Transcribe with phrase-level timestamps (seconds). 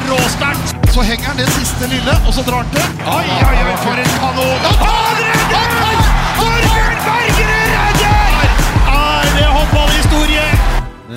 [0.00, 0.76] er råsterkt!
[0.94, 2.86] Så henger han det siste lille, og så drar han til.
[3.06, 4.58] Oi, oi, oi, for en kanon!
[4.64, 6.89] Han tar Torbjørn Bergerud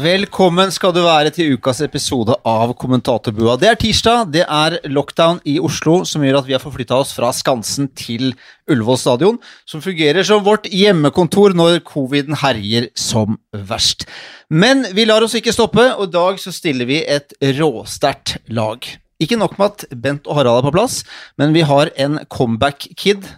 [0.04, 3.54] Velkommen skal du være til ukas episode av Kommentatorbua.
[3.62, 7.14] Det er tirsdag, det er lockdown i Oslo som gjør at vi har forflytta oss
[7.16, 8.34] fra Skansen til
[8.68, 9.38] Ullevål stadion,
[9.70, 14.04] som fungerer som vårt hjemmekontor når coviden herjer som verst.
[14.52, 18.84] Men vi lar oss ikke stoppe, og i dag så stiller vi et råsterkt lag.
[19.24, 21.00] Ikke nok med at Bent og Harald er på plass,
[21.40, 23.30] men vi har en comeback-kid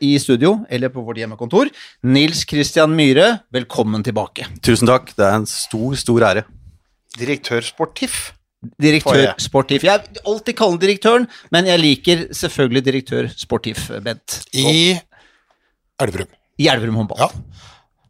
[0.00, 1.68] i studio, eller på vårt hjemmekontor.
[2.02, 4.46] Nils Christian Myhre, velkommen tilbake.
[4.66, 6.42] Tusen takk, det er en stor, stor ære.
[7.18, 8.32] Direktør Sportif.
[8.82, 9.84] Direktør Sportif.
[9.86, 14.40] Jeg vil alltid kalle ham direktøren, men jeg liker selvfølgelig direktør Sportif, Bent.
[14.52, 14.98] I
[16.00, 16.28] Elverum.
[16.60, 17.22] I Elverum håndball.
[17.22, 17.30] Ja.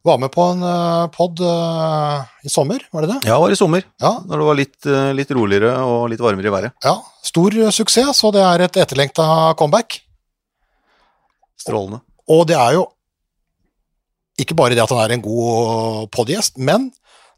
[0.09, 3.19] Var med på en uh, pod eh, i sommer, var det det?
[3.29, 4.15] Ja, det var i sommer, Ja.
[4.25, 6.73] når det var litt, eh, litt roligere og litt varmere i været.
[6.87, 6.95] ja.
[7.23, 9.27] Stor eh, suksess, så det er et etterlengta
[9.61, 9.99] comeback.
[11.61, 12.01] Strålende.
[12.31, 12.87] Og det er jo
[14.41, 16.89] ikke bare det at han er en god podgjest, men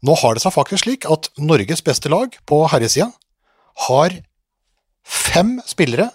[0.03, 3.09] nå har det seg faktisk slik at Norges beste lag på herresida
[3.87, 4.15] har
[5.03, 6.09] fem spillere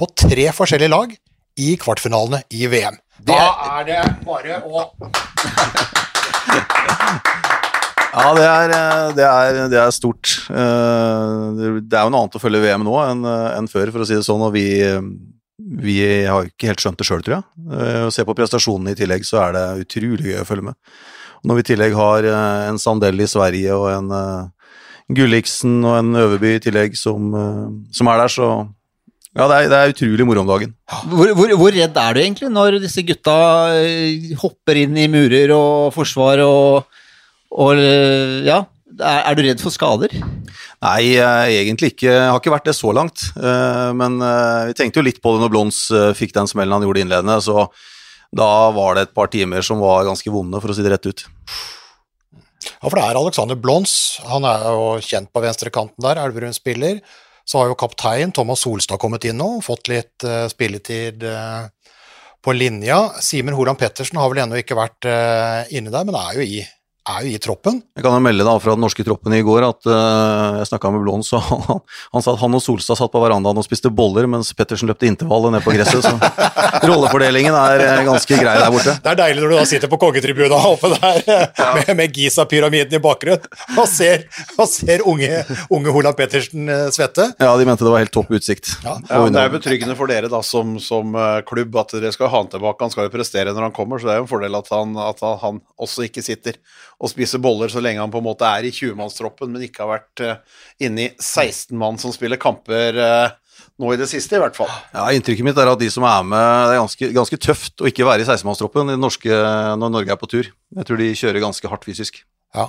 [0.00, 1.12] på tre forskjellige lag
[1.60, 2.96] i kvartfinalene i VM.
[3.28, 3.40] Da
[3.80, 4.86] er det bare å
[8.10, 10.32] Ja, det er, eh, det er, det er stort.
[10.50, 11.44] Eh,
[11.86, 14.08] Det er jo noe annet å følge VM nå enn eh, enn før, for å
[14.08, 14.64] si det sånn, og vi,
[15.80, 17.44] vi har ikke helt skjønt det sjøl, tror jeg.
[17.76, 20.78] Eh, Å se på prestasjonene i tillegg, så er det utrolig gøy å følge med.
[21.40, 24.74] Og Når vi i tillegg har eh, en Sandell i Sverige og en eh,
[25.16, 27.64] Gulliksen og en Øverby i tillegg som, eh,
[27.96, 28.50] som er der, så
[29.30, 30.72] ja, det er, det er utrolig moro om dagen.
[31.06, 33.36] Hvor, hvor, hvor redd er du egentlig når disse gutta
[33.78, 36.88] eh, hopper inn i murer og forsvar og,
[37.54, 38.64] og eh, Ja,
[38.98, 40.16] er, er du redd for skader?
[40.80, 42.08] Nei, eh, egentlig ikke.
[42.08, 43.26] Jeg har ikke vært det så langt.
[43.36, 45.80] Eh, Men eh, vi tenkte jo litt på det når Blons
[46.16, 47.66] fikk den smellen han gjorde innledende, så
[48.32, 51.08] da var det et par timer som var ganske vonde, for å si det rett
[51.10, 51.24] ut.
[52.62, 54.20] Ja, for det er Alexander Blons.
[54.30, 57.00] Han er jo kjent på venstrekanten der, Elverum spiller.
[57.44, 60.22] Så har jo kaptein Thomas Solstad kommet inn nå, fått litt
[60.52, 61.24] spilletid
[62.40, 63.00] på linja.
[63.24, 65.08] Simen Holand Pettersen har vel ennå ikke vært
[65.74, 66.60] inne der, men er jo i,
[67.10, 67.80] er jo i troppen.
[67.96, 70.90] Jeg kan jo melde da fra den norske troppen i går at uh, jeg snakka
[70.94, 71.80] med Blån, så han,
[72.14, 75.08] han sa at han og Solstad satt på verandaen og spiste boller, mens Pettersen løpte
[75.08, 76.14] intervallet ned på gresset, så
[76.90, 78.94] rollefordelingen er eh, ganske grei der borte.
[79.02, 82.98] Det er deilig når du da sitter på kongetribunen oppe der eh, med, med Giza-pyramiden
[82.98, 83.46] i bakgrunnen
[83.80, 84.26] og ser,
[84.56, 87.30] og ser unge, unge Holand Pettersen svette.
[87.40, 88.72] Ja, de mente det var helt topp utsikt.
[88.84, 91.14] Ja, Ja, Det er betryggende for dere da, som, som
[91.48, 92.84] klubb at dere skal ha han tilbake.
[92.86, 94.94] Han skal jo prestere når han kommer, så det er jo en fordel at han,
[95.00, 96.56] at han- han også ikke sitter
[97.00, 99.94] og spise boller så lenge han på en måte er i 20-mannstroppen, men ikke har
[99.94, 103.38] vært uh, inne i 16 mann som spiller kamper eh,
[103.80, 104.68] nå i det siste, i hvert fall.
[104.92, 107.88] Ja, Inntrykket mitt er at de som er med, det er ganske, ganske tøft å
[107.88, 109.40] ikke være i 16-mannstroppen i den norske-
[109.80, 110.52] når Norge er på tur.
[110.76, 112.20] Jeg tror de kjører ganske hardt fysisk.
[112.56, 112.68] Ja,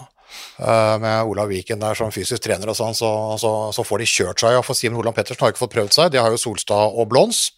[0.63, 3.11] eh, med Olav Viken der som fysisk trener og sånn, så,
[3.41, 4.55] så, så får de kjørt seg.
[4.55, 7.11] Ja, for Simen Holand Pettersen har ikke fått prøvd seg, De har jo Solstad og
[7.11, 7.49] Blons.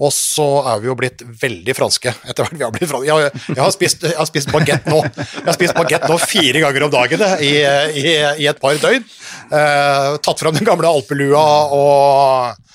[0.00, 2.56] Og så er vi jo blitt veldig franske etter hvert.
[2.56, 3.06] Vi har blitt franske.
[3.06, 6.16] Jeg, har- jeg har spist, jeg har spist bagett nå Jeg har spist bagett nå
[6.22, 7.52] fire ganger om dagen i,
[8.00, 8.06] i,
[8.42, 9.04] i et par døgn.
[9.52, 11.44] Eh, tatt fram den gamle alpelua
[11.76, 12.72] og,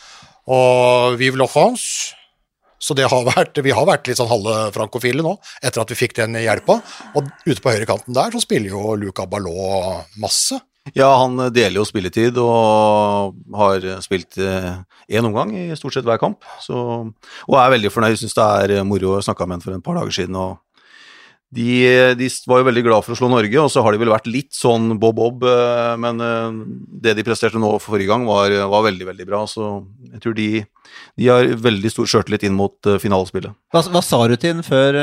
[0.54, 2.14] og Vive la France.
[2.80, 5.32] Så har vært, vi har vært litt sånn halve frankofile nå,
[5.66, 6.78] etter at vi fikk den hjelpa.
[7.18, 10.60] Og ute på høyrekanten der så spiller jo Luca Ballot masse.
[10.96, 16.46] Ja, han deler jo spilletid og har spilt én omgang i stort sett hver kamp.
[16.64, 16.78] Så,
[17.48, 19.18] og er veldig fornøyd, syns det er moro.
[19.18, 20.36] Jeg snakka med han for en par dager siden.
[20.36, 20.58] og
[21.56, 24.12] de, de var jo veldig glad for å slå Norge, og så har de vel
[24.12, 26.58] vært litt sånn bob-bob, eh, men eh,
[27.06, 29.46] det de presterte nå forrige gang, var, var veldig, veldig bra.
[29.48, 29.70] Så
[30.12, 30.50] jeg tror de,
[31.16, 33.56] de har veldig stor sjøltillit inn mot eh, finalespillet.
[33.72, 35.00] Hva, hva sa du til ham før,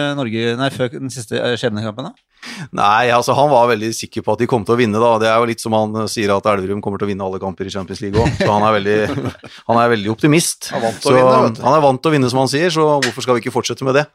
[0.77, 2.13] før den siste skjebnekampen?
[2.13, 2.29] da?
[2.77, 5.17] Nei, altså han var veldig sikker på at de kom til å vinne, da.
[5.23, 7.73] Det er jo litt som han sier at Elverum kommer til å vinne alle kamper
[7.73, 9.01] i Champions League òg, så han er veldig,
[9.73, 10.75] han er veldig optimist.
[10.77, 11.65] Han er vant til å vinne, vet du.
[11.65, 13.89] Han er vant til å vinne, som han sier, så hvorfor skal vi ikke fortsette
[13.89, 14.11] med det?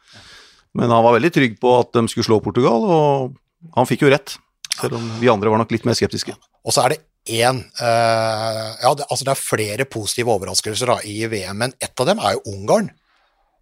[0.77, 4.13] Men han var veldig trygg på at de skulle slå Portugal, og han fikk jo
[4.13, 4.37] rett.
[4.79, 6.35] Selv om vi andre var nok litt mer skeptiske.
[6.63, 7.01] Og så er det
[7.39, 11.99] én uh, Ja, det, altså det er flere positive overraskelser da, i VM, men ett
[11.99, 12.91] av dem er jo Ungarn.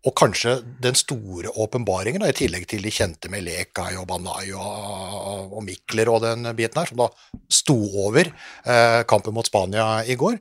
[0.07, 5.57] Og kanskje den store åpenbaringen, i tillegg til de kjente med Lekaj og Banai og,
[5.57, 7.09] og Mikler og den biten her, som da
[7.51, 7.75] sto
[8.05, 10.37] over uh, kampen mot Spania i går.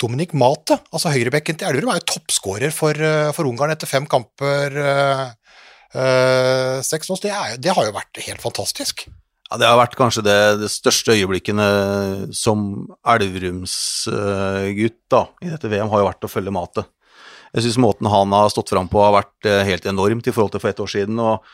[0.00, 4.08] Dominik Mate, altså høyrebekken til Elverum, er jo toppskårer for, uh, for Ungarn etter fem
[4.10, 4.80] kamper.
[4.80, 5.45] eh,
[5.96, 9.06] eh, seks det, er, det har jo vært helt fantastisk.
[9.50, 11.66] Ja, Det har vært kanskje det, det største øyeblikkene
[12.34, 16.88] som Elverumsgutt da, i dette VM, har jo vært å følge matet.
[17.54, 20.52] Jeg syns måten han har stått fram på har vært eh, helt enormt i forhold
[20.56, 21.20] til for ett år siden.
[21.22, 21.46] Og,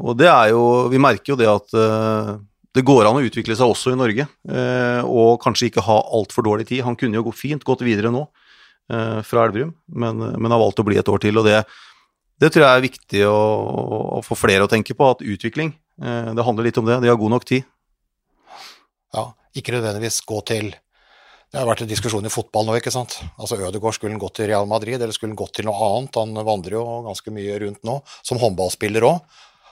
[0.00, 0.62] og det er jo
[0.92, 2.38] Vi merker jo det at uh,
[2.72, 6.46] det går an å utvikle seg også i Norge, uh, og kanskje ikke ha altfor
[6.46, 6.84] dårlig tid.
[6.86, 10.86] Han kunne jo fint gått videre nå uh, fra Elverum, men, men, har valgt å
[10.88, 11.42] bli et år til.
[11.42, 11.60] og det,
[12.42, 13.38] det tror jeg er viktig å,
[14.18, 15.72] å, få flere å tenke på, at utvikling
[16.02, 16.96] det handler litt om det.
[17.04, 17.66] De har god nok tid.
[19.14, 20.72] Ja, ikke nødvendigvis gå til
[21.52, 23.18] det har vært en diskusjon i fotball nå, ikke sant.
[23.36, 26.16] Altså Ødegaard skulle han gått til Real Madrid, eller skulle han gått til noe annet?
[26.16, 29.18] Han vandrer jo ganske mye rundt nå, som håndballspiller òg.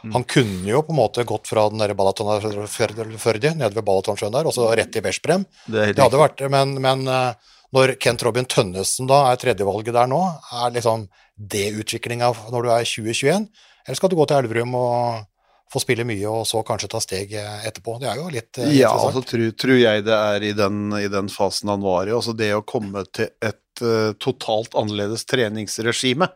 [0.05, 0.13] Mm.
[0.13, 4.49] Han kunne jo på en måte gått fra den der Balaton-Førdi, nede ved Balatonsjøen der,
[4.49, 5.47] og så rett i Veszprem.
[5.65, 10.13] Det, det, hadde vært Men, men eh, når Kent Robin Tønnesen da er tredjevalget der
[10.13, 10.21] nå,
[10.61, 11.09] er liksom
[11.41, 13.49] det utviklinga når du er 2021?
[13.87, 15.27] Eller skal du gå til Elverum og
[15.71, 17.97] få spille mye og så kanskje ta steg eh, etterpå.
[18.03, 21.09] Det er jo litt eh, Ja, altså tror, tror, jeg det er i den, i
[21.11, 22.15] den, fasen han var i.
[22.17, 26.31] Altså det å komme til et uh, totalt annerledes treningsregime.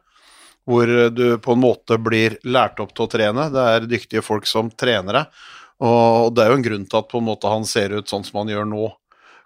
[0.65, 3.51] Hvor du på en måte blir lært opp til å trene.
[3.53, 5.43] Det er dyktige folk som trener deg.
[5.85, 8.25] Og det er jo en grunn til at på en måte han ser ut sånn
[8.25, 8.87] som han gjør nå,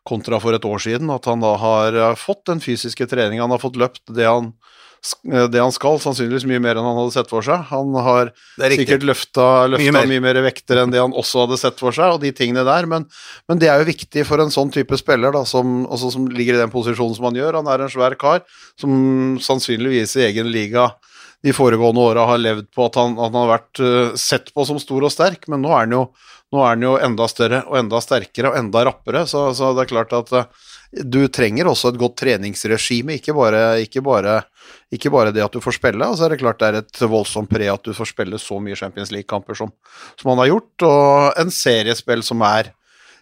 [0.08, 1.12] kontra for et år siden.
[1.14, 4.54] At han da har fått den fysiske treninga, han har fått løpt det han
[5.32, 7.62] Eh, det han skal, sannsynligvis mye mer enn han hadde sett for seg.
[7.70, 9.46] Han har sikkert løfta,
[9.76, 12.66] mye, mye, mer vekter enn det han også hadde sett for seg, og de tingene
[12.66, 13.06] der, men,
[13.50, 16.62] men det er jo viktig for en sånn type spiller, da, som, som, ligger i
[16.62, 17.60] den posisjonen som han gjør.
[17.60, 18.42] Han er en svær kar
[18.80, 20.90] som sannsynligvis i egen liga
[21.46, 24.64] de foregående åra har levd på at han, at han har vært uh, sett på
[24.66, 26.00] som stor og sterk, men nå er han jo,
[26.54, 29.84] nå er den jo enda større og enda sterkere og enda rappere, så, så det
[29.84, 30.68] er klart at uh,
[31.04, 34.40] du trenger også et godt treningsregime, ikke bare, ikke bare
[34.92, 37.04] ikke bare det at du får spille, og så er det klart det er et
[37.04, 39.72] voldsomt pre at du får spille så mye Champions League-kamper som,
[40.16, 42.72] som han har gjort, og en seriespill som er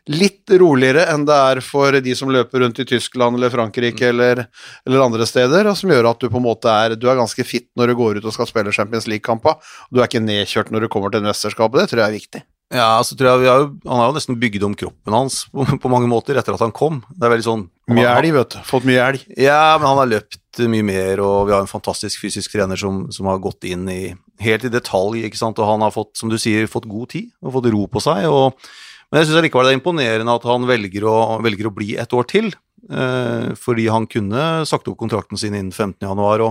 [0.07, 4.11] litt roligere enn det er for de som løper rundt i Tyskland eller Frankrike mm.
[4.13, 4.45] eller,
[4.87, 7.47] eller, andre steder, og som gjør at du på en måte er du er ganske
[7.47, 9.59] fit når du går ut og skal spille Champions League-kamper.
[9.91, 12.47] Du er ikke nedkjørt når du kommer til mesterskapet, det tror jeg er viktig.
[12.75, 15.63] Ja, så tror jeg har jo, Han har jo nesten bygd om kroppen hans på,
[15.83, 16.99] på, mange måter etter at han kom.
[17.15, 17.65] Det er veldig sånn
[17.95, 18.59] Mye elg, vet du.
[18.67, 19.23] Fått mye elg.
[19.39, 23.05] Ja, men han har løpt mye mer, og vi har en fantastisk fysisk trener som,
[23.15, 24.01] som har gått inn i
[24.43, 27.31] helt i detalj, ikke sant, og han har fått, som du sier, fått god tid
[27.45, 28.27] og fått ro på seg.
[28.27, 28.59] og
[29.07, 32.15] men jeg syns likevel det er imponerende at han velger å, velger å bli et
[32.17, 32.51] år til.
[32.91, 36.51] Eh, fordi han kunne sagt opp kontrakten sin innen 15.1 og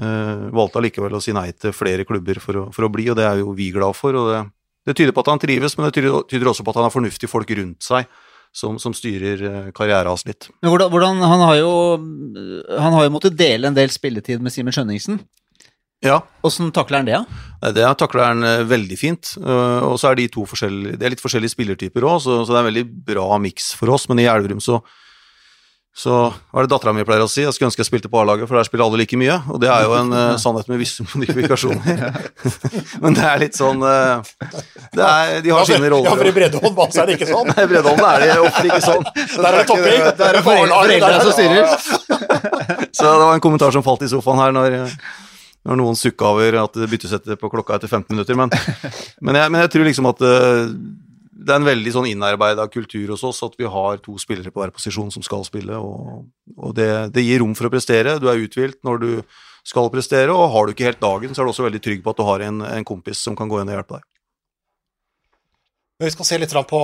[0.00, 3.20] eh, valgte allikevel å si nei til flere klubber for å, for å, bli, og
[3.20, 4.16] det er jo vi glad for.
[4.16, 4.40] og det
[4.86, 6.94] det tyder på at han trives, men det tyder, tyder også på at han har
[6.94, 8.08] fornuftige folk rundt seg
[8.52, 10.50] som, som styrer eh, karrieren hans litt.
[10.60, 11.70] Men hvordan, hvordan, han, har jo,
[12.76, 15.22] han har jo måttet dele en del spilletid med Simen Skjønningsen.
[16.02, 16.18] Ja.
[16.42, 17.14] Åssen takler han det?
[17.14, 17.70] Ja?
[17.72, 19.36] Det takler han eh, veldig fint.
[19.38, 22.50] Eh, og så er de to forskjellige Det er litt forskjellige spillertyper òg, så, så,
[22.50, 24.08] det er en veldig bra miks for oss.
[24.10, 24.82] Men i Elverum så
[25.92, 27.42] så hva er det dattera mi pleier å si?
[27.44, 29.34] Jeg skulle ønske jeg spilte på A-laget, for der spiller alle like mye.
[29.52, 32.16] Og det er jo en uh, sannhet med visse modifikasjoner.
[33.02, 34.24] Men det er litt sånn uh,
[34.96, 36.08] det er, De har sine roller.
[36.08, 37.50] Ja, for i breddeånd så er det ikke sånn.
[37.52, 39.04] Nei, i breddeånd er det ofte ikke sånn.
[39.12, 40.08] Der er det topping.
[40.22, 41.76] Der er foreldrene som styrer.
[42.88, 44.80] Så det var en kommentar som falt i sofaen her når,
[45.68, 48.40] når noen sukka over at det byttes etter på klokka etter 15 minutter.
[48.40, 48.48] Men,
[49.20, 50.72] men, jeg, men jeg, tror liksom at uh,
[51.42, 54.62] det er en veldig sånn innarbeida kultur hos oss at vi har to spillere på
[54.62, 55.78] hver posisjon som skal spille.
[55.78, 58.18] og, og det, det, gir rom for å prestere.
[58.22, 59.10] Du er uthvilt når du
[59.66, 62.14] skal prestere, og har du ikke helt dagen, så er du også veldig trygg på
[62.14, 64.08] at du har en, en kompis som kan gå inn og hjelpe deg.
[66.02, 66.80] Vi skal se litt på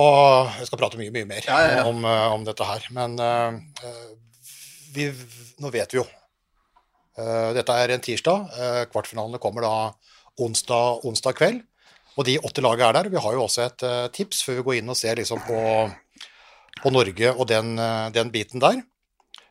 [0.59, 1.87] Vi skal prate mye, mye mer ja, ja, ja.
[1.89, 2.85] Om, eh, om, dette her.
[2.95, 3.57] Men uh,
[4.95, 5.09] vi,
[5.59, 6.05] nå vet vi jo.
[7.19, 8.53] Uh, dette er en tirsdag.
[8.55, 9.73] Uh, kvartfinalene kommer da
[10.39, 11.65] onsdag, onsdag kveld.
[12.19, 13.09] Og de åtte lagene er der.
[13.13, 15.59] Vi har jo også et uh, tips før vi går inn og ser liksom på,
[16.81, 18.81] på Norge og den, uh, den biten der.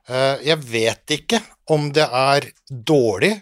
[0.09, 1.41] Uh, jeg vet ikke
[1.73, 3.33] om det er dårlig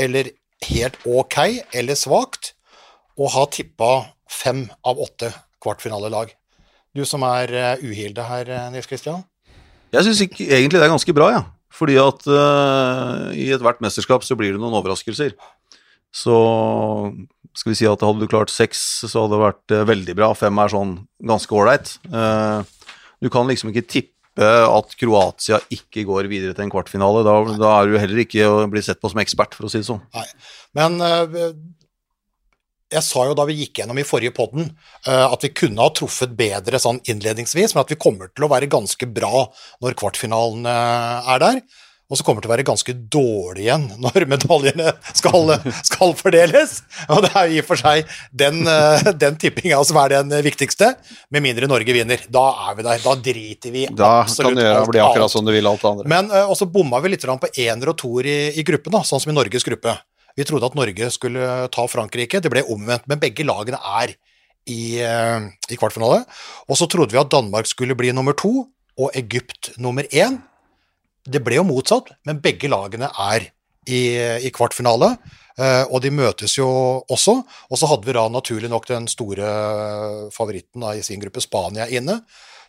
[0.00, 0.32] eller
[0.66, 1.38] helt ok
[1.78, 2.56] eller svakt
[3.20, 3.92] å ha tippa
[4.30, 5.30] fem av åtte
[5.62, 6.34] kvartfinalelag.
[6.96, 9.22] Du som er uhilde her, Nils Kristian?
[9.94, 11.42] Jeg syns egentlig det er ganske bra, ja.
[11.74, 12.24] Fordi at
[13.36, 15.36] i ethvert mesterskap så blir det noen overraskelser.
[16.10, 16.36] Så
[17.56, 20.30] skal vi si at hadde du klart seks, så hadde det vært eh, veldig bra.
[20.38, 20.94] Fem er sånn
[21.26, 21.96] ganske ålreit.
[22.10, 27.24] Eh, du kan liksom ikke tippe at Kroatia ikke går videre til en kvartfinale.
[27.26, 29.82] Da, da er du heller ikke å bli sett på som ekspert, for å si
[29.82, 30.00] det sånn.
[30.14, 30.24] Nei.
[30.78, 31.50] Men eh,
[32.94, 34.72] jeg sa jo da vi gikk gjennom i forrige podden
[35.06, 38.66] at vi kunne ha truffet bedre sånn innledningsvis, men at vi kommer til å være
[38.72, 39.44] ganske bra
[39.84, 41.60] når kvartfinalen er der.
[42.10, 45.54] Og så kommer til å være ganske dårlig igjen når medaljene skal,
[45.86, 46.80] skal fordeles.
[47.06, 50.34] Og det er jo i og for seg den, eh, den tippinga som er den
[50.42, 50.92] viktigste,
[51.30, 52.24] med mindre Norge vinner.
[52.26, 53.04] Da er vi der.
[53.04, 55.92] Da driter vi Da absolutt kan gjøre alt bli akkurat som du vil alt det
[55.92, 56.10] andre.
[56.10, 59.22] Men uh, også bomma vi litt på ener og toer i, i gruppen, da, sånn
[59.22, 59.94] som i Norges gruppe.
[60.34, 64.16] Vi trodde at Norge skulle ta Frankrike, det ble omvendt, men begge lagene er
[64.66, 66.24] i, uh, i kvartfinale.
[66.66, 68.66] Og så trodde vi at Danmark skulle bli nummer to,
[69.00, 70.40] og Egypt nummer én.
[71.30, 73.46] Det ble jo motsatt, men begge lagene er
[73.86, 74.00] i,
[74.46, 75.12] i kvartfinale.
[75.60, 76.68] eh, og de møtes jo
[77.08, 77.36] også.
[77.70, 79.50] Og så hadde vi da naturlig nok den store
[80.34, 82.20] favoritten da, i sin gruppe, Spania, inne.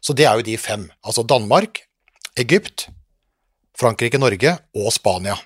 [0.01, 0.87] Så det er jo de fem.
[1.05, 1.83] Altså Danmark,
[2.39, 2.87] Egypt,
[3.77, 5.37] Frankrike, Norge og Spania.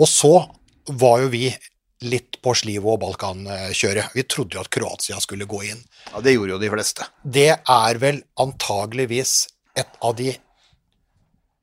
[0.00, 0.32] Og så
[0.88, 1.46] var jo vi
[2.02, 4.14] litt på Slivo og Balkan-kjøret.
[4.16, 5.82] Vi trodde jo at Kroatia skulle gå inn.
[6.10, 7.06] Ja, det gjorde jo de fleste.
[7.22, 9.36] Det er vel antageligvis
[9.78, 10.32] et av de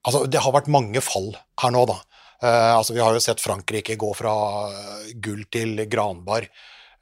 [0.10, 2.00] Altså, det har vært mange fall her nå, da.
[2.42, 4.34] Eh, altså, vi har jo sett Frankrike gå fra
[4.72, 6.48] eh, gull til granbar.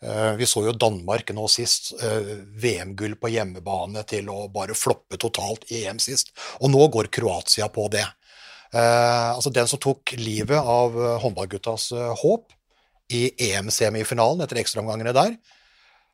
[0.04, 1.94] Eh, vi så jo Danmark nå sist.
[2.04, 6.34] eh, VM-gull på hjemmebane til å bare floppe totalt i EM sist.
[6.60, 8.04] Og nå går Kroatia på det.
[8.74, 12.52] Eh, altså, den som tok livet av eh, håndballguttas håp
[13.16, 15.38] i EM-semifinalen etter ekstraomgangene der,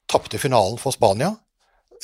[0.06, 1.32] tapte finalen for Spania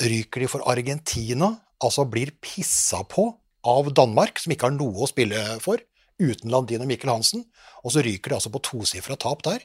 [0.01, 1.51] ryker de for Argentina,
[1.83, 3.27] altså blir pissa på
[3.69, 5.81] av Danmark, som ikke har noe å spille for,
[6.19, 7.45] uten Landin og Mikkel Hansen,
[7.83, 9.63] og så ryker de altså på tosifra tap der.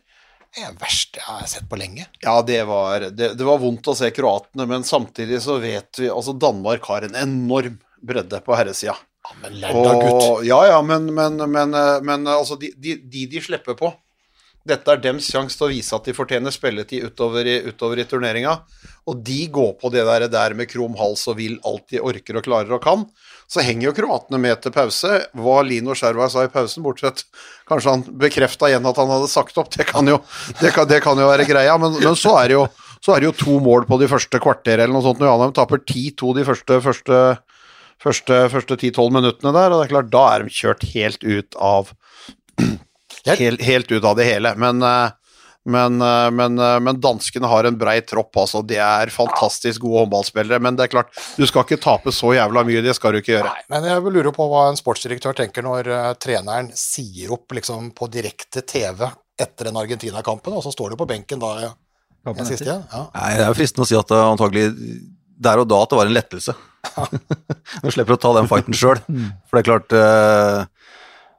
[0.54, 2.04] Det er det verste jeg har sett på lenge.
[2.22, 6.12] Ja, det var, det, det var vondt å se kroatene, men samtidig så vet vi
[6.12, 8.94] Altså, Danmark har en enorm bredde på herresida.
[9.24, 10.44] Ja, men lærda gutt.
[10.46, 13.90] Ja, ja, men, men, men, eh, men altså, de, de, de de slipper på
[14.64, 18.06] Dette er dems sjanse til å vise at de fortjener spilletid utover i, utover i
[18.08, 18.54] turneringa.
[19.10, 22.38] Og de går på det der, der med krum hals og vil alt de orker
[22.40, 23.04] og klarer og kan.
[23.50, 25.18] Så henger jo kroatene med til pause.
[25.36, 27.26] Hva Lino Skjerva sa i pausen, bortsett
[27.68, 30.18] Kanskje han bekrefta igjen at han hadde sagt opp, det kan jo,
[30.60, 31.78] det kan, det kan jo være greia.
[31.80, 32.66] Men, men så, er jo,
[33.04, 35.22] så er det jo to mål på de første kvarter eller noe sånt.
[35.22, 37.20] Når Janheim taper 10-2 de første, første
[38.02, 41.58] første, første 10-12 minuttene der, og det er klart, da er de kjørt helt ut
[41.60, 41.92] av
[43.40, 44.54] helt, helt ut av det hele.
[44.60, 45.12] Men, eh,
[45.64, 48.60] men, eh, men, eh, men danskene har en brei tropp, altså.
[48.66, 52.66] De er fantastisk gode håndballspillere, men det er klart, du skal ikke tape så jævla
[52.68, 53.48] mye, det skal du ikke gjøre.
[53.48, 57.94] Nei, men jeg lurer på hva en sportsdirektør tenker når eh, treneren sier opp liksom,
[57.96, 59.06] på direkte TV
[59.40, 61.72] etter den Argentina-kampen, og så står du på benken da ja,
[62.28, 62.84] den siste igjen.
[62.92, 63.08] Ja.
[63.16, 64.68] Nei, det er jo fristende å si at det antagelig
[65.44, 66.54] der og da at det var en lettelse.
[67.82, 69.00] Nå slipper du å ta den fighten sjøl.
[69.48, 69.94] For det er klart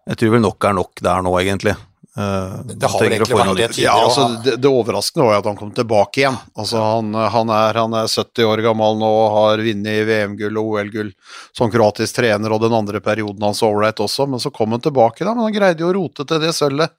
[0.10, 1.75] Jeg tror vel nok er nok der nå, egentlig.
[2.17, 3.84] Eh, Det har vel egentlig vært det tidligere.
[3.84, 6.38] Ja, altså, det, det overraskende var jo at han kom tilbake igjen.
[6.55, 10.72] Altså, han, han, er, han er 70 år gammel nå og har vunnet VM-gull og
[10.77, 11.12] OL-gull
[11.57, 15.25] som kroatisk trener, og den andre perioden hans ålreit også, men så kom han tilbake,
[15.27, 15.36] da.
[15.36, 16.95] Men han greide jo å rote til det sølvet.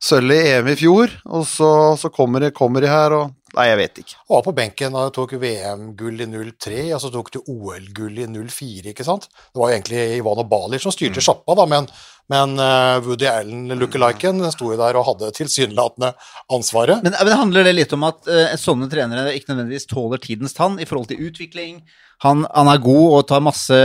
[0.00, 3.64] Sølvet i EM i fjor, og så, så kommer, de, kommer de her og Nei,
[3.66, 4.16] jeg vet ikke.
[4.28, 8.20] Og var på benken da du tok VM-gull i 03, og så tok du OL-gull
[8.22, 9.26] i 04, ikke sant?
[9.26, 10.96] Det var jo egentlig Ivano Balic som Mm.
[10.96, 11.88] styrte sjappa, da, men,
[12.30, 16.12] men uh, Woody Allen lookaliken sto jo der og hadde tilsynelatende
[16.52, 17.02] ansvaret.
[17.02, 20.78] Men, men handler det litt om at uh, sånne trenere ikke nødvendigvis tåler tidens tann
[20.78, 21.80] i forhold til utvikling?
[22.22, 23.80] Han, han er god og tar masse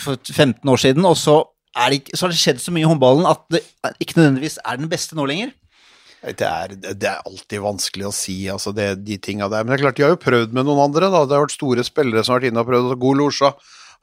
[0.00, 1.42] for 15 år siden, og så,
[1.76, 3.64] er det ikke, så har det skjedd så mye i håndballen at det
[4.00, 5.52] ikke nødvendigvis er den beste nå lenger.
[6.24, 9.64] Det er, det er alltid vanskelig å si, altså det, de tinga der.
[9.64, 11.24] Men det er klart, de har jo prøvd med noen andre, da.
[11.28, 12.94] Det har vært store spillere som har vært inne og prøvd.
[13.02, 13.50] God Losja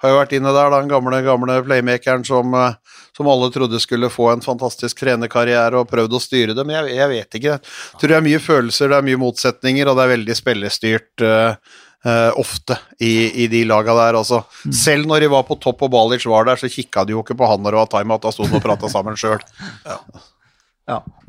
[0.02, 0.82] har jo vært inne der, da.
[0.82, 5.90] Den gamle, gamle playmakeren som, eh, som alle trodde skulle få en fantastisk trenerkarriere og
[5.90, 6.66] prøvd å styre det.
[6.66, 7.56] Men jeg, jeg vet ikke.
[7.62, 11.26] Jeg tror det er mye følelser, det er mye motsetninger, og det er veldig spillestyrt.
[11.26, 14.16] Uh, Uh, ofte i, i de laga der.
[14.18, 14.40] Altså.
[14.74, 17.36] Selv når de var på topp og Balic var der, så kikka de jo ikke
[17.38, 19.38] på han når det var timeout, da sto de og prata sammen sjøl.
[19.86, 20.00] Ja.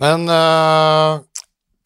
[0.02, 1.20] Men eh,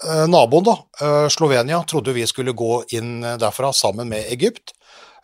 [0.06, 4.72] eh, naboen, da, eh, Slovenia, trodde vi skulle gå inn derfra sammen med Egypt.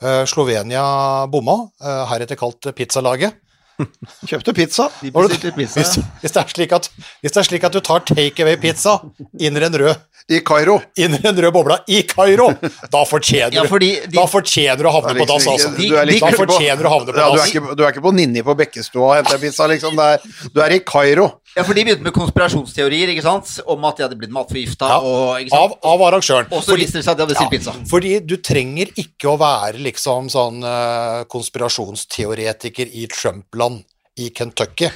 [0.02, 3.38] Eh, Slovenia bomma, eh, heretter kalt pizzalaget.
[4.28, 4.88] Kjøpte pizza.
[5.00, 5.80] De bestilte pizza.
[5.80, 6.88] Hvis, hvis, det er slik at,
[7.22, 8.98] hvis det er slik at du tar takeaway-pizza
[9.40, 9.94] inn i en rød
[10.30, 10.76] I Kairo.
[10.96, 12.50] inn i den røde bobla i Kairo,
[12.92, 15.72] da fortjener, Ja, de- da fortjener du å havne på dass, altså.
[15.76, 17.92] Du er liksom på- fortjener du å havne på ja, du, er ikke, du er
[17.92, 19.96] ikke på Ninni på Bekkestua og henter pizza, liksom.
[19.98, 21.26] Det er, du er i Kairo.
[21.56, 23.50] Ja, for de begynte med konspirasjonsteorier, ikke sant?
[23.68, 25.50] Om at de hadde blitt matforgifta Ja, og?
[25.52, 26.46] Av, av arrangøren.
[26.50, 27.74] Og så viste det seg at de hadde bestilt pizza.
[27.90, 33.82] Fordi du trenger ikke å være liksom sånn uh, konspirasjonsteoretiker i Trump-land
[34.22, 34.88] i Kentucky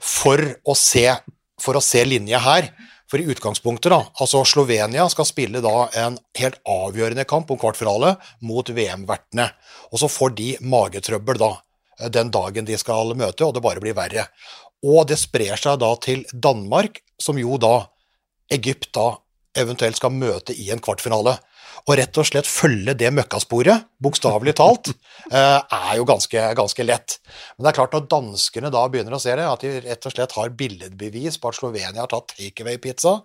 [0.00, 1.06] for å se,
[1.60, 2.70] for å se linje her.
[3.10, 8.14] For i utgangspunktet, da, altså Slovenia skal spille da en helt avgjørende kamp om kvartfinale
[8.46, 9.48] mot VM-vertene.
[9.90, 11.50] Og så får de magetrøbbel da.
[11.98, 14.28] eh, den dagen de skal møte, og det bare blir verre.
[14.86, 17.90] Og det sprer seg da til Danmark, som jo da
[18.50, 19.16] Egypt da
[19.58, 21.36] eventuelt skal møte i en kvartfinale.
[21.88, 24.90] Og rett og slett følge det møkkasporet, bokstavelig talt,
[25.32, 27.18] eh, er jo ganske, ganske lett.
[27.56, 30.14] Men det er klart når danskene da begynner å se det, at de rett og
[30.14, 33.20] slett har billedbevis på at Slovenia har tatt takeaway-pizza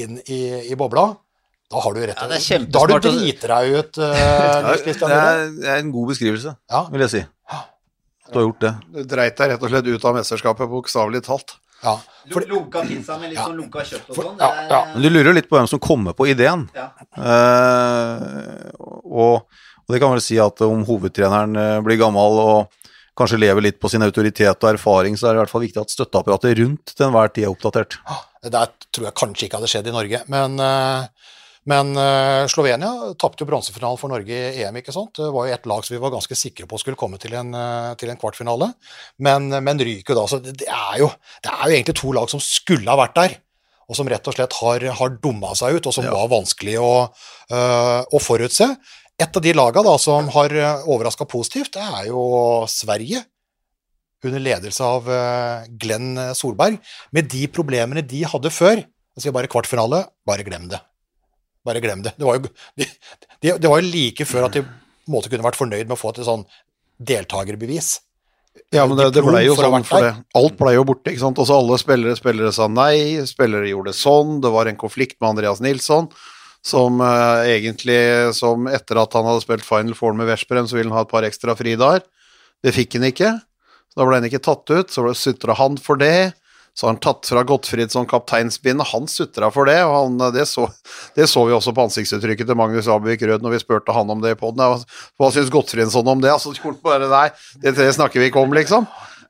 [0.00, 1.10] inn i, i bobla,
[1.70, 4.94] da har du rett og slett ja, Da har du driti deg ut, uh, det,
[5.06, 6.86] er, det er en god beskrivelse, Ja.
[6.90, 7.26] vil jeg si.
[8.30, 8.70] Du har gjort det.
[8.94, 11.56] Du dreit deg rett og slett ut av mesterskapet, bokstavelig talt.
[11.80, 11.94] Ja,
[12.32, 14.34] for, Lunka pizza med litt sånn lunka kjøtt og sånn.
[14.40, 14.80] ja, ja.
[14.92, 16.66] Men du lurer litt på hvem som kommer på ideen.
[16.76, 16.90] Ja.
[17.16, 23.40] Eh, og, og det kan vel si at om hovedtreneren eh, blir gammel og kanskje
[23.40, 25.92] lever litt på sin autoritet og erfaring, så er det i hvert fall viktig at
[25.92, 27.98] støtteapparatet rundt til enhver tid er oppdatert.
[28.40, 31.32] Det der tror jeg kanskje ikke hadde skjedd i Norge, men, eh,
[31.68, 35.12] men uh, Slovenia tapte jo bronsefinalen for Norge i EM, ikke sant.
[35.18, 37.52] Det var jo et lag som vi var ganske sikre på skulle komme til en,
[37.52, 38.70] uh, til en kvartfinale,
[39.20, 40.24] men, men ryker da.
[40.30, 41.10] Så det, er jo,
[41.44, 43.36] det er jo egentlig to lag som skulle ha vært der,
[43.90, 46.92] og som rett og slett har, har dumma seg ut, og som var vanskelig å,
[47.50, 48.68] eh, å forutse.
[49.18, 50.54] Et av de lagene da, som har
[50.86, 52.22] overraska positivt, det er jo
[52.70, 53.24] Sverige
[54.22, 55.10] under ledelse av
[55.82, 56.78] Glenn Solberg,
[57.10, 58.84] med de problemene de hadde før.
[59.18, 60.78] Jeg sier bare kvartfinale, bare glem det.
[61.66, 62.14] Bare glem det.
[62.16, 62.86] Det var jo, de,
[63.42, 66.00] de, det var jo like før at de måtte måte kunne vært fornøyd med å
[66.00, 66.46] få et sånn
[67.00, 67.98] deltakerbevis.
[68.74, 70.12] Ja, men det, det blei ble jo sånn for det.
[70.38, 71.38] Alt ble jo borte, ikke sant.
[71.42, 74.38] Også alle spillere, spillere sa nei, spillere gjorde sånn.
[74.44, 76.10] Det var en konflikt med Andreas Nilsson,
[76.66, 78.00] som uh, egentlig,
[78.36, 81.12] som etter at han hadde spilt Final Four med Veszprem, så ville han ha et
[81.12, 82.04] par ekstra fridager.
[82.60, 83.32] Det fikk han ikke.
[83.90, 86.32] Så da ble han ikke tatt ut, så sutra han for det.
[86.74, 90.68] Så har han tatt fra Gottfridsson kapteinsbind, han sutra for det, og han, det, så,
[91.16, 94.22] det så vi også på ansiktsuttrykket til Magnus Abvik Rød når vi spurte han om
[94.22, 94.62] det i poden.
[95.18, 96.32] Hva syns Gottfridsson om det?
[96.32, 97.26] Altså, bare nei,
[97.64, 98.88] det, snakker vi ikke om, liksom.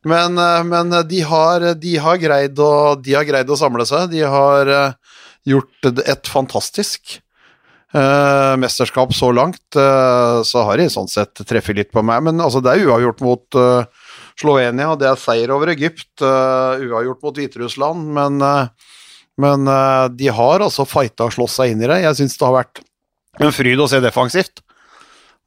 [0.08, 4.12] Men, eh, men de, har, de, har å, de har greid å samle seg.
[4.14, 5.18] De har eh,
[5.48, 7.20] gjort et fantastisk
[7.90, 9.58] Uh, mesterskap så langt.
[9.74, 13.22] uh, så har de sånn sett treffet litt på meg, men altså, det er uavgjort
[13.26, 13.99] mot eh,
[14.40, 18.96] Slovenia, det er seier over Egypt, uh, uavgjort mot Hviterussland, men, uh,
[19.40, 22.00] men uh, de har altså fighta og slåss seg inn i det.
[22.06, 22.82] Jeg syns det har vært
[23.40, 24.64] en fryd å se defensivt.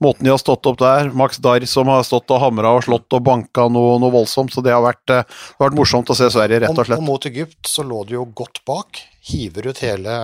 [0.04, 3.14] Måten de har stått opp der, Max Darr som har stått og hamra og slått
[3.16, 6.28] og banka noe, noe voldsomt, så det har, vært, det har vært morsomt å se
[6.34, 7.00] Sverige, rett og Og, slett.
[7.00, 9.00] og mot Egypt så lå de jo godt bak.
[9.30, 10.18] Hiver ut hele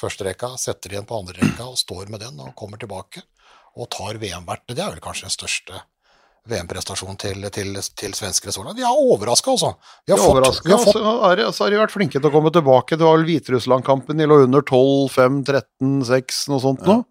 [0.00, 3.22] førsterekka, setter igjen på andrerekka og står med den og kommer tilbake.
[3.78, 4.74] Og tar VM-vertet.
[4.74, 5.84] Det er vel kanskje den største
[6.48, 8.78] VM-prestasjonen til, til, til svenskene så langt.
[8.80, 9.74] De er overraska, altså.
[10.06, 12.30] Vi har fått, vi har fått så har, de- så har de vært flinke til
[12.30, 12.96] å komme tilbake.
[12.96, 17.04] Det var vel Hviterussland-kampen, de lå under 12, 5, 13, 6, noe sånt nå.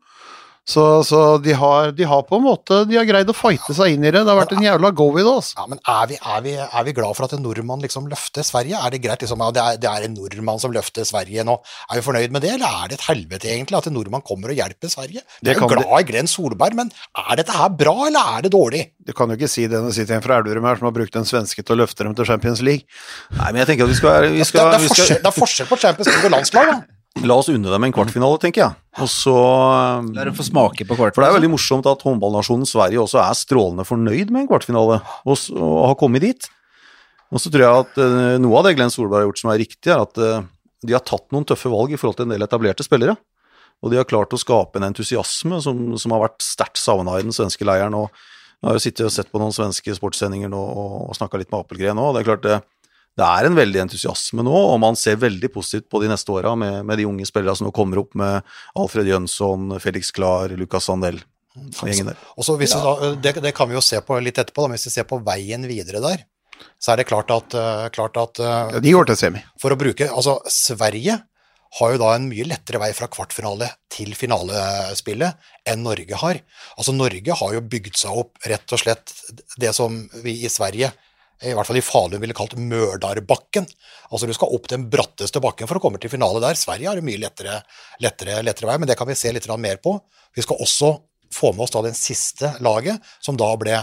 [0.70, 3.96] Så, så de, har, de har på en måte De har greid å fighte seg
[3.96, 4.22] inn i det.
[4.22, 5.56] Det har vært en jævla go i det, altså.
[5.58, 8.46] ja, men er vi, er, vi, er vi glad for at en nordmann liksom løfter
[8.46, 8.78] Sverige?
[8.78, 11.58] Er det greit liksom, ja, det, er, det er en nordmann som løfter Sverige nå?
[11.90, 14.54] Er vi fornøyd med det, eller er det et helvete egentlig at en nordmann kommer
[14.54, 15.26] og hjelper Sverige?
[15.42, 18.54] Vi er jo glad i Glenn Solberg, men er dette her bra, eller er det
[18.54, 18.86] dårlig?
[19.10, 20.96] Du kan jo ikke si det når du sitter en fra Elverum her som har
[21.00, 22.86] brukt en svenske til å løfte dem til Champions League.
[23.40, 25.26] Nei, men jeg tenker at vi skal, vi Det, skal, det, er vi forskjell, skal
[25.26, 26.99] det er forskjell på Champions League og landslag, da.
[27.28, 28.78] La oss unne dem en kvartfinale, tenker jeg.
[29.04, 29.34] Og så
[30.16, 31.16] La dem få smake på kvartfinale.
[31.16, 35.02] For det er veldig morsomt at håndballnasjonen Sverige også er strålende fornøyd med en kvartfinale,
[35.26, 36.48] og, og har kommet dit.
[37.30, 39.60] Og så tror jeg at eh, noe av det Glenn Solberg har gjort som er
[39.62, 40.48] riktig, er at eh,
[40.88, 43.18] de har tatt noen tøffe valg i forhold til en del etablerte spillere.
[43.84, 47.28] Og de har klart å skape en entusiasme som, som har vært sterkt savna i
[47.28, 47.96] den svenske leiren.
[48.00, 48.10] og
[48.60, 51.52] Jeg har jo sittet og sett på noen svenske sportssendinger nå og, og snakka litt
[51.52, 52.16] med Apelgren òg.
[52.16, 52.60] Det er klart det,
[53.20, 56.56] det er en veldig entusiasme nå, og man ser veldig positivt på de neste åra
[56.60, 58.48] med, med de unge spillerne som nå kommer opp med
[58.80, 61.20] Alfred Jønsson, Felix Klar, Lucas Sandell
[61.60, 62.20] og gjengen der.
[62.38, 64.76] Og så hvis vi da, det, det kan vi jo se på litt etterpå, da,
[64.76, 66.24] hvis vi ser på veien videre der,
[66.80, 69.42] så er det klart at, eh, klart at eh, Ja, de går til semi.
[69.62, 71.16] for å bruke Altså, Sverige
[71.80, 76.40] har jo da en mye lettere vei fra kvartfinale til finalespillet enn Norge har.
[76.76, 79.14] Altså, Norge har jo bygd seg opp rett og slett
[79.62, 80.90] det som vi i Sverige
[81.40, 83.68] i hvert fall i Falun ville kalt Mørdarbakken.
[84.12, 86.58] Altså du skal opp den bratteste bakken for å komme til finale der.
[86.60, 87.62] Sverige har en mye lettere,
[88.04, 89.96] lettere, lettere vei, men det kan vi se litt mer på.
[90.36, 90.92] Vi skal også
[91.34, 93.80] få med oss da den siste laget, som da ble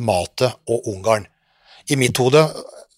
[0.00, 1.26] Mate og Ungarn.
[1.92, 2.40] I mitt hode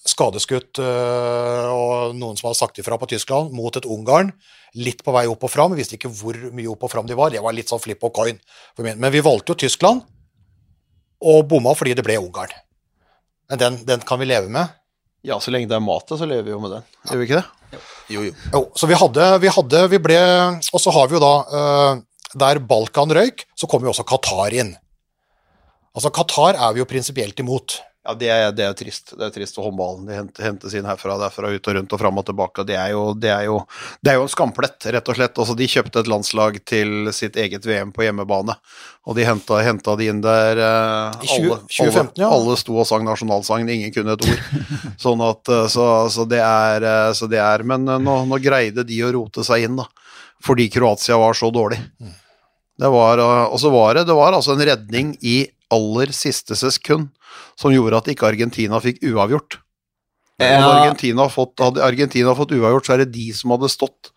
[0.06, 4.32] skadeskutt øh, og noen som hadde sagt ifra på Tyskland, mot et Ungarn.
[4.78, 5.74] Litt på vei opp og fram.
[5.74, 7.34] Vi visste ikke hvor mye opp og fram de var.
[7.34, 8.38] Det var litt sånn flip og coin.
[8.78, 10.02] Men vi valgte jo Tyskland,
[11.22, 12.54] og bomma fordi det ble Ungarn.
[13.52, 14.72] Men den, den kan vi leve med.
[15.20, 16.84] Ja, så lenge det er mat, så lever vi jo med den.
[17.10, 17.80] Gjør vi ikke det?
[18.08, 18.30] Jo, jo.
[18.54, 20.16] Jo, så vi hadde, vi hadde, vi ble
[20.72, 22.00] Og så har vi jo da uh,
[22.32, 24.72] Der Balkan røyk, så kom jo også Qatar inn.
[25.92, 27.76] Altså, Qatar er vi jo prinsipielt imot.
[28.02, 29.12] Ja, det er, det er trist.
[29.14, 30.08] Det er trist å håndballen.
[30.34, 32.64] De hentes inn herfra derfra, ut og rundt og fram og tilbake.
[32.66, 33.60] Det er, jo, det, er jo,
[34.02, 35.38] det er jo en skamplett, rett og slett.
[35.38, 38.56] Altså, de kjøpte et landslag til sitt eget VM på hjemmebane,
[39.06, 42.26] og de henta, henta de inn der eh, I 20 alle, 2015, ja.
[42.26, 44.42] alle, alle sto og sang nasjonalsangen, ingen kunne et ord.
[45.06, 48.42] sånn at, eh, så, så, det er, eh, så det er Men eh, nå, nå
[48.42, 49.86] greide de å rote seg inn, da.
[50.42, 51.78] Fordi Kroatia var så dårlig.
[52.82, 57.12] Det var, og så var det, det var altså en redning i aller siste sekund
[57.58, 59.58] som gjorde at ikke Argentina fikk uavgjort.
[60.40, 60.72] Hadde Ja.
[60.82, 64.10] Argentina fått, hadde Argentina fått uavgjort, så er det de som hadde stått.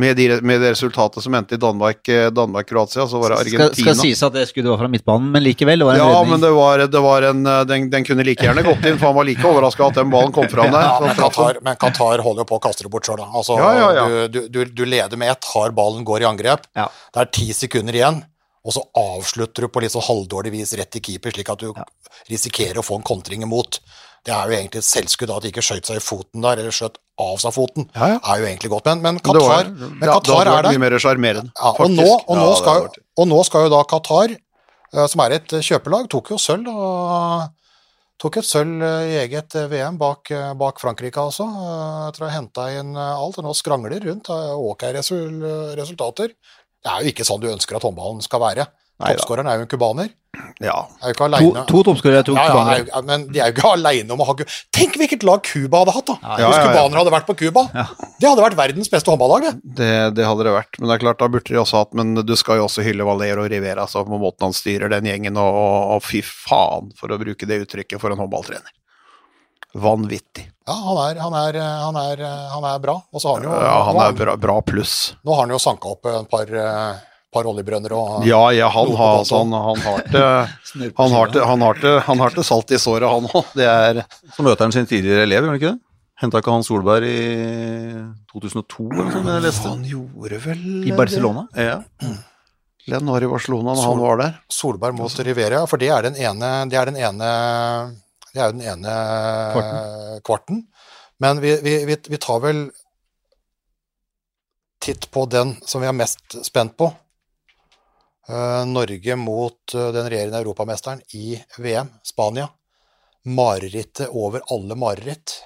[0.00, 3.92] Med, de, med det resultatet som endte i Danmark-Kroatia, Danmark-Kroatia, så var det Skal, Argentina.
[3.92, 5.82] skal sies at det skuddet var fra midtbanen, men likevel.
[5.82, 6.30] Det var en ja, redning.
[6.30, 9.10] men det var, det var en eh, den, den kunne like gjerne gått inn, for
[9.10, 10.86] han var like overraska at den ballen kom fram der.
[10.88, 11.12] Ja, men.
[11.20, 13.28] Qatar, men Qatar holder jo på å kaste det bort sjøl, da.
[13.36, 14.06] Altså, Ja, ja, ja.
[14.32, 16.64] Du, du, du, du leder med ett, har ballen, går i angrep.
[16.72, 16.88] Ja.
[17.12, 18.22] Det er ti sekunder igjen,
[18.62, 21.72] og så avslutter du på litt sånn halvdårlig vis rett til keeper, slik at du
[22.30, 23.80] risikerer å få en kontring imot.
[24.22, 26.60] Det er jo egentlig et selvskudd da, at de ikke skjøt seg i foten der,
[26.62, 27.88] eller skjøt av seg foten.
[27.96, 28.18] Ja, ja.
[28.22, 28.86] er jo egentlig godt.
[28.92, 30.76] Men, men Qatar, var- Qatar, men ja, da, Qatar hadde er der.
[30.76, 32.86] mye mer sjarmerende, Ja, og, nå, og, nå Ja, skal,
[33.18, 36.70] og nå skal jo da Qatar, eh, som er et eh, kjøpelag, tok jo sølv
[36.70, 37.50] og
[38.22, 40.30] tok et sølv eh, i eget VM bak,
[40.62, 41.48] bak Frankrike, altså.
[42.06, 43.40] Etter å ha henta inn alt.
[43.42, 44.30] Og nå skrangler rundt.
[44.30, 46.30] Ok resultater.
[46.82, 48.66] Det er jo ikke sånn du ønsker at håndballen skal være.
[49.02, 50.10] Toppskåreren er jo en cubaner.
[50.62, 50.74] Ja.
[51.02, 52.84] Er jo ikke To, to toppskårere tok ja, ja, cubanere.
[52.88, 54.34] er men de er jo ikke aleine om å ha
[54.72, 56.14] Tenk hvilket lag Cuba hadde hatt, da!
[56.22, 56.68] ja, Hvis ja, ja.
[56.70, 57.64] cubanere hadde vært på Cuba.
[57.72, 59.74] Det hadde vært verdens beste håndballag, det.
[59.80, 59.90] Det,
[60.20, 62.34] det hadde det vært, men det er klart da burde de også hatt Men du
[62.38, 65.96] skal jo også hylle Valero Rivera altså, på måten han styrer den gjengen, og, og,
[65.96, 68.72] og fy faen, for å bruke det uttrykket, for en håndballtrener.
[69.82, 70.48] Vanvittig.
[70.66, 72.20] Ja, han er, han er, han er,
[72.52, 72.98] han er bra.
[73.12, 75.14] Og så har han jo Ja, han er bra, bra pluss.
[75.26, 77.00] Nå har han jo sanka opp et par, eh,
[77.34, 81.46] par oljebrønner og Ja, ja, han har, altså, han, han har til han har til,
[81.50, 83.54] han har til, han har til salt i såret, han òg.
[83.58, 84.04] Det er
[84.36, 85.80] Så møter han sin tidligere elev, gjør han ikke det?
[86.22, 87.22] Henta ikke han Solberg i
[88.30, 89.72] 2002, eller noe sånt, jeg leste?
[89.72, 91.48] Han gjorde vel I Barcelona?
[91.58, 91.80] Ja.
[92.92, 94.36] Len var i Barcelona når han var der.
[94.50, 97.28] Solberg mot Rivera, for det er den ene Det er den ene
[98.32, 100.64] Det er jo den ene kvarten.
[101.22, 102.64] Men vi, vi, vi, vi tar vel
[104.82, 106.88] titt på den som vi er mest spent på.
[108.28, 112.48] Eh, Norge mot eh, den regjerende europamesteren i VM, Spania.
[113.22, 115.44] Marerittet over alle mareritt.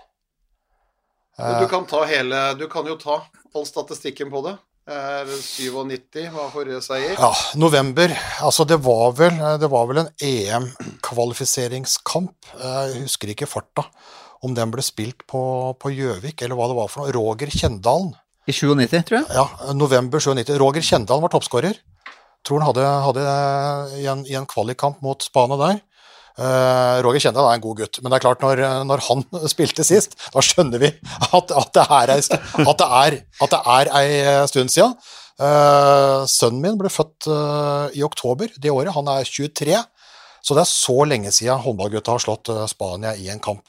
[1.37, 3.19] Du kan ta hele Du kan jo ta
[3.55, 4.57] all statistikken på det.
[4.87, 7.17] Er 97 var forrige seier.
[7.19, 8.13] Ja, november.
[8.47, 12.37] Altså, det var vel, det var vel en EM-kvalifiseringskamp.
[12.61, 13.83] Jeg husker ikke farta.
[14.47, 17.11] Om den ble spilt på på Gjøvik, eller hva det var for noe.
[17.17, 18.15] Roger Kjendalen.
[18.47, 19.27] I 97, tror jeg.
[19.35, 20.55] Ja, november 97.
[20.63, 21.75] Roger Kjendalen var toppskårer.
[22.47, 23.23] Tror han hadde, hadde
[23.99, 25.83] i en, i en kvalikkamp mot Spania der.
[26.37, 29.87] Eh, Roger Kjendal er en god gutt, men det er klart når, når han spilte
[29.89, 33.93] sist, da skjønner vi at, at, det, er ei, at, det, er, at det er
[34.03, 34.11] ei
[34.51, 34.93] stund siden.
[35.37, 39.81] Eh, sønnen min ble født eh, i oktober det året, han er 23,
[40.45, 43.65] så det er så lenge siden håndballgutta har slått eh, Spania i en kamp.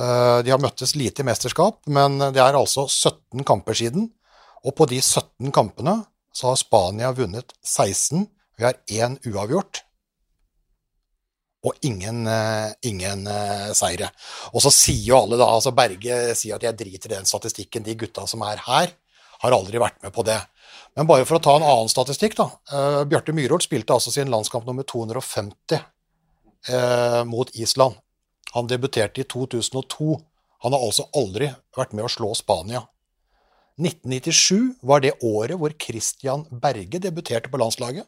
[0.00, 4.08] Eh, de har møttes lite i mesterskap, men det er altså 17 kamper siden,
[4.64, 6.02] og på de 17 kampene
[6.36, 8.24] så har Spania vunnet 16,
[8.60, 9.84] vi har én uavgjort
[11.66, 14.08] og ingen, eh, ingen eh, seire.
[14.54, 17.84] Og så sier jo alle da, altså Berge sier at jeg driter i den statistikken,
[17.84, 18.94] de gutta som er her,
[19.40, 20.38] har aldri vært med på det.
[20.96, 22.48] Men bare for å ta en annen statistikk, da.
[22.72, 27.96] Uh, Bjarte Myhrvold spilte altså sin landskamp nummer 250 uh, mot Island.
[28.56, 30.18] Han debuterte i 2002.
[30.66, 32.82] Han har altså aldri vært med å slå Spania.
[33.80, 38.04] 1997 var det året hvor Christian Berge debuterte på landslaget.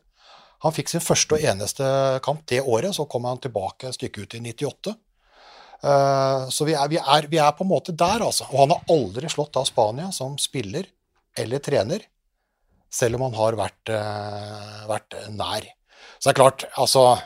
[0.63, 1.87] Han fikk sin første og eneste
[2.23, 4.95] kamp det året, så kom han tilbake et stykke ut i 98.
[5.83, 8.47] Uh, Så vi er, vi, er, vi er på en måte der, altså.
[8.53, 10.87] Og han har aldri slått av Spania som spiller
[11.39, 12.05] eller trener,
[12.93, 15.67] selv om han har vært, uh, vært nær.
[16.19, 17.17] Så det er klart, altså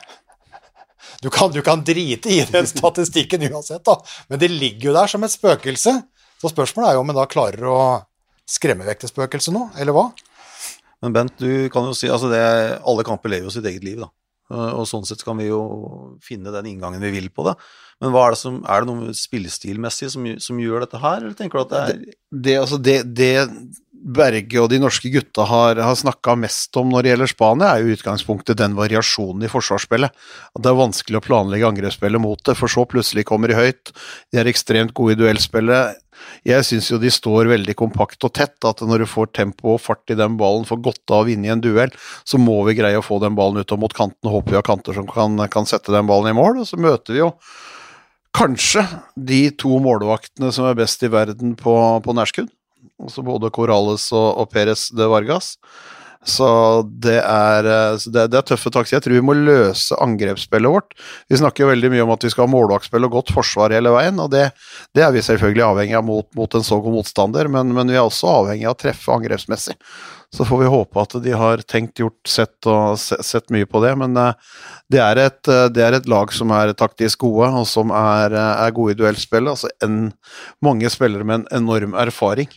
[1.23, 3.99] du kan, du kan drite i den statistikken uansett, da,
[4.31, 5.95] men det ligger jo der som et spøkelse.
[6.41, 7.81] Så spørsmålet er jo om en da klarer å
[8.49, 10.09] skremme vekk det spøkelset nå, eller hva?
[11.07, 12.43] Men Bent, du kan jo si altså det,
[12.83, 14.11] alle kamper lever jo sitt eget liv, da.
[14.51, 15.61] Eh, Og sånn sett kan vi jo
[16.25, 17.57] finne den inngangen vi vil på det.
[18.03, 21.59] Men er det som, er det noe spillestilmessig som, som gjør dette her, eller tenker
[21.59, 22.03] du at det er
[22.47, 23.31] Det, altså det, det,
[23.97, 27.83] Berge og de norske gutta har, har snakka mest om når det gjelder Spania, er
[27.83, 30.13] jo utgangspunktet den variasjonen i forsvarsspillet.
[30.55, 33.95] At det er vanskelig å planlegge angrepsspillet mot det, for så plutselig kommer de høyt.
[34.31, 36.03] De er ekstremt gode i duellspillet.
[36.47, 39.83] Jeg syns jo de står veldig kompakt og tett, at når du får tempo og
[39.85, 42.77] fart i den ballen, får godt av å vinne i en duell, så må vi
[42.79, 44.33] greie å få den ballen ut og mot kanten.
[44.33, 46.63] Håper vi har kanter som kan, kan sette den ballen i mål.
[46.63, 47.33] Og så møter vi jo
[48.37, 48.85] kanskje
[49.17, 52.53] de to målvaktene som er best i verden på, på nærskudd.
[53.03, 55.55] Altså både Corales og, og Perez de Vargas.
[56.27, 56.47] Så
[56.83, 58.89] det er, eh, det, det er tøffe tak.
[58.91, 60.97] Jeg tror vi må løse angrepsspillet vårt.
[61.31, 63.93] Vi snakker jo veldig mye om at vi skal ha målvaktspill og godt forsvar hele
[63.95, 64.49] veien, og det,
[64.97, 67.99] det, er vi selvfølgelig avhengig av mot, mot en så god motstander, men, men, vi
[67.99, 69.79] er også avhengig av å treffe angrepsmessig.
[70.35, 73.95] Så får vi håpe at de har tenkt, gjort, sett, og, sett mye på det.
[74.03, 74.59] Men eh,
[74.91, 78.35] det er, et, eh, det er et lag som er taktisk gode, og som er,
[78.35, 79.55] er gode i duellspillet.
[79.55, 80.09] Altså en,
[80.59, 82.51] mange spillere med en enorm erfaring.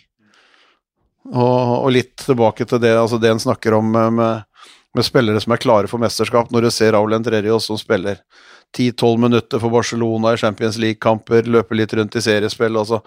[1.30, 4.46] Og, og, litt tilbake til det, altså det en snakker om med,
[4.96, 6.50] med, spillere som er klare for mesterskap.
[6.54, 8.24] Når du ser Raúl Entrerios som spiller
[8.78, 12.80] 10-12 minutter for Barcelona i Champions League-kamper, løper litt rundt i seriespill.
[12.82, 13.02] Altså.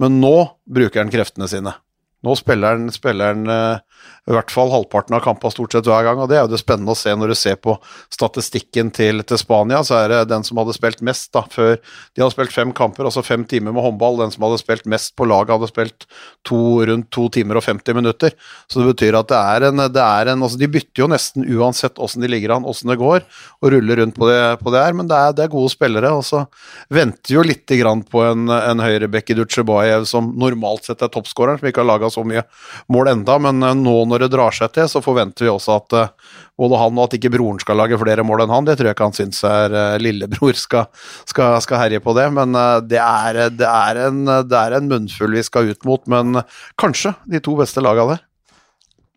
[0.00, 1.76] Men nå bruker han kreftene sine.
[2.24, 3.85] Nå spiller han, spiller han uh,
[4.26, 6.58] i hvert fall halvparten av kampene stort sett hver gang, og det er jo det
[6.58, 7.76] spennende å se når du ser på
[8.10, 9.84] statistikken til, til, Spania.
[9.86, 13.06] Så er det den som hadde spilt mest da, før De hadde spilt fem kamper,
[13.06, 14.18] altså fem timer med håndball.
[14.24, 16.08] Den som hadde spilt mest på laget, hadde spilt
[16.46, 18.34] to, rundt to timer og 50 minutter.
[18.66, 21.46] Så det betyr at det er en, det er en altså De bytter jo nesten
[21.46, 23.22] uansett åssen de ligger an, åssen det går,
[23.62, 26.10] og ruller rundt på det, på det her, men det er, det er, gode spillere.
[26.18, 26.42] Og så
[26.90, 31.62] venter jo lite grann på en, en høyrebekk i Dutsjebaev som normalt sett er toppskåreren,
[31.62, 32.42] som ikke har laga så mye
[32.90, 35.96] mål enda, men eh, nå når det drar seg til, så forventer vi også at
[35.96, 38.68] uh, både han og at ikke broren skal lage flere mål enn han.
[38.68, 40.90] Det tror jeg ikke han syns er uh, lillebror skal,
[41.24, 42.28] skal, skal, herje på det.
[42.36, 46.02] Men uh, det, er, det, er en, det, er, en, munnfull vi skal ut mot.
[46.10, 46.42] Men
[46.80, 48.24] kanskje de to beste laga der.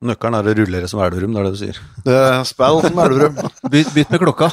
[0.09, 1.79] Nøkkelen er å rullere som Elverum, det er det du sier.
[2.05, 3.35] Det spill som Elverum.
[3.73, 4.47] bytt, byt med klokka.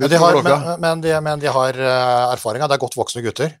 [0.00, 1.82] Men de har, men, men de, men de har
[2.32, 2.70] erfaringa.
[2.70, 3.52] Det er godt voksne gutter.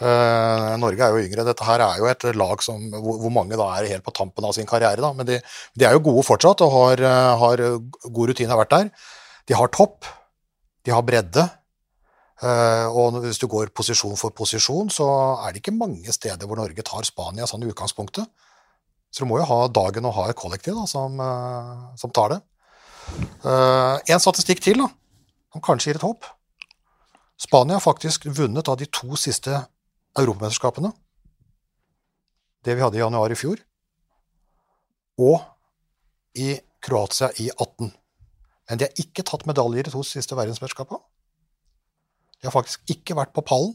[0.00, 1.44] Uh, Norge er jo yngre.
[1.44, 4.46] Dette her er jo et lag som, hvor, hvor, mange da er helt på tampen
[4.48, 5.02] av sin karriere.
[5.04, 5.12] Da.
[5.16, 5.38] Men de,
[5.76, 7.64] de er jo gode fortsatt og har, uh, har
[8.08, 9.10] god rutine, har vært der.
[9.50, 10.08] De har topp,
[10.86, 11.44] de har bredde.
[12.42, 15.06] Uh, og hvis du går posisjon for posisjon, så
[15.44, 18.26] er det ikke mange steder hvor Norge tar Spania sånn i utgangspunktet.
[19.12, 21.20] Så du må jo ha dagen og ha et kollektiv da, som,
[22.00, 22.38] som tar det.
[23.44, 24.86] en statistikk til, da,
[25.52, 26.24] som kanskje gir et håp.
[27.36, 29.60] Spania har faktisk vunnet av de to siste
[30.18, 30.92] Europamesterskapene,
[32.64, 33.62] det vi hadde i januar i fjor,
[35.22, 35.40] og
[36.38, 37.92] i Kroatia i 18.
[38.70, 41.00] Men de har ikke tatt medaljer i de to siste verdensmesterskapene.
[42.40, 43.74] De har faktisk ikke vært på pallen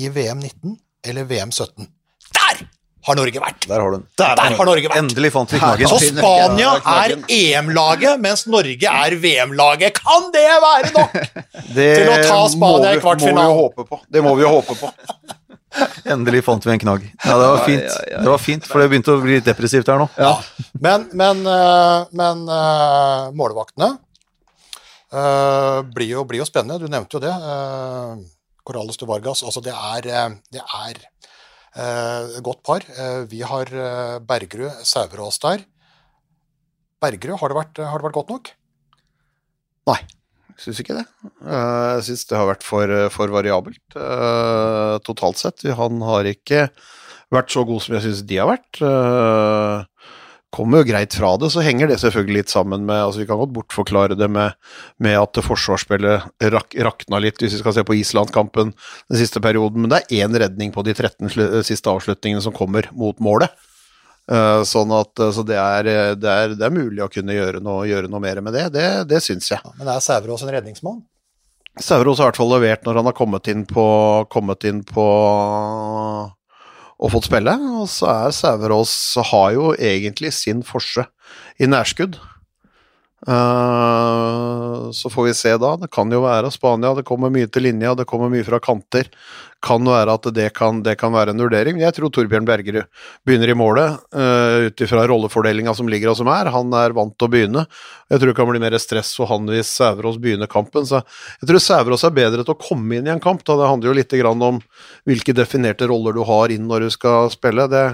[0.00, 0.76] i VM 19
[1.10, 1.86] eller VM 17.
[2.34, 2.62] Der
[3.06, 3.66] har Norge vært!
[3.68, 4.98] Der har, Der Der har Norge vært.
[5.00, 5.88] Endelig fant vi knaggen.
[5.88, 10.00] Så Spania er EM-laget, mens Norge er VM-laget.
[10.00, 11.16] Kan det være nok
[11.76, 14.02] til å ta Spania i kvartfinalen?
[14.10, 14.92] Det må vi jo håpe på.
[16.12, 17.06] Endelig fant vi en knagg.
[17.24, 20.00] Ja, Det var fint, det var fint for det begynte å bli litt depressivt her
[20.02, 20.08] nå.
[20.18, 20.34] Ja.
[20.82, 23.92] Men, men, eh, men uh, målvaktene
[25.14, 26.80] uh, blir, jo, blir, jo, spennende.
[26.82, 27.34] Du nevnte jo det.
[28.66, 29.44] Corrales de Vargas.
[29.46, 31.02] Altså, det er, det er
[31.80, 32.84] et godt par.
[33.30, 33.70] vi har
[34.26, 35.62] Bergerud, Sauerås der.
[37.00, 38.50] Bergerud, har har det vært godt nok?
[39.90, 40.00] Nei.
[40.60, 41.06] Syns ikke det.
[41.24, 45.64] Eh, jeg syns det har vært for, for variabelt uh, totalt sett.
[45.78, 46.68] Han har ikke
[47.32, 48.82] vært så god som jeg syns de har vært.
[50.50, 53.38] Kommer jo greit fra det, så henger det selvfølgelig litt sammen med altså Vi kan
[53.38, 54.56] godt bortforklare det med,
[54.98, 59.84] med at forsvarsspillet rak, rakna litt, hvis vi skal se på Island-kampen den siste perioden,
[59.84, 63.54] men det er én redning på de 13 siste avslutningene som kommer mot målet.
[64.30, 67.34] Uh, sånn at, uh, så det er, eh, det, er, det er, mulig å kunne
[67.34, 68.68] gjøre noe, gjøre noe mer med det.
[68.76, 69.58] Det, det syns jeg.
[69.58, 71.00] Ja, men er Sæverås en redningsmann?
[71.82, 73.86] Sæverås har i hvert fall levert når han har kommet inn på,
[74.30, 75.06] kommet inn på
[77.00, 77.56] og fått spille.
[77.80, 78.94] Og så er Sæverås
[79.32, 81.08] har jo egentlig sin forse
[81.58, 82.20] i nærskudd.
[83.28, 85.74] Uh, så får vi se da.
[85.76, 89.10] Det kan jo være Spania, det kommer mye til linja, det kommer mye fra kanter.
[89.60, 91.82] Kan være at det kan, det kan være en vurdering.
[91.82, 92.88] Jeg tror Torbjørn Bergerud
[93.28, 96.48] begynner i målet, uh, ut ifra rollefordelinga som ligger og som er.
[96.54, 97.66] Han er vant til å begynne.
[98.08, 100.88] Jeg tror det kan bli mer stress for han hvis Sæverås begynner kampen.
[100.88, 101.02] Så
[101.42, 103.44] jeg tror Sæverås er bedre til å komme inn i en kamp.
[103.44, 103.58] Da.
[103.60, 104.62] Det handler jo litt om
[105.08, 107.68] hvilke definerte roller du har inn når du skal spille.
[107.68, 107.84] Det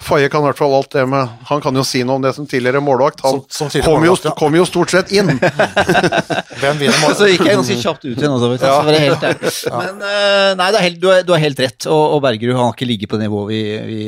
[0.00, 2.30] Faye kan i hvert fall alt det med Han kan jo si noe om det
[2.32, 3.20] som tidligere målvakt.
[3.20, 4.30] Han Som- som tidligere kom, jo, ja.
[4.38, 5.28] kom jo stort sett inn.
[6.60, 8.48] Hvem vinner Så gikk jeg ganske kjapt ut igjen, altså.
[8.64, 8.78] Ja.
[8.86, 9.26] være helt.
[9.82, 12.64] Men eh, nei, er helt, du, er, du har helt rett, og, og Bergerud han
[12.70, 14.00] har ikke ligget på det nivået vi, vi,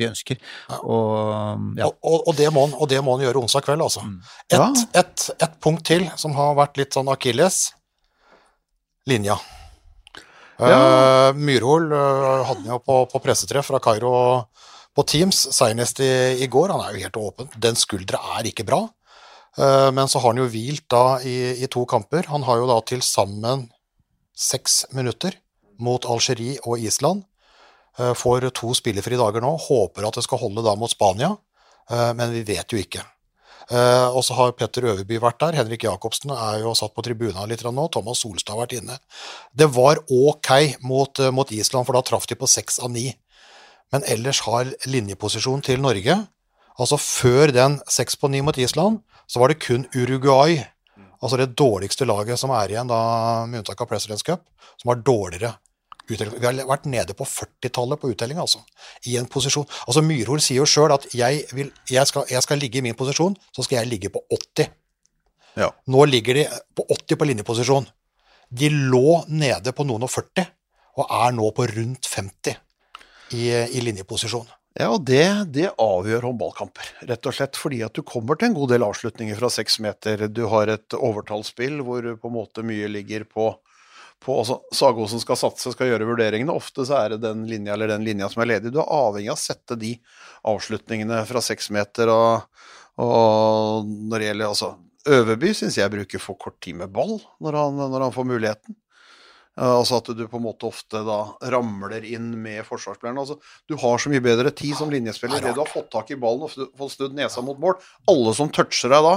[0.00, 0.40] vi ønsker.
[0.80, 1.90] Og ja.
[1.90, 4.00] Og, og, og, det må han, og det må han gjøre onsdag kveld, altså.
[4.48, 4.70] Et, Ja.
[5.02, 7.66] et, et punkt til som har vært litt sånn akilles.
[9.12, 9.36] Linja.
[10.56, 14.12] Eh, Myrhol uh, hadde han jo på, på pressetreff fra Kairo
[14.94, 16.10] på Teams senest i,
[16.44, 16.72] i går.
[16.74, 17.50] Han er jo helt åpen.
[17.58, 18.84] Den skuldra er ikke bra.
[19.58, 22.28] Eh, men så har han jo hvilt da i, i to kamper.
[22.32, 23.68] Han har jo da til sammen
[24.34, 25.36] seks minutter
[25.82, 27.24] mot Algerie og Island.
[27.98, 29.54] Eh, Får to spillefrie dager nå.
[29.68, 31.34] Håper at det skal holde da mot Spania,
[31.90, 33.06] eh, men vi vet jo ikke.
[33.64, 35.54] Og så har Petter Øverby vært der.
[35.56, 37.86] Henrik Jacobsen er jo satt på tribuna litt nå.
[37.88, 38.98] Thomas Solstad har vært inne.
[39.56, 40.50] Det var ok
[40.84, 43.06] mot, mot Island, for da traff de på seks av ni.
[43.92, 46.22] Men ellers har linjeposisjon til Norge
[46.80, 48.98] Altså før den seks på ni mot Island,
[49.30, 50.58] så var det kun Uruguay,
[51.22, 54.42] altså det dårligste laget som er igjen, da, med unntak av Presidents Cup,
[54.80, 55.52] som har dårligere
[56.08, 56.34] uttelling.
[56.40, 58.64] Vi har vært nede på 40-tallet på uttelling, altså.
[59.06, 59.68] I en posisjon.
[59.86, 62.98] Altså Myrhol sier jo sjøl at jeg, vil, jeg, skal, jeg skal ligge i min
[62.98, 64.74] posisjon, så skal jeg ligge på 80.
[65.62, 65.70] Ja.
[65.86, 67.86] Nå ligger de på 80 på linjeposisjon.
[68.50, 70.50] De lå nede på noen og 40,
[70.98, 72.63] og er nå på rundt 50
[73.34, 74.46] i, i linjeposisjon.
[74.74, 75.22] Ja, og det,
[75.54, 79.38] det avgjør håndballkamper, rett og slett fordi at du kommer til en god del avslutninger
[79.38, 80.26] fra seks meter.
[80.26, 83.52] Du har et overtallsspill hvor på en måte mye ligger på,
[84.24, 86.56] på altså, Sagosen skal satse, skal gjøre vurderingene.
[86.58, 88.74] Ofte så er det den linja eller den linja som er ledig.
[88.74, 89.94] Du er avhengig av å sette de
[90.50, 92.10] avslutningene fra seks meter.
[92.10, 92.66] Og,
[92.98, 97.58] og når det gjelder altså Øverby syns jeg bruker for kort tid med ball når
[97.60, 98.76] han, når han får muligheten.
[99.60, 101.18] Eh, Altså at du på en måte ofte da
[101.54, 103.22] ramler inn med forsvarsspillerne.
[103.22, 103.38] Altså,
[103.70, 105.40] du har så mye bedre tid som linjespiller.
[105.42, 107.78] det er du har fått tak i ballen og fått snudd nesa mot mål.
[108.10, 109.14] Alle som toucher deg da,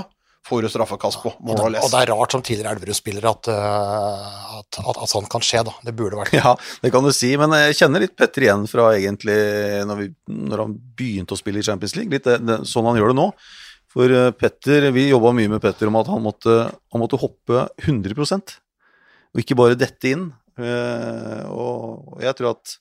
[0.47, 1.33] får du straffekast på.
[1.43, 5.11] Mål og det, og det er rart som tidligere Elverud-spiller at, eh, at, at, at
[5.11, 5.73] sånt kan skje, da.
[5.83, 8.91] Det burde vært Ja, det kan du si, men jeg kjenner litt Petter igjen fra
[8.95, 9.39] egentlig
[9.89, 10.11] når, vi,
[10.51, 12.13] når han begynte å spille i Champions League.
[12.13, 13.31] Litt det, det, sånn han gjør det nå.
[13.91, 17.67] For eh, Petter, vi jobba mye med Petter om at han måtte, han måtte hoppe
[17.81, 18.13] 100
[19.37, 20.27] og ikke bare dette inn.
[20.57, 22.77] Eh, Og jeg tror at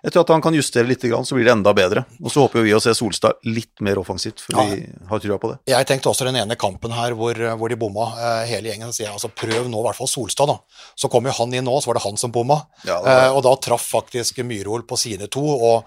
[0.00, 2.06] jeg tror at han kan justere litt, så blir det enda bedre.
[2.24, 4.64] Og så håper vi å se Solstad litt mer offensivt, for Ja.
[4.74, 5.58] vi har trua på det.
[5.68, 8.88] Jeg tenkte også den ene kampen her hvor, hvor de bomma, eh, hele gjengen.
[8.88, 10.56] Så sier jeg altså prøv nå i hvert fall Solstad, da.
[10.96, 12.62] Så kom jo han inn nå, så var det han som bomma.
[12.86, 15.84] Ja, eh, og da traff faktisk Myrhol på sine to, og,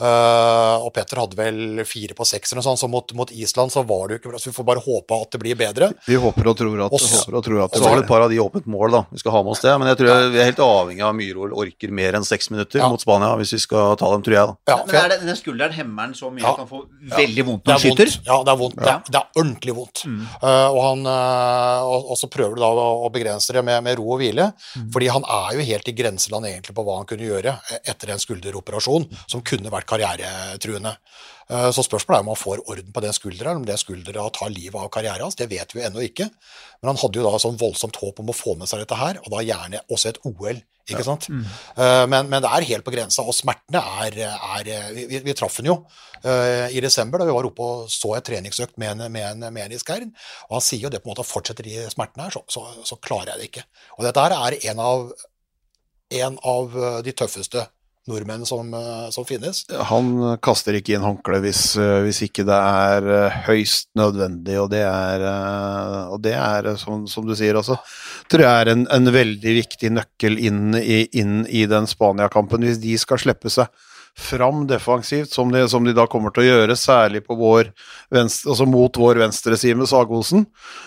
[0.00, 3.72] eh, og Petter hadde vel fire på seks eller noe sånt, så mot, mot Island
[3.72, 4.40] så var det jo ikke bra.
[4.42, 5.90] Så vi får bare håpe at det blir bedre.
[6.06, 8.22] Vi håper og tror at, Og så- håper og tror at Det var et par
[8.22, 9.02] av de åpent mål, da.
[9.12, 9.78] Vi skal ha med oss det.
[9.78, 12.78] Men jeg tror vi er helt avhengig av at Myhrvold orker mer enn seks minutter
[12.80, 12.88] Ja.
[12.88, 14.46] mot Spania, hvis vi skal ta dem, tror jeg.
[14.46, 14.56] da.
[14.76, 16.52] Ja, Men er det, den skulderen hemmer han så mye Ja.
[16.52, 18.20] at han får veldig vondt når er han skyter?
[18.26, 18.76] Ja, det er vondt.
[18.76, 20.04] Det, er, det er ordentlig vondt.
[20.42, 23.82] Eh, og, han, uh, og, og så prøver du da å, å begrense det med,
[23.84, 24.52] med ro og hvile,
[24.92, 28.10] fordi han er jo helt i grenseland egentlig på hva han kunne gjøre eh, etter
[28.12, 30.96] en skulderoperasjon som kunne vært karrieretruende.
[31.50, 34.52] Eh, så spørsmålet er om han får orden på den skuldra, om det skuldra tar
[34.52, 35.38] livet av karrieren hans.
[35.38, 36.28] Det vet vi jo ennå ikke.
[36.80, 39.20] Men han hadde jo da sånn voldsomt håp om å få med seg dette her,
[39.24, 40.64] og da gjerne også et OL.
[40.86, 41.24] Ikke sant?
[41.26, 41.42] Mm.
[42.12, 45.56] men, men det er helt på grensa, og smertene er, er Vi, vi, vi traff
[45.58, 45.74] han jo
[46.22, 49.46] eh, i desember da vi var oppe og så et treningsøkt med en, med en,
[49.52, 50.12] med en i Skjern.
[50.48, 52.98] Og han sier jo det på en måte fortsetter de smertene her, så, så, så
[53.02, 53.66] klarer jeg det ikke.
[53.98, 55.08] Og dette her er en av,
[56.22, 57.66] en av eh, de tøffeste
[58.06, 59.64] nordmenn som, eh, som finnes.
[59.90, 64.70] Han kaster ikke inn håndkle hvis, eh, hvis ikke det er eh, høyst nødvendig, og
[64.70, 65.26] det er,
[66.12, 67.78] og det er som, som du sier, også,
[68.30, 72.66] tror jeg er en, en veldig viktig nøkkel inn i, inn i den Spania-kampen.
[72.66, 73.70] Hvis de skal slippe seg
[74.18, 77.68] fram defensivt, som de, som de da kommer til å gjøre, særlig på vår
[78.12, 80.46] venstre, altså mot vår venstreside Sagosen.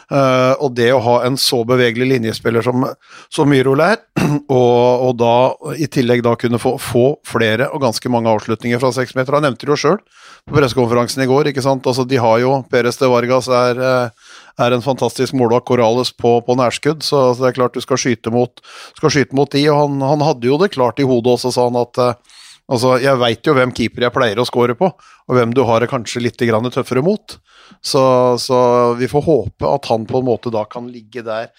[0.09, 2.87] Uh, og det å ha en så bevegelig linjespiller som,
[3.29, 4.01] som Myhrol er,
[4.49, 5.35] og, og da
[5.77, 9.37] i tillegg da kunne få, få flere og ganske mange avslutninger fra seksmeter.
[9.37, 10.01] Han nevnte det jo sjøl
[10.49, 11.51] på pressekonferansen i går.
[11.51, 11.85] ikke sant?
[11.85, 16.39] Altså, de har jo Perez de Vargas er, uh, er en fantastisk målvakt, Corales på,
[16.41, 18.65] på nærskudd, så, så det er klart du skal skyte mot,
[18.97, 19.67] skal skyte mot de.
[19.69, 22.37] og han, han hadde jo det klart i hodet også, sa han at eh,
[22.69, 25.81] Altså, Jeg veit jo hvem keeper jeg pleier å score på, og hvem du har
[25.81, 27.39] det kanskje litt tøffere mot.
[27.81, 28.01] Så,
[28.41, 28.59] så
[28.97, 31.49] vi får håpe at han på en måte da kan ligge der,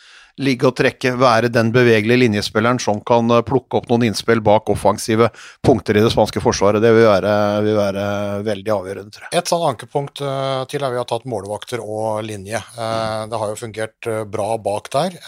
[0.41, 4.71] ligge og trekke, være den bevegelige linjespilleren som kan eh, plukke opp noen innspill bak
[4.73, 5.29] offensive
[5.67, 6.83] punkter i det spanske forsvaret.
[6.83, 7.35] Det vil være,
[7.67, 8.07] vil være
[8.47, 9.35] veldig avgjørende, tror jeg.
[9.43, 12.63] Et sånn ankepunkt eh, til er vi har tatt målvakter og linje.
[12.63, 15.21] Eh, det har jo fungert bra bak der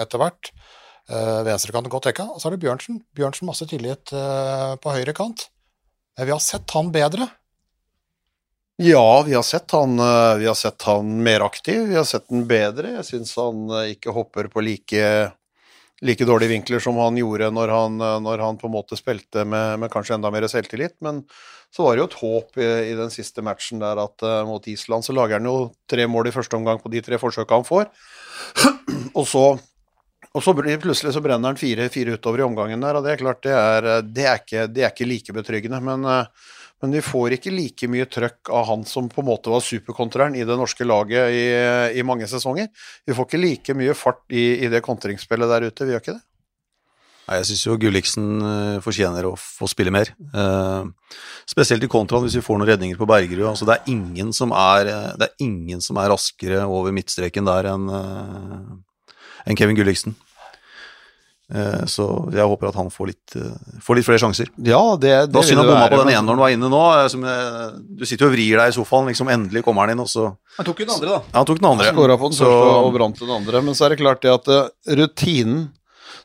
[0.00, 0.52] etter hvert.
[1.10, 2.28] Uh, Venstrekanten godt dekka.
[2.30, 3.00] Og så er det Bjørnsen.
[3.16, 5.48] Bjørnsen masse tillit eh, på høyre kant.
[6.20, 7.28] Men vi har sett han bedre
[8.80, 12.26] Ja, vi har sett han, eh, vi har sett han mer aktiv, vi har sett
[12.30, 12.94] han bedre.
[12.98, 15.02] Jeg syns han eh, ikke hopper på like,
[16.00, 19.44] like dårlige vinkler som han gjorde når han, eh, når han på en måte spilte
[19.44, 20.96] med, med, kanskje enda mer selvtillit.
[21.04, 21.22] Men
[21.72, 24.64] så var det jo et håp i, i den siste matchen der at uh, mot
[24.66, 27.68] Island så lager han jo tre mål i første omgang på de tre forsøka han
[27.68, 27.86] får.
[29.18, 29.44] og så
[30.30, 33.22] og så plutselig så brenner han fire, fire utover i omgangen der, og det er
[33.22, 35.80] klart det er, det er, ikke, det er ikke, like betryggende.
[35.82, 39.64] Men, men, vi får ikke like mye trøkk av han som på en måte var
[39.66, 41.44] superkontreren i det norske laget i,
[41.98, 42.68] i mange sesonger.
[43.02, 46.14] Vi får ikke like mye fart i, i det kontringsspillet der ute, vi gjør ikke
[46.14, 46.22] det.
[47.26, 48.28] Nei, Jeg syns jo Gulliksen
[48.84, 50.12] fortjener å få spille mer.
[50.30, 51.16] Eh,
[51.50, 53.48] spesielt i kontraen hvis vi får noen redninger på Bergerud.
[53.50, 57.72] Altså, det, er ingen som er, det er ingen som er raskere over midtstreken der
[57.72, 57.90] enn
[59.46, 60.16] enn Kevin Gulliksen.
[61.50, 64.52] Eh, så jeg håper at han får litt, eh, får litt flere sjanser.
[64.62, 66.82] Ja, det, det da synd han bomma på den ene når han var inne nå.
[67.00, 67.26] Eh, som,
[67.82, 70.28] du sitter jo og vrir deg i sofaen, liksom endelig kommer han inn, og så
[70.60, 71.18] Han tok jo den andre, da.
[71.26, 71.90] Ja, han tok den andre.
[71.90, 72.46] Skåra på den så...
[72.46, 73.64] første og brant den andre.
[73.66, 74.50] Men så er det klart det at
[75.00, 75.68] rutinen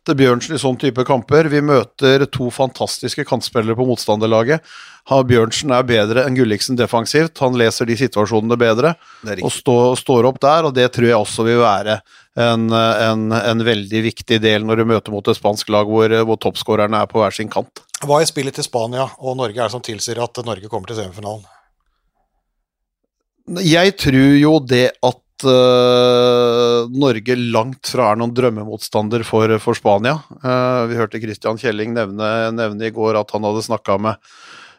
[0.06, 4.64] til Bjørnsen i sånn type kamper Vi møter to fantastiske kantspillere på motstanderlaget.
[5.06, 7.38] Bjørnsen er bedre enn Gulliksen defensivt.
[7.44, 8.96] Han leser de situasjonene bedre
[9.36, 12.00] og stå, står opp der, og det tror jeg også vil være
[12.36, 16.40] en, en, en, veldig viktig del når du møter mot et spansk lag hvor, hvor
[16.42, 17.84] toppskårerne er på hver sin kant.
[18.06, 21.00] Hva er spillet til Spania og Norge er det som tilsier at Norge kommer til
[21.00, 21.46] semifinalen?
[23.62, 30.20] Jeg tror jo det at uh, Norge langt fra er noen drømmemotstander for, for Spania.
[30.40, 34.22] Uh, vi hørte Christian Kjelling nevne, nevne, i går at han hadde snakka med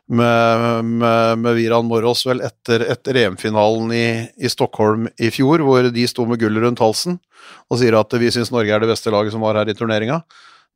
[0.07, 5.89] med, med, med Viran Moros vel etter, etter EM-finalen i, i, Stockholm i fjor, hvor
[5.91, 7.19] de sto med gullet rundt halsen
[7.67, 10.21] og sier at vi syns Norge er det beste laget som var her i turneringa.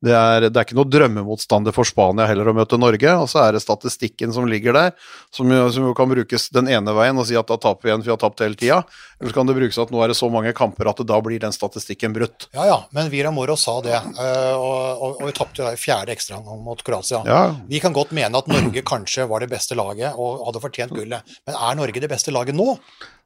[0.00, 3.10] Det er, det er, ikke noe drømmemotstander for Spania heller å møte Norge.
[3.20, 4.94] Og så er det statistikken som ligger der,
[5.34, 7.92] som jo, som jo, kan brukes den ene veien og si at da taper vi
[7.92, 8.80] igjen, for vi har tapt hele tida.
[9.20, 11.42] Eller så kan det brukes at nå er det så mange kamper at da blir
[11.42, 12.48] den statistikken brutt.
[12.56, 16.16] Ja ja, men Vira Moro sa det, eh, og, og, og vi tapte i fjerde
[16.16, 17.20] ekstraomgang mot Kroatia.
[17.28, 17.42] Ja.
[17.68, 21.40] Vi kan godt mene at Norge kanskje var det beste laget og hadde fortjent gullet,
[21.44, 22.78] men er Norge det beste laget nå?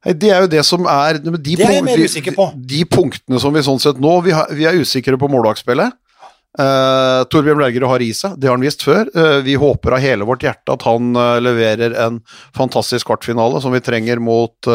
[0.04, 2.50] Det er jo det som er De, det er jeg mer usikker på.
[2.58, 5.94] De, de punktene som vi sånn sett nå Vi, har, vi er usikre på målvaktspillet.
[6.54, 9.08] Uh, Torbjørn Blergerud har i seg, det har han vist før.
[9.10, 12.20] Uh, vi håper av hele vårt hjerte at han uh, leverer en
[12.54, 14.68] fantastisk kvartfinale som vi trenger mot,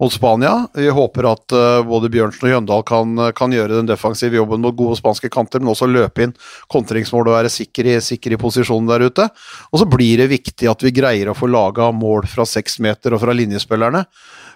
[0.00, 0.54] mot Spania.
[0.72, 4.96] Vi håper at både Bjørnsen og Jøndal kan, kan, gjøre den defensive jobben mot gode
[4.98, 6.32] spanske kanter, men også løpe inn
[6.72, 9.28] kontringsmål og være sikker i, sikker i posisjonen der ute.
[9.72, 13.14] Og så blir det viktig at vi greier å få laga mål fra seks meter
[13.14, 14.06] og fra linjespillerne.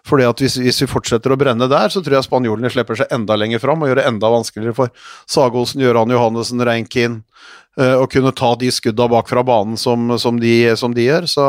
[0.06, 3.14] Fordi at hvis, hvis, vi fortsetter å brenne der, så tror jeg spanjolene slipper seg
[3.14, 4.92] enda lenger fram og gjør det enda vanskeligere for
[5.30, 7.20] Sagosen, Gøran Johannessen, Reinkin
[7.80, 11.28] uh, å kunne ta de skudda bak fra banen som, som, de, som de, gjør.
[11.30, 11.46] Så,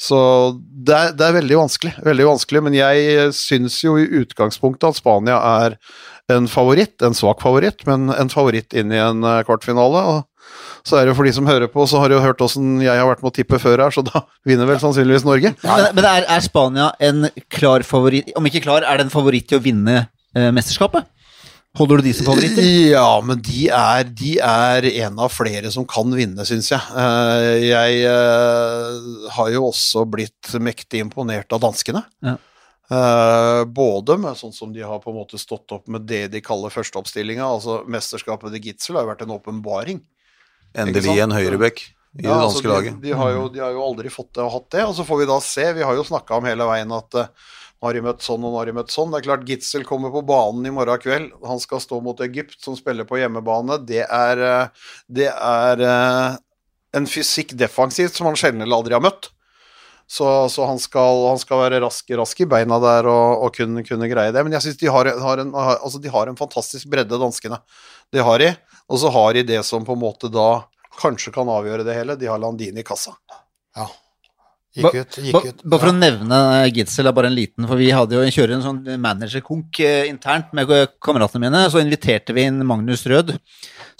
[0.00, 0.20] så
[0.58, 2.64] det, er, det, er, veldig vanskelig, veldig vanskelig.
[2.68, 5.78] Men jeg syns jo i utgangspunktet at Spania er
[6.32, 10.02] en favoritt, en svak favoritt, men en favoritt inn i en eh, kvartfinale.
[10.12, 10.27] og
[10.86, 12.78] så er det jo for de som hører på, så har de jo hørt åssen
[12.84, 15.52] jeg har vært med å tippe før her, så da vinner vel sannsynligvis Norge.
[15.64, 19.12] Ja, men, men er, er, Spania en klar favoritt Om ikke klar, er det en
[19.12, 21.08] favoritt til å vinne eh, mesterskapet?
[21.78, 22.64] Holder du de som favoritter?
[22.94, 26.80] Ja, men de er, de er en av flere som kan vinne, syns jeg.
[26.96, 32.02] Eh, jeg eh, har jo også blitt mektig imponert av danskene.
[32.24, 32.38] Ja.
[32.88, 36.40] Uh, både med sånn som de har på en måte stått opp med det de
[36.40, 37.44] kaller førsteoppstillinga.
[37.44, 40.00] Altså mesterskapet til Gitzel har jo vært en åpenbaring.
[40.76, 41.84] Endelig en høyrebekk
[42.18, 42.98] i ja, det danske altså, laget.
[42.98, 44.82] De, de, har jo, de, har jo, aldri fått det og hatt det.
[44.88, 45.66] Og så får vi da se.
[45.76, 48.50] Vi har jo snakka om hele veien at uh, nå har de møtt sånn og
[48.50, 49.12] nå har de møtt sånn.
[49.12, 51.30] Det er klart Gitzel kommer på banen i morgen kveld.
[51.46, 53.80] Han skal stå mot Egypt, som spiller på hjemmebane.
[53.86, 56.38] Det er, uh, det er uh,
[56.96, 59.30] en fysikk defensivt som han sjelden eller aldri har møtt.
[60.08, 63.82] Så, så han, skal, han, skal, være rask, rask, i beina der og, og kunne,
[63.84, 64.40] kunne, greie det.
[64.40, 67.60] Men jeg syns de, har, har en, altså de har en fantastisk bredde, danskene.
[68.08, 68.54] Det har de.
[68.88, 70.64] Og så har de det som på en måte da
[70.98, 72.16] kanskje kan avgjøre det hele.
[72.18, 73.14] De har Landini i kassa.
[73.76, 73.86] Ja.
[74.78, 75.18] Gikk ut.
[75.24, 75.62] Gikk ut.
[75.64, 76.38] Bare for å nevne
[76.74, 80.52] Gitzel, er bare en liten, for vi hadde jo kjører en sånn managerkonk eh, internt
[80.56, 80.70] med
[81.04, 81.64] kameratene mine.
[81.72, 83.34] Så inviterte vi inn Magnus Rød.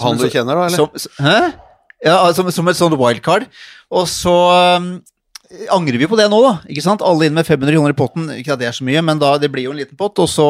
[0.05, 0.68] Han du kjenner, da?
[0.68, 0.78] eller?
[0.78, 1.39] Som, hæ?
[2.05, 3.49] Ja, som, som et sånt wildcard.
[3.91, 4.36] Og så
[5.72, 6.53] angrer vi på det nå, da.
[6.68, 7.03] ikke sant?
[7.05, 8.28] Alle inn med 500 kroner i potten.
[8.36, 10.18] Ikke at det er så mye, men da, det blir jo en liten pott.
[10.20, 10.49] Og så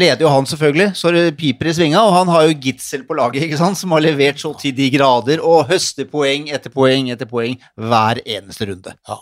[0.00, 0.90] leder jo han, selvfølgelig.
[0.98, 3.78] Så det piper i svinga, og han har jo Gitzel på laget, ikke sant?
[3.80, 8.22] som har levert så til de grader og høster poeng etter poeng etter poeng hver
[8.26, 8.96] eneste runde.
[9.08, 9.20] Ja.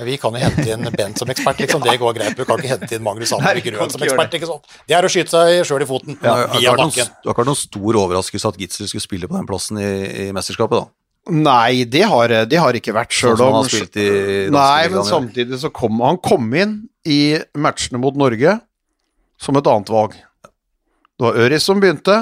[0.00, 1.82] Vi kan jo hente inn Bent som ekspert, liksom.
[1.86, 2.36] Det går greit.
[2.38, 4.36] Du kan ikke hente inn Magnus Sandberg Grøn som ekspert.
[4.38, 4.78] ikke sant?
[4.88, 6.16] Det er å skyte seg sjøl i foten.
[6.24, 7.10] Ja, via bakken.
[7.10, 9.90] Det har ikke vært noen stor overraskelse at Gitzel skulle spille på den plassen i,
[10.24, 10.99] i mesterskapet, da.
[11.28, 14.06] Nei, det har det har ikke vært, Sånn sjøl han om spilt i
[14.50, 18.56] Nei, men samtidig så kom han kom inn i matchene mot Norge
[19.40, 20.16] som et annet valg.
[21.20, 22.16] Det var Øris som begynte.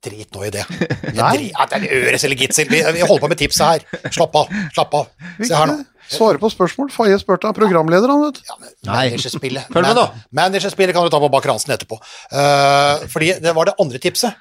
[0.00, 0.64] Drit nå i det.
[1.20, 1.50] Nei.
[1.52, 2.70] Ja, det er Øris eller Gitzel.
[2.72, 4.10] Vi, vi holder på med tipset her.
[4.12, 4.48] Slapp av.
[4.72, 5.10] Slapp av.
[5.44, 5.78] Se her nå.
[6.10, 6.88] Svare på spørsmål.
[6.90, 8.46] Faye spurte av programleder, han, vet du.
[8.48, 10.06] Ja, men Managerspillet Følg med, da.
[10.08, 12.00] Man- Managerspillet kan du ta på bak ransen etterpå.
[12.32, 14.34] Uh, fordi det var det andre tipset.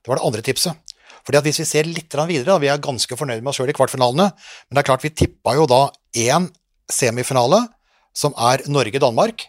[0.00, 0.78] Det var det andre tipset.
[1.26, 3.70] Fordi at Hvis vi ser litt videre, da, vi er ganske fornøyd med oss sjøl
[3.70, 6.48] i kvartfinalene, men det er klart vi tippa jo da én
[6.90, 7.66] semifinale,
[8.14, 9.46] som er Norge-Danmark,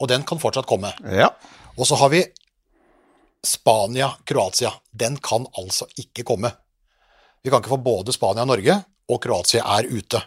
[0.00, 0.92] og den kan fortsatt komme.
[1.10, 1.30] Ja.
[1.76, 2.22] Og så har vi
[3.46, 4.72] Spania-Kroatia.
[4.92, 6.52] Den kan altså ikke komme.
[7.42, 10.22] Vi kan ikke få både Spania og Norge, og Kroatia er ute.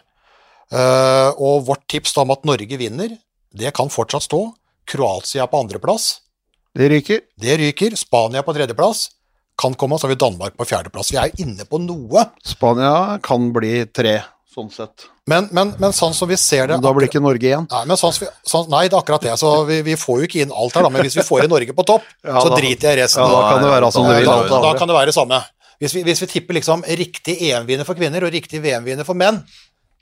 [0.70, 3.16] Eh, og vårt tips om at Norge vinner,
[3.50, 4.40] det kan fortsatt stå.
[4.90, 6.20] Kroatia på andreplass.
[6.74, 7.24] Det ryker.
[7.38, 7.96] Det ryker.
[7.98, 9.08] Spania på tredjeplass.
[9.60, 11.10] Kan komme, og så har vi Danmark på fjerdeplass.
[11.12, 12.22] Vi er jo inne på noe.
[12.46, 14.14] Spania kan bli tre,
[14.54, 15.04] sånn sett.
[15.30, 17.66] Men, men, men sånn som vi ser det da blir ikke Norge igjen.
[17.70, 19.36] Nei, men sånn, vi- sånn, nei, det er akkurat det.
[19.38, 20.90] Så vi, vi får jo ikke inn alt her, da.
[20.90, 23.22] Men hvis vi får inn Norge på topp, Ja, så driter jeg i resten.
[23.22, 24.26] Ja, da kan det være som Da- vil.
[24.26, 25.42] Da, da, da kan det være det samme.
[25.80, 29.38] Hvis vi, hvis vi tipper liksom riktig EM-vinner for kvinner og riktig VM-vinner for menn,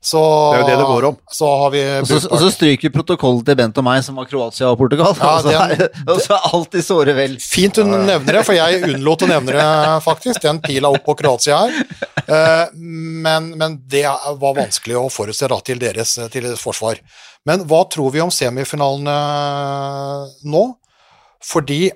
[0.00, 0.20] så
[0.54, 1.16] Det er jo det det går om.
[1.34, 4.14] Så har vi Og så, og så stryker vi protokollen til Bent og meg, som
[4.20, 5.10] var Kroatia og Portugal.
[5.18, 7.34] Ja, og, så det- er, og så er alt i såre vel.
[7.42, 9.66] Fint du nevner det, for jeg unnlot å nevne det,
[10.06, 10.40] faktisk.
[10.46, 11.80] Den pila opp på Kroatia her.
[12.28, 17.00] Eh, Men, men det var vanskelig å forutse da, til deres, til deres forsvar.
[17.48, 19.18] Men hva tror vi om semifinalene
[20.46, 20.62] nå?
[21.44, 21.88] Fordi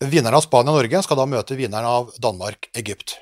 [0.00, 3.16] vinneren av Spania og Norge skal da møte vinneren av Danmark-Egypt.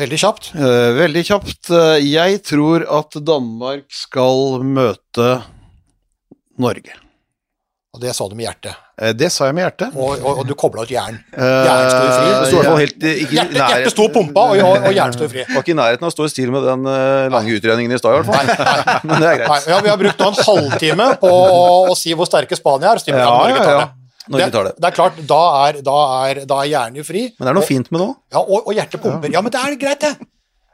[0.00, 0.50] Veldig kjapt.
[0.56, 1.70] Eh, veldig kjapt.
[1.76, 5.42] Eh, jeg tror at Danmark skal møte
[6.60, 6.96] Norge.
[7.90, 8.78] Og det sa du med hjertet.
[9.02, 9.98] Eh, det sa jeg med hjertet.
[9.98, 11.18] Og, og, og du kobla ut jern.
[11.34, 12.32] Hjernen sto i fri.
[12.48, 15.46] Sto helt Hjertet, hjertet sto pumpa, og, og, jern sto i fri.
[15.50, 16.88] Var ikke i nærheten av å stå i stil med den
[17.36, 19.00] lange utredningen i stad, i hvert fall.
[19.10, 19.72] Men det er Nei, greit.
[19.74, 23.08] ja, vi har brukt nå en halvtime på å, å si hvor sterke Spania er.
[23.10, 23.88] Ja, Ja, ja,
[24.38, 24.46] ja.
[24.46, 24.50] det.
[24.52, 24.74] vi tar det.
[24.78, 25.96] Det er klart, da er, da
[26.28, 27.22] er, da er hjernen jo fri.
[27.38, 28.16] Men det er noe fint med det òg.
[28.36, 29.32] Ja, og, og hjertet pumper.
[29.34, 30.12] Ja, men det er greit, det.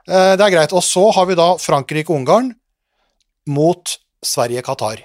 [0.08, 0.72] Eh, Det er greit.
[0.76, 2.52] Og så har vi da Frankrike-Ungarn
[3.48, 3.96] mot
[4.26, 5.00] Sverige-Qatar.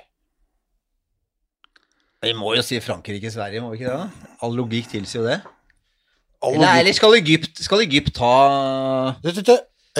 [2.21, 3.97] Vi må jo si Frankrike-Sverige, må vi ikke det?
[3.97, 4.35] da?
[4.45, 5.39] All logikk tilsier jo det.
[6.45, 8.29] Eller, eller skal, Egypt, skal Egypt ta
[9.21, 9.51] Du, du, du,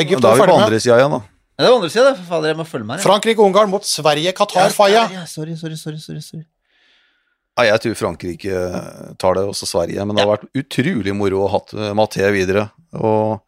[0.02, 1.20] Egypt Da er er vi på andre sida igjen, da.
[1.58, 2.98] Ja, Det var andre sida, for fader, jeg må følge med.
[2.98, 3.04] her.
[3.06, 5.04] Frankrike-Ungarn mot Sverige-Qatar, Faye.
[5.14, 6.46] Ja, sorry, sorry, sorry, sorry, sorry.
[7.60, 8.60] Ja, jeg tror Frankrike
[9.22, 10.06] tar det, også Sverige.
[10.08, 12.70] Men det har vært utrolig moro å ha hatt Mathé videre.
[12.96, 13.42] Og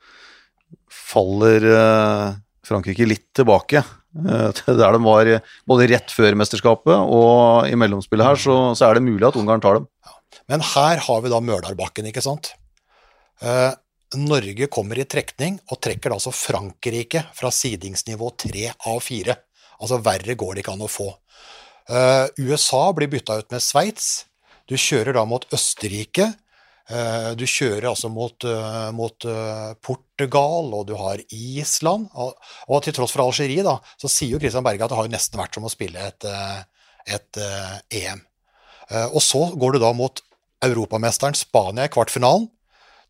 [1.14, 2.34] faller eh,
[2.68, 5.32] Frankrike litt tilbake eh, til der de var
[5.70, 9.64] både rett før mesterskapet og i mellomspillet her, så, så er det mulig at Ungarn
[9.64, 9.88] tar dem.
[10.50, 12.54] Men her har vi da Mølarbakken, ikke sant?
[13.44, 13.72] Eh,
[14.20, 19.36] Norge kommer i trekning, og trekker da altså Frankrike fra sidingsnivå 3 av 4.
[19.82, 21.10] Altså verre går det ikke an å få.
[21.90, 24.26] Eh, USA blir bytta ut med Sveits.
[24.70, 26.30] Du kjører da mot Østerrike.
[26.90, 29.28] Eh, du kjører altså mot, eh, mot
[29.84, 32.10] Portugal, og du har Island.
[32.14, 32.36] Og,
[32.68, 35.16] og til tross for Algerie, da, så sier jo Christian Berge at det har jo
[35.16, 36.28] nesten vært som å spille et,
[37.08, 37.42] et
[37.92, 38.24] EM.
[39.12, 40.20] Og så går du da mot
[40.64, 42.48] europamesteren Spania i kvartfinalen.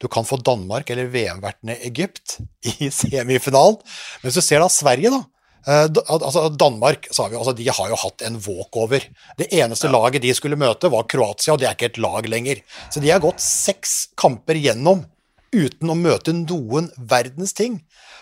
[0.02, 3.78] Du kan få Danmark eller VM-vertene Egypt i semifinalen.
[3.80, 5.22] Men hvis du ser da Sverige, da.
[5.68, 9.08] Eh, altså Danmark sa vi, altså de har jo hatt en walkover.
[9.40, 12.64] Det eneste laget de skulle møte, var Kroatia, og det er ikke et lag lenger.
[12.90, 15.06] Så de har gått seks kamper gjennom
[15.54, 17.82] uten å møte noen verdens ting.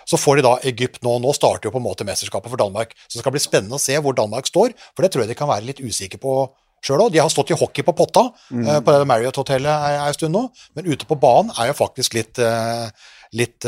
[0.09, 1.17] Så får de da Egypt nå.
[1.23, 2.95] Nå starter jo på en måte mesterskapet for Danmark.
[3.05, 5.37] Så det skal bli spennende å se hvor Danmark står, for det tror jeg de
[5.39, 6.35] kan være litt usikre på
[6.81, 7.13] sjøl òg.
[7.13, 10.47] De har stått i hockey på Potta, eh, på det Marriott-hotellet ei ei stund nå,
[10.75, 12.89] men ute på banen er jeg faktisk litt, eh,
[13.37, 13.67] litt,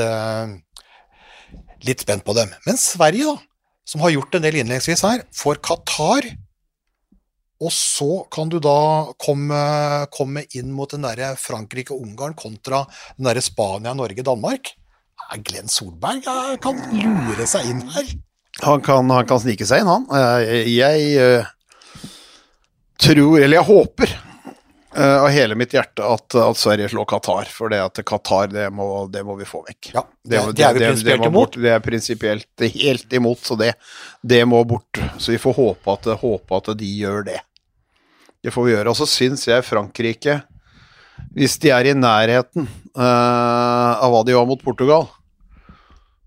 [1.85, 2.49] litt spent på dem.
[2.65, 3.52] Men Sverige, da,
[3.87, 6.27] som har gjort en del innledningsvis her, for Qatar.
[7.63, 9.59] Og så kan du da komme,
[10.11, 12.83] komme inn mot den derre Frankrike-Ungarn kontra
[13.15, 14.73] den derre Spania-Norge-Danmark.
[15.47, 16.25] Glenn Solberg
[16.61, 18.09] kan lure seg inn her.
[18.61, 20.03] Han kan, han kan snike seg inn, han.
[20.13, 21.47] Eh, Jeg eh,
[23.01, 24.13] tror, eller jeg håper,
[24.99, 27.49] av hele mitt hjerte at, at Sverige slår Qatar.
[27.49, 29.93] For det at Qatar, det må, det må vi få vekk.
[29.95, 31.57] Ja, det, det er vi prinsipielt imot.
[31.61, 33.73] Det er prinsipielt helt imot, så det,
[34.21, 35.01] det må bort.
[35.17, 37.39] Så vi får håpe at, håpe at de gjør det.
[38.43, 38.91] Det får vi gjøre.
[38.91, 40.41] Og så syns jeg Frankrike,
[41.33, 42.67] hvis de er i nærheten
[42.97, 45.07] uh, av hva de var mot Portugal,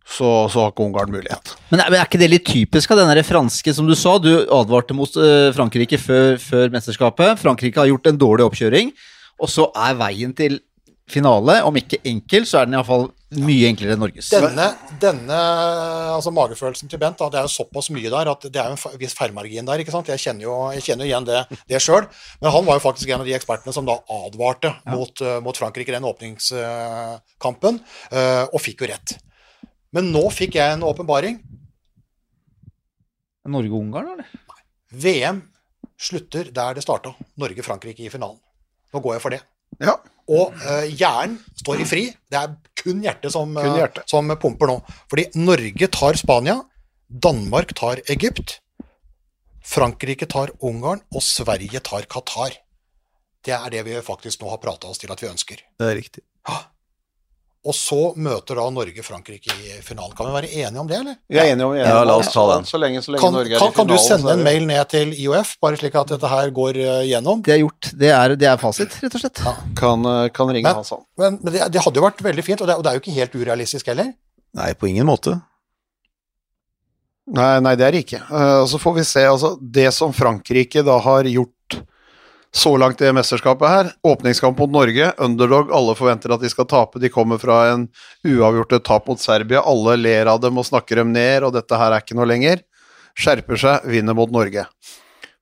[0.07, 1.57] så, så har ikke Ungarn mulighet.
[1.73, 4.17] Men er, men er ikke det litt typisk av den franske, som du sa?
[4.23, 7.41] Du advarte mot uh, Frankrike før, før mesterskapet.
[7.43, 8.95] Frankrike har gjort en dårlig oppkjøring,
[9.43, 10.61] og så er veien til
[11.11, 11.61] finale.
[11.67, 14.31] Om ikke enkel, så er den iallfall mye enklere enn Norges.
[14.31, 14.69] Denne,
[15.03, 15.39] denne
[16.15, 18.99] altså magefølelsen til Bent, da, det er jo såpass mye der at det er en
[19.01, 19.83] viss feilmargin der.
[19.83, 20.11] ikke sant?
[20.13, 22.07] Jeg kjenner jo, jeg kjenner jo igjen det, det sjøl.
[22.43, 25.59] Men han var jo faktisk en av de ekspertene som da advarte mot, eh, mot
[25.59, 27.81] Frankrike i den åpningskampen,
[28.13, 29.19] eh, og fikk jo rett.
[29.97, 31.39] Men nå fikk jeg en åpenbaring.
[33.49, 34.29] Norge-Ungarn, eller?
[34.93, 35.41] VM
[35.97, 37.15] slutter der det starta.
[37.41, 38.37] Norge-Frankrike i finalen.
[38.93, 39.41] Nå går jeg for det.
[39.81, 39.97] Ja.
[40.27, 42.05] Og uh, hjernen står i fri.
[42.29, 44.03] Det er kun hjertet som, Kun hjerte.
[44.03, 44.11] hjertet.
[44.11, 44.77] som pumper nå.
[45.11, 46.59] Fordi Norge tar Spania,
[47.09, 48.59] Danmark tar Egypt,
[49.67, 52.61] Frankrike tar Ungarn, og Sverige tar Qatar.
[53.47, 55.63] Det er det vi faktisk nå har prata oss til at vi ønsker.
[55.79, 56.27] Det er riktig.
[57.67, 60.13] Og så møter da Norge Frankrike i finalen.
[60.15, 61.17] Kan vi være enige om det, eller?
[61.27, 61.81] Vi er enige om det.
[61.83, 62.69] Ja, la oss ta den.
[62.69, 64.93] Så lenge, så lenge Kan, Norge er kan, i kan du sende en mail ned
[64.93, 67.43] til IOF, bare slik at dette her går eh, gjennom?
[67.43, 67.91] Det er gjort.
[68.05, 69.43] Det er, det er fasit, rett og slett.
[69.81, 71.03] Kan, eh, kan ringe Men- Hassan.
[71.19, 73.03] Men, men det, det hadde jo vært veldig fint, og det, og det er jo
[73.03, 74.15] ikke helt urealistisk heller.
[74.57, 75.35] Nei, på ingen måte.
[77.27, 78.23] Nei, nei, det er det ikke.
[78.31, 79.27] Uh, Og så får vi se.
[79.27, 81.81] Altså, det som Frankrike da har gjort
[82.55, 87.01] så langt i mesterskapet her, åpningskamp mot Norge, underdog, alle forventer at de skal tape.
[87.03, 87.87] De kommer fra en
[88.25, 91.93] uavgjort tap mot Serbia, alle ler av dem og snakker dem ned, og dette her
[91.93, 92.63] er ikke noe lenger.
[93.17, 94.67] Skjerper seg, vinner mot Norge.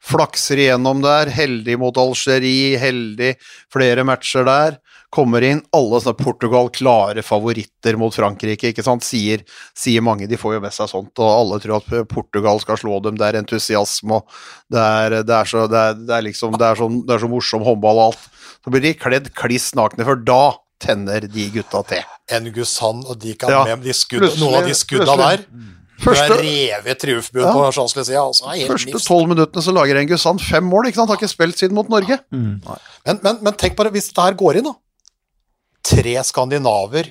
[0.05, 3.35] Flakser igjennom der, heldig mot Algerie, heldig
[3.73, 4.77] flere matcher der.
[5.15, 9.45] Kommer inn, alle sånne Portugal klare favoritter mot Frankrike, ikke sant, sier,
[9.79, 10.27] sier mange.
[10.27, 13.15] De får jo med seg sånt, og alle tror at Portugal skal slå dem.
[13.21, 14.27] Det er entusiasme, og
[14.75, 17.23] det er, det er, så, det er, det er liksom Det er, så, det er
[17.23, 18.27] så morsom håndball og alt.
[18.65, 20.41] Så blir de kledd kliss nakne, for da
[20.83, 22.03] tenner de gutta til.
[22.49, 25.47] Ngusan og de kan Ja, med de skudd, noen av de skudda der.
[26.03, 27.53] Første- Du er revet triumfbud Ja.
[27.55, 28.19] på Champs-Élysées.
[28.19, 31.09] Altså, det Første tolv minuttene så lager Engusan fem mål, ikke sant?
[31.09, 32.19] Har ikke spilt siden mot Norge.
[32.35, 34.75] Men, men, men tenk bare hvis dette her går inn, da.
[35.85, 37.11] Tre skandinaver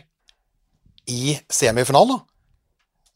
[1.10, 2.24] i semifinalen.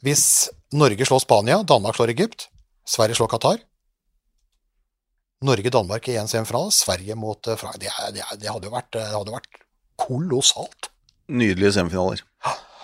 [0.05, 2.49] Hvis Norge slår Spania, Danmark slår Egypt,
[2.87, 3.63] Sverige slår Qatar.
[5.45, 7.89] Norge-Danmark i én semifinale, Sverige mot eh, Frankrike.
[7.89, 8.97] Det, det, det hadde jo vært,
[9.29, 9.59] vært
[10.01, 10.89] kolossalt.
[11.29, 12.23] Nydelige semifinaler.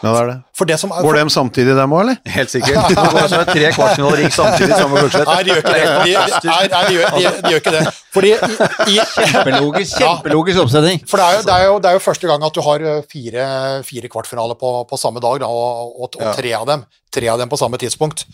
[0.04, 0.36] Ja, det er det.
[0.60, 2.18] For det som er Går dem samtidig, dem òg, eller?
[2.34, 2.76] Helt sikkert.
[2.92, 5.14] Det går altså tre kvartfinaler gikk samtidig sammen med.
[5.30, 5.84] Nei, de gjør ikke det.
[5.86, 6.16] De,
[6.50, 7.84] nei, nei, de, gjør, de, de gjør ikke det.
[8.14, 8.98] Fordi i, i,
[9.32, 11.00] Kjempelogisk, kjempelogisk oppsetning.
[11.08, 12.84] For det er, jo, det, er jo, det er jo første gang at du har
[12.90, 13.46] eh, fire,
[13.88, 16.84] fire kvartfinaler på, på samme dag, da, og, og, og tre, av dem,
[17.14, 18.28] tre av dem på samme tidspunkt.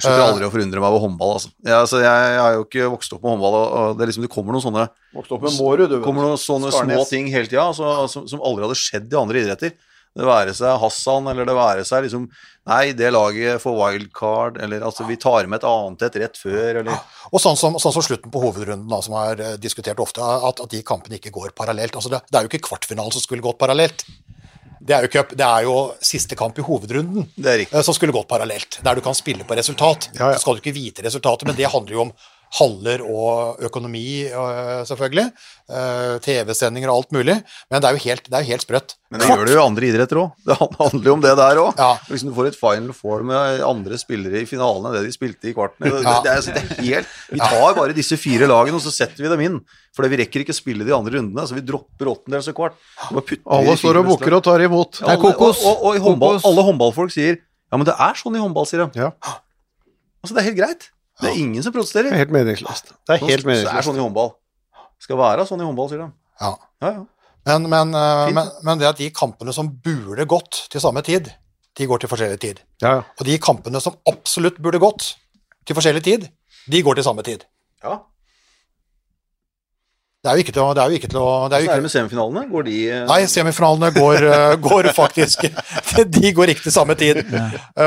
[0.00, 1.34] Jeg slutter aldri å forundre meg over håndball.
[1.36, 1.52] Altså.
[1.60, 4.24] Jeg, altså, jeg, jeg har jo ikke vokst opp med håndball, og, det, er liksom,
[4.24, 5.96] det kommer noen sånne, Vokste opp med Mårud, du.
[6.04, 9.42] kommer noen sånne små ting hele tida altså, som, som aldri hadde skjedd i andre
[9.44, 9.74] idretter.
[10.18, 12.26] Det være seg Hassan, eller det være seg liksom
[12.70, 16.82] Nei, det laget får wildcard, eller altså vi tar med et annet et rett før,
[16.82, 16.98] eller
[17.30, 20.60] Og sånn som, sånn som slutten på hovedrunden, da, som er eh, diskutert ofte, at,
[20.60, 21.96] at de kampene ikke går parallelt.
[21.96, 24.04] Altså det, det er jo ikke kvartfinalen som skulle gått parallelt.
[24.80, 27.96] Det er jo, cup, det er jo siste kamp i hovedrunden Det er eh, som
[27.96, 28.80] skulle gått parallelt.
[28.84, 30.10] Der du kan spille på resultat.
[30.18, 30.36] Ja, ja.
[30.36, 32.14] Så skal du ikke vite resultatet, men det handler jo om
[32.58, 35.26] haller og økonomi, eh, selvfølgelig.
[35.70, 37.36] Eh, TV-sendinger og alt mulig.
[37.70, 38.94] Men det er jo helt, det er jo helt sprøtt.
[39.10, 40.32] Men det gjør det jo i andre idretter òg.
[40.46, 41.78] Det handler jo om det der òg.
[41.78, 41.90] Ja.
[42.10, 45.50] Hvis du får et final four med andre spillere i finalen enn det de spilte
[45.50, 46.16] i kvarten det, Ja.
[46.24, 49.22] det, er, altså, det er helt, Vi tar bare disse fire lagene, og så setter
[49.22, 49.60] vi dem inn.
[49.94, 52.74] For vi rekker ikke spille de andre rundene, så vi dropper åttendels og kvart.
[53.10, 55.00] Alle står og bukker og tar imot.
[55.02, 55.62] Det er kokos.
[55.62, 57.38] Og, og, og i håndball, alle håndballfolk sier
[57.70, 58.98] ja, men det er sånn i håndball, sier de.
[58.98, 59.12] Ja.
[60.20, 60.88] Altså, det er helt greit.
[61.20, 62.10] Det er ingen som protesterer.
[62.10, 62.92] Det er helt meningsløst.
[63.06, 63.72] Det er helt meningsløst.
[63.72, 64.34] det er sånn i håndball.
[65.00, 66.10] Skal være sånn i håndball, sier de.
[66.40, 66.52] Ja.
[66.84, 67.04] Ja, ja.
[67.48, 71.30] Men, men, eh, men, men det at de kampene som burde gått til samme tid,
[71.78, 72.60] de går til forskjellig tid.
[72.82, 73.02] Ja, ja.
[73.16, 75.14] Og de kampene som absolutt burde gått
[75.64, 76.28] til forskjellig tid,
[76.70, 77.46] de går til samme tid.
[77.84, 78.00] ja.
[80.20, 81.68] Det er jo ikke til å, det er jo ikke til å det er jo
[81.70, 82.40] Så er det med semifinalene.
[82.50, 85.46] Går de eh, Nei, semifinalene går, eh, går faktisk
[86.20, 87.22] De går ikke til samme tid.
[87.32, 87.46] Ja.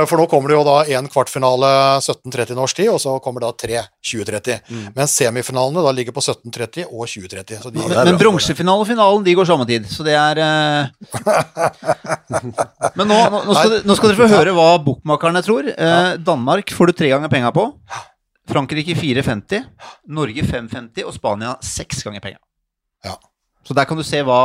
[0.09, 1.69] For nå kommer det jo da en kvartfinale
[2.01, 4.63] 17.30 norsk tid, og så kommer da tre 20.30.
[4.65, 4.88] Mm.
[4.95, 7.61] Men semifinalene da ligger på 17.30 og 20.30.
[7.61, 8.23] Så de, Ja, Men bra.
[8.23, 10.89] bronsefinalen og finalen de går samme tid, så det er uh...
[12.97, 15.69] Men nå, nå, skal, nå skal dere få høre hva bokmakerne tror.
[15.77, 17.69] Uh, Danmark får du tre ganger penga på.
[18.50, 19.64] Frankrike 4,50.
[20.12, 21.06] Norge 5,50.
[21.08, 22.41] Og Spania seks ganger penga.
[23.06, 23.18] Ja.
[23.64, 24.39] Så der kan du se hva,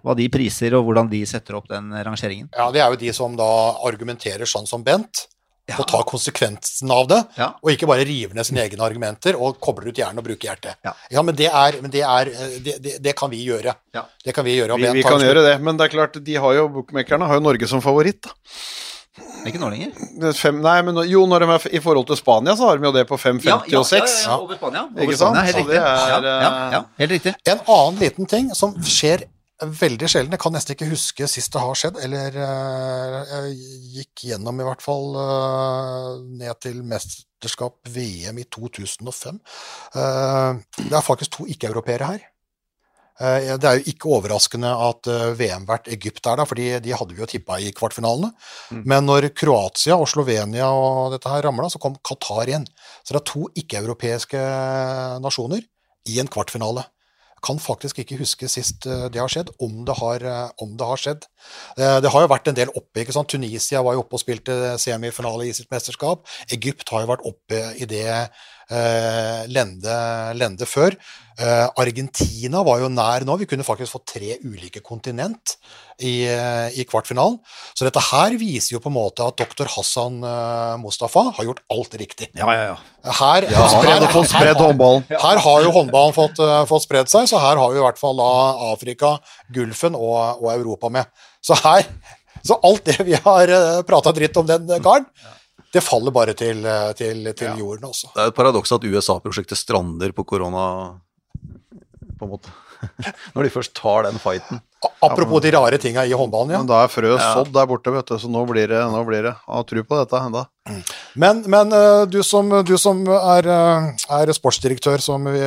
[0.00, 2.48] hva de priser, og hvordan de setter opp den rangeringen.
[2.56, 3.48] ja, det er jo de som da
[3.84, 5.26] argumenterer sånn som Bent,
[5.72, 7.18] og tar konsekvensen av det.
[7.38, 7.50] Ja.
[7.62, 10.80] Og ikke bare river ned sine egne argumenter og kobler ut hjernen og bruker hjertet.
[10.84, 11.22] Ja.
[11.22, 12.32] men, det, er, men det, er,
[12.64, 13.76] det, det, det kan vi gjøre.
[13.94, 14.06] Ja.
[14.24, 14.74] Det kan vi gjøre.
[14.74, 17.28] og Vi, Bent vi kan gjøre det, men det er klart, de har jo, bookmakerne
[17.28, 18.24] har jo Norge som favoritt.
[18.26, 18.34] da.
[19.12, 19.92] Det ikke nå lenger.
[20.24, 22.88] Er Fem, nei, men jo, når de er i forhold til Spania, så har de
[22.88, 24.14] jo det på 5,50 og 6.
[24.24, 24.86] ja, over Spania.
[24.88, 25.36] Over Ikke sant?
[25.36, 25.76] Spania, helt riktig.
[25.76, 27.34] er, ja, ja, eh, ja, helt riktig.
[27.52, 29.26] En annen liten ting som skjer
[29.62, 30.34] veldig sjelden.
[30.34, 33.52] Jeg kan nesten ikke huske sist det har skjedd, eller uh, jeg
[33.98, 39.38] gikk gjennom i hvert fall uh, ned til mesterskap VM i 2005.
[39.94, 42.28] Uh, det er faktisk to ikke-europeere her.
[43.20, 47.12] Eh, det er jo ikke overraskende at eh, VM-vert Egypt er der, fordi de hadde
[47.12, 48.32] vi jo tippa i kvartfinalene.
[48.72, 48.80] Mm.
[48.88, 52.66] Men når Kroatia og Slovenia og dette her ramla, så kom Qatar igjen.
[53.04, 54.40] Så det er to ikke-europeiske
[55.22, 55.62] nasjoner
[56.08, 56.86] i en kvartfinale.
[57.42, 60.24] Kan faktisk ikke huske sist eh, det har skjedd, om det har,
[60.62, 61.28] om det har skjedd.
[61.76, 63.02] Det har jo vært en del oppe.
[63.02, 63.28] ikke sant?
[63.28, 66.24] Tunisia var jo oppe og spilte semifinale i sitt mesterskap.
[66.54, 68.08] Egypt har jo vært oppe i det
[68.70, 69.96] lende,
[70.38, 70.96] lende før.
[71.40, 73.38] Uh, Argentina var jo nær nå.
[73.40, 75.54] Vi kunne faktisk fått tre ulike kontinent
[75.96, 77.38] i, uh, i, kvartfinalen.
[77.72, 80.20] Så dette her viser jo på en måte at doktor Hassan
[80.82, 82.28] Mustafa har gjort alt riktig.
[82.36, 83.16] Ja, ja, ja.
[83.18, 85.06] Her, ja, spred, fått spredd håndballen.
[85.10, 88.18] Her har jo håndballen fått, fått spredd seg, så her har vi i hvert fall
[88.20, 88.30] da
[88.70, 89.16] Afrika,
[89.54, 91.08] Gulfen og, og Europa med.
[91.42, 91.88] Så her
[92.42, 93.50] Så alt det vi har
[93.86, 95.06] prata dritt om den karen
[95.72, 96.66] det faller bare til,
[96.98, 97.54] til, til ja.
[97.58, 98.12] jorden også.
[98.12, 100.66] Det er et paradoks at USA-prosjektet strander på korona
[102.18, 102.52] på en måte.
[103.34, 104.60] Når de først tar den fighten.
[105.02, 106.60] Apropos de rare tinga i håndballen, ja.
[106.62, 109.28] Men da er frøet sådd der borte, vet du, så nå blir det, nå blir
[109.28, 109.34] det.
[109.46, 110.44] Ha tro på dette enda.
[111.18, 115.42] Men, men eh, du, som, du som, er, eh, er, sportsdirektør, som vi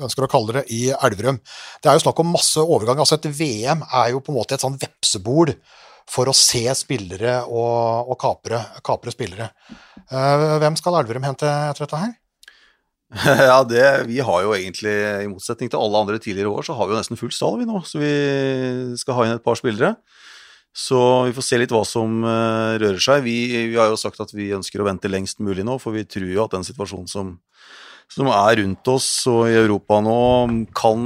[0.00, 1.38] ønsker å kalle det, i Elverum.
[1.82, 3.02] Det er jo snakk om masse overgang.
[3.02, 5.54] Altså Et VM er jo på en måte et sånn vepsebol
[6.08, 9.50] for å se spillere og, og kapre, kapre spillere.
[10.06, 12.16] Eh, hvem skal Elverum hente etter dette her?
[13.50, 14.94] Ja, det, vi har jo egentlig,
[15.24, 17.68] i motsetning til alle andre tidligere år, så har vi jo nesten full stall vi
[17.68, 17.82] nå.
[17.86, 18.12] Så vi
[19.00, 19.96] skal ha inn et par spillere.
[20.76, 23.24] Så vi får se litt hva som uh, rører seg.
[23.26, 23.36] Vi,
[23.72, 26.28] vi, har jo sagt at vi ønsker å vente lengst mulig nå, for vi tror
[26.30, 27.32] jo at den situasjonen som,
[28.10, 30.20] som er rundt oss og i Europa nå,
[30.78, 31.02] kan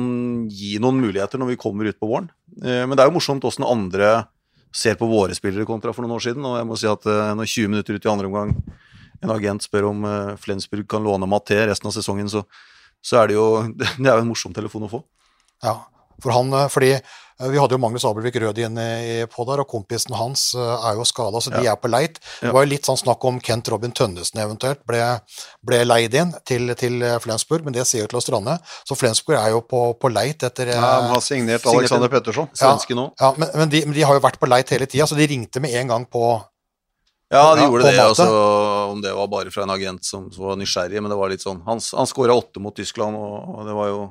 [0.53, 2.29] gi noen muligheter når vi kommer ut på våren.
[2.61, 4.27] Uh, men det er jo morsomt åssen andre
[4.75, 6.45] ser på våre spillere kontra for noen år siden.
[6.49, 8.55] Og jeg må si at uh, når 20 minutter ut i andre omgang
[9.25, 12.45] en agent spør om uh, Flensburg kan låne Maté resten av sesongen, så,
[13.01, 13.47] så, er det jo
[13.79, 15.03] det er jo en morsom telefon å få.
[15.65, 15.79] Ja,
[16.23, 18.61] for han, eh, fordi eh, vi hadde jo Magnus Abelvik Rød
[19.33, 21.75] på der, og kompisen hans er jo skada, så de ja.
[21.75, 22.21] er på leit.
[22.41, 25.03] Det var jo litt sånn snakk om Kent Robin Tønnesen eventuelt ble,
[25.67, 28.57] ble leid inn til, til, Flensburg, men det ser jo til å strande.
[28.87, 32.97] Så Flensburg er jo på, på leit etter Ja, De har signert Alexander Petterson, svenske
[32.97, 33.11] nå.
[33.21, 35.29] Ja, men, men, de, men, de, har jo vært på leit hele tida, så de
[35.31, 36.27] ringte med en gang på
[37.35, 38.01] ja, de ja, gjorde det.
[38.01, 38.27] Altså,
[38.93, 41.63] om det var bare fra en agent som, var nysgjerrig, men det var litt sånn
[41.67, 44.03] Han, han skåra åtte mot Tyskland, og, og, det var jo,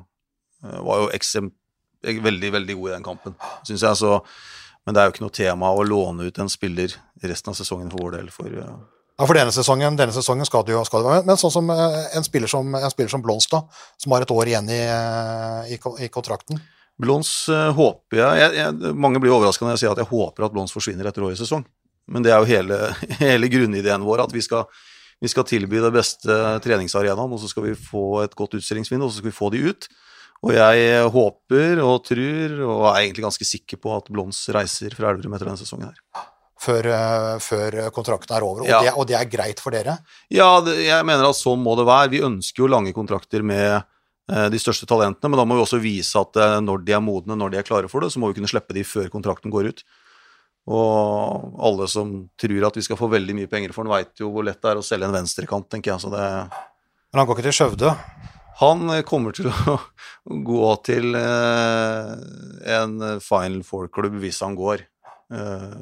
[0.64, 1.50] eh, var jo eksem,
[2.04, 3.36] veldig, veldig god i den kampen,
[3.66, 4.00] syns jeg.
[4.00, 4.18] Så,
[4.84, 7.90] men det er jo ikke noe tema å låne ut en spiller resten av sesongen
[7.92, 8.30] for vår del.
[8.34, 8.68] For, ja.
[9.16, 11.16] ja, for denne sesongen, denne sesongen skal det jo skal det.
[11.28, 13.68] Men sånn som eh, en spiller som, en spiller som Blonstad,
[14.00, 16.60] som har et år igjen i, eh, i, i kontrakten.
[17.00, 20.46] Blons uh, håper jeg, jeg, jeg Mange blir overraska når jeg sier at jeg håper
[20.46, 21.64] at Blons forsvinner etter årets sesong.
[22.10, 22.78] Men det er jo hele,
[23.24, 24.68] hele grunnideen vår, at vi skal,
[25.22, 29.12] vi skal, tilby det beste treningsarenaen, og så skal vi få et godt utstillingsvindu, og
[29.12, 29.88] så skal vi få de ut.
[30.44, 35.12] Og jeg håper og tror, og er egentlig ganske sikker på at Blons reiser fra
[35.12, 36.28] Elverum etter denne sesongen her.
[36.64, 38.82] Før, uh, før kontrakten er over, og, ja.
[38.84, 39.98] det, og, det, er greit for dere?
[40.32, 42.12] Ja, det, jeg mener at sånn må det være.
[42.12, 45.80] Vi ønsker jo lange kontrakter med eh, de største talentene, men da må vi også
[45.82, 48.30] vise at eh, når de er modne, når de er klare for det, så må
[48.30, 49.84] vi kunne slippe de før kontrakten går ut.
[50.72, 54.30] Og alle som tror at vi skal få veldig mye penger for den, veit jo
[54.32, 56.04] hvor lett det er å selge en venstrekant, tenker jeg.
[56.06, 57.92] Så det Men han går ikke til Skjøvde?
[58.60, 59.78] Han kommer til å
[60.50, 62.12] gå til eh,
[62.78, 64.86] en Final Four-klubb hvis han går.
[65.34, 65.74] Eh,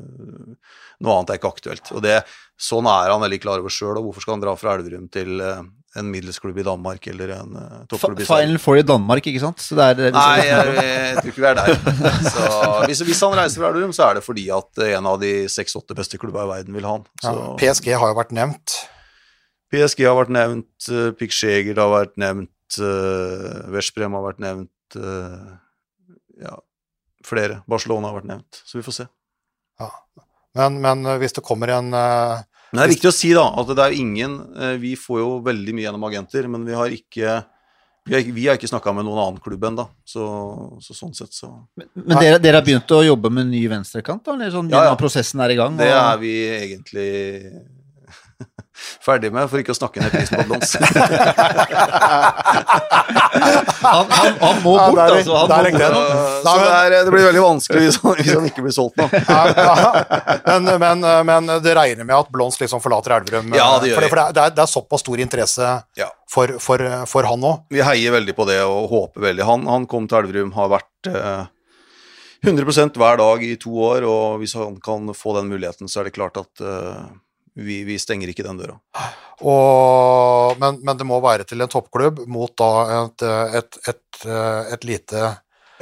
[1.03, 1.93] noe annet er ikke aktuelt.
[1.93, 2.23] Og det,
[2.63, 5.41] Sånn er han veldig klar over sjøl, og hvorfor skal han dra fra Elverum til
[5.43, 5.65] eh,
[5.99, 8.47] en middelsklubb i Danmark eller en uh, toppklubb i Sverige.
[8.47, 9.65] Final Four i Danmark, ikke sant?
[9.67, 11.75] Det er, det Nei, jeg, jeg, tror ikke vi er der.
[12.37, 12.47] Så,
[12.87, 15.97] hvis, hvis, han reiser fra Elverum, så er det fordi at en av de seks-åtte
[15.99, 17.05] beste klubba i verden vil ha han.
[17.27, 18.79] Ja, PSG har jo vært nevnt.
[19.73, 24.97] PSG har vært nevnt, uh, Pick Sjeger har vært nevnt, uh, Veszprem har vært nevnt
[24.97, 25.59] uh,
[26.41, 26.57] Ja,
[27.27, 27.61] flere.
[27.71, 28.63] Barcelona har vært nevnt.
[28.65, 29.09] Så vi får se.
[29.83, 29.91] Ja.
[30.57, 32.41] Men, men hvis det kommer en uh
[32.73, 35.33] men det er viktig å si da, at det er ingen uh, Vi får jo
[35.45, 37.43] veldig mye gjennom agenter, men vi har ikke
[38.03, 40.25] vi har, vi har ikke snakka med noen annen klubb ennå, så,
[40.83, 44.25] så, sånn sett så Men, men dere, dere, har begynt å jobbe med ny venstrekant,
[44.27, 44.35] da?
[44.35, 44.97] Eller sånn, ja, ja.
[44.99, 45.77] prosessen er i gang?
[45.77, 45.85] Og...
[45.85, 47.07] Det er vi egentlig
[49.05, 50.71] ferdig med, for ikke å snakke ned prisen på blons.
[53.83, 55.37] han, han, han, må bort, ja, altså.
[55.37, 55.97] Han der, må bort.
[56.43, 59.07] Så det, er, det, blir veldig vanskelig hvis han, hvis han ikke blir solgt nå.
[60.49, 63.55] men, men, men, det regner med at Blons liksom forlater Elverum?
[63.57, 65.65] Ja, det gjør for, for det, er, det, er, såpass stor interesse
[66.33, 66.79] for, for,
[67.11, 67.57] for han òg?
[67.73, 69.45] Vi heier veldig på det og håper veldig.
[69.49, 71.45] Han, kom til Elverum, har vært eh,
[72.43, 76.09] 100% hver dag i to år, og hvis han kan få den muligheten, så er
[76.09, 77.05] det klart at eh,
[77.57, 78.79] vi, vi stenger ikke den døra.
[79.43, 82.69] Og, men, men det må være til en toppklubb mot da
[83.03, 83.25] et,
[83.61, 84.27] et, et,
[84.77, 85.23] et lite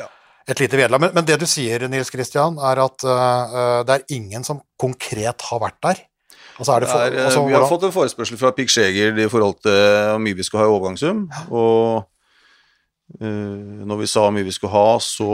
[0.01, 0.07] Ja.
[0.49, 1.01] et lite vedlag.
[1.03, 5.45] Men, men det du sier, Nils Kristian, er at uh, det er ingen som konkret
[5.51, 6.01] har vært der.
[6.61, 8.51] Altså er det for, Det er, eh, altså, vi har hvordan- fått en forespørsel fra
[8.57, 9.77] Pik Skjeger i forhold til
[10.11, 11.23] hvor mye vi skal ha i overgangssum.
[11.51, 12.03] Og
[13.21, 15.29] uh, når vi sa hvor mye vi skulle ha, så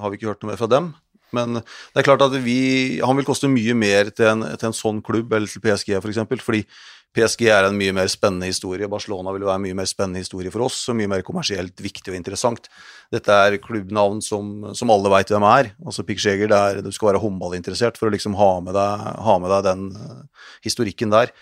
[0.00, 0.92] har vi ikke hørt noe mer fra dem.
[1.36, 4.76] Men det er klart at vi, han vil koste mye mer til en, til en
[4.76, 6.02] sånn klubb, eller til PSG f.eks.
[6.04, 6.64] For eksempel, fordi
[7.12, 8.88] PSG er en mye mer spennende historie.
[8.88, 12.08] Barcelona vil være en mye mer spennende historie for oss, og mye mer kommersielt viktig
[12.08, 12.70] og interessant.
[13.12, 15.72] Dette er klubbnavn som, som alle veit hvem er.
[15.84, 19.52] Altså Pikkjeger, er, du skal være håndballinteressert for å liksom ha med deg, ha med
[19.52, 21.34] deg den eh, historikken der.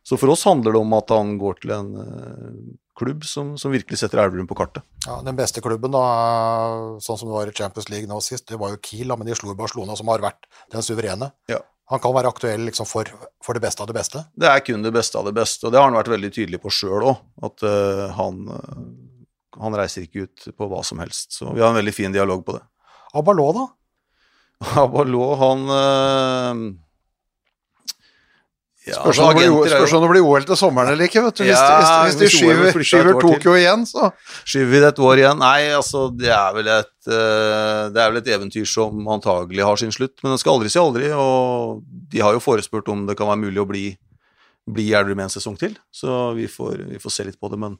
[0.00, 2.56] Så for oss handler det om at han går til en eh,
[3.00, 4.84] klubb som, som virkelig setter Elverum på kartet.
[5.06, 6.04] ja, den beste klubben, da,
[7.02, 9.36] sånn som det var i Champions League nå sist, det var jo Kiel, men de
[9.38, 11.32] slo Barcelona, som har vært den suverene.
[11.50, 11.62] Ja.
[11.90, 13.08] Han kan være aktuell liksom, for,
[13.42, 14.22] for det beste av det beste.
[14.38, 16.60] Det er kun det beste av det beste, og det har han vært veldig tydelig
[16.62, 17.24] på sjøl òg.
[17.48, 21.34] At uh, han, uh, han reiser ikke ut på hva som helst.
[21.40, 22.62] Så vi har en veldig fin dialog på det.
[23.18, 23.66] Abalå, da?
[24.84, 26.62] Abalå, han eh,
[28.86, 31.20] ja, Spørs om det blir- OL til sommeren eller ikke.
[31.26, 31.44] vet du.
[31.44, 33.20] Hvis, Ja, hvis, hvis hvis de skyver, skyver.
[33.20, 34.10] Tokyo igjen, så
[34.44, 35.38] Skyver vi det et år igjen?
[35.38, 39.76] Nei, altså, det er vel et eh, Det er vel et eventyr som antagelig har
[39.76, 41.10] sin slutt, men den skal aldri si aldri.
[41.12, 43.84] Og de har jo forespurt om det kan være mulig å bli,
[44.70, 47.58] bli i Elverum en sesong til, så vi får, vi får se litt på det.
[47.60, 47.76] Men,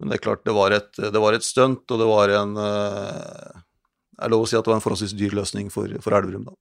[0.00, 2.56] men det er klart, det var et, det var et stunt, og det var en
[2.56, 3.60] eh,
[4.14, 6.48] Det er lov å si at det var en forholdsvis dyr løsning for, for Elverum,
[6.48, 6.56] da.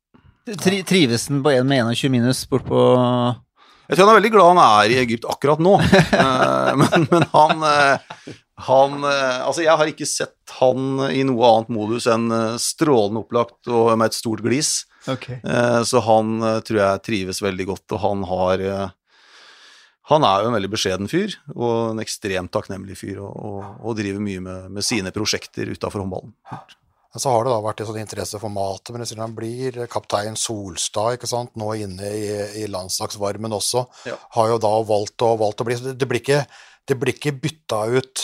[0.60, 2.80] Tri trives den på 1 med 21 minus bort på
[3.94, 5.76] Jeg tror han er veldig glad han er i Egypt akkurat nå,
[6.24, 8.32] Eh, men, men han, eh,
[8.66, 12.26] han eh, Altså, jeg har ikke sett han i noe annet modus enn
[12.62, 14.84] strålende opplagt og med et stort glis.
[15.10, 15.40] Okay.
[15.84, 18.62] Så han tror jeg trives veldig godt, og han har
[20.12, 23.98] Han er jo en veldig beskjeden fyr, og en ekstremt takknemlig fyr, og, og, og
[23.98, 26.36] driver mye med, med sine prosjekter utafor håndballen.
[27.14, 29.84] Men så har det da vært en sånn interesse for matet, men sier han blir
[29.92, 32.30] kaptein Solstad, ikke sant, nå inne i,
[32.64, 34.16] i landslagsvarmen også, Ja.
[34.38, 36.40] har jo da valgt å, valgt å bli så det, det blir ikke,
[36.90, 38.24] det blir ikke bytta ut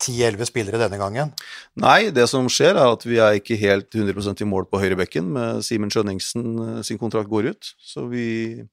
[0.00, 1.32] 10-11 spillere denne gangen.
[1.80, 5.26] Nei, det som skjer er at vi er ikke helt 100% i mål på høyrebekken
[5.36, 7.72] med Simen Skjønningsen eh, sin kontrakt går ut.
[7.84, 8.64] Så vi,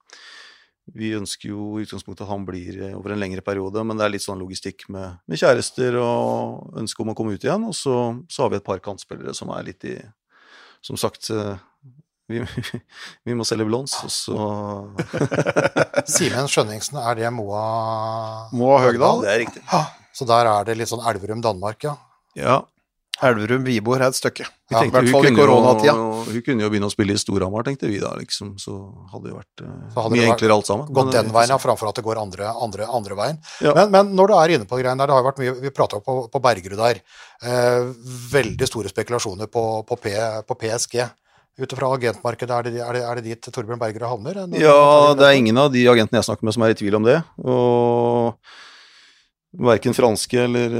[0.96, 4.06] vi ønsker jo i utgangspunktet at han blir eh, over en lengre periode, men det
[4.06, 7.66] er litt sånn logistikk med, med kjærester og ønske om å komme ut igjen.
[7.68, 7.98] Og så,
[8.32, 9.98] så har vi et par kantspillere som er litt i
[10.86, 11.58] Som sagt, eh,
[12.32, 12.44] vi,
[13.28, 14.40] vi må selge blons, og så
[16.18, 19.26] Simen Skjønningsen, er det Moa Moa Høgdal.
[19.26, 19.64] Det er riktig.
[19.72, 19.84] Ja,
[20.16, 21.98] så der er det litt sånn Elverum, Danmark, ja.
[22.38, 22.62] Ja.
[23.26, 24.46] Elverum Vibor er et stykke.
[24.70, 25.94] Vi Ja, I hvert fall i koronatida.
[26.28, 28.52] Hun kunne jo begynne å spille i Storhamar, tenkte vi da, liksom.
[28.62, 28.76] Så
[29.14, 30.92] hadde det vært eh, hadde mye det vært- enklere alt sammen.
[30.94, 33.40] Gått den eh, veien, ja, framfor at det går andre, andre, andre veien.
[33.66, 33.74] Ja.
[33.74, 35.72] Men, men når du er inne på greiene der, det har jo vært mye Vi
[35.74, 37.02] prata på, på Bergerud der.
[37.42, 37.90] Eh,
[38.36, 40.14] veldig store spekulasjoner på, på, P,
[40.46, 41.02] på PSG.
[41.58, 44.44] Ut fra agentmarkedet, er det, er, det, er det dit Torbjørn Bergerud havner?
[44.62, 47.08] Ja, det er ingen av de agentene jeg snakker med som er i tvil om
[47.08, 47.18] det.
[47.42, 48.36] Og
[49.58, 50.74] verken franske eller,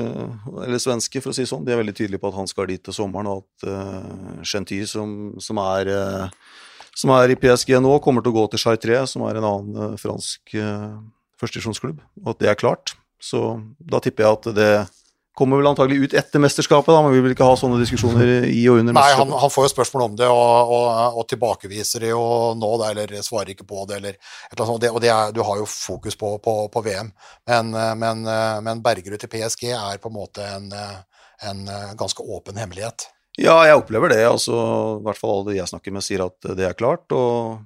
[0.64, 1.66] eller svenske, for å si det sånn.
[1.66, 4.86] De er veldig tydelige på at han skal dit til sommeren, og at uh, Gentil,
[4.90, 6.64] som, som, er, uh,
[6.98, 9.82] som er i PSG nå, kommer til å gå til Chartré, som er en annen
[9.82, 11.00] uh, fransk uh,
[11.42, 12.96] førstedivisjonsklubb, og at det er klart.
[13.22, 14.72] Så da tipper jeg at det
[15.38, 18.64] kommer vel antagelig ut etter mesterskapet, da, men vi vil ikke ha sånne diskusjoner i
[18.72, 19.42] og under Nei, han, mesterskapet.
[19.44, 22.24] han får jo spørsmål om det, og, og, og tilbakeviser det jo
[22.58, 24.86] nå, da, eller svarer ikke på det, eller et eller annet sånt.
[24.86, 27.14] Det, og det er, du har jo fokus på, på, på VM,
[27.52, 27.70] men,
[28.02, 28.26] men,
[28.66, 31.64] men Bergerud til PSG er på en måte en, en
[32.00, 33.10] ganske åpen hemmelighet.
[33.38, 34.24] Ja, jeg opplever det.
[34.26, 34.58] altså
[34.98, 37.06] I hvert fall alle jeg snakker med, sier at det er klart.
[37.14, 37.60] Og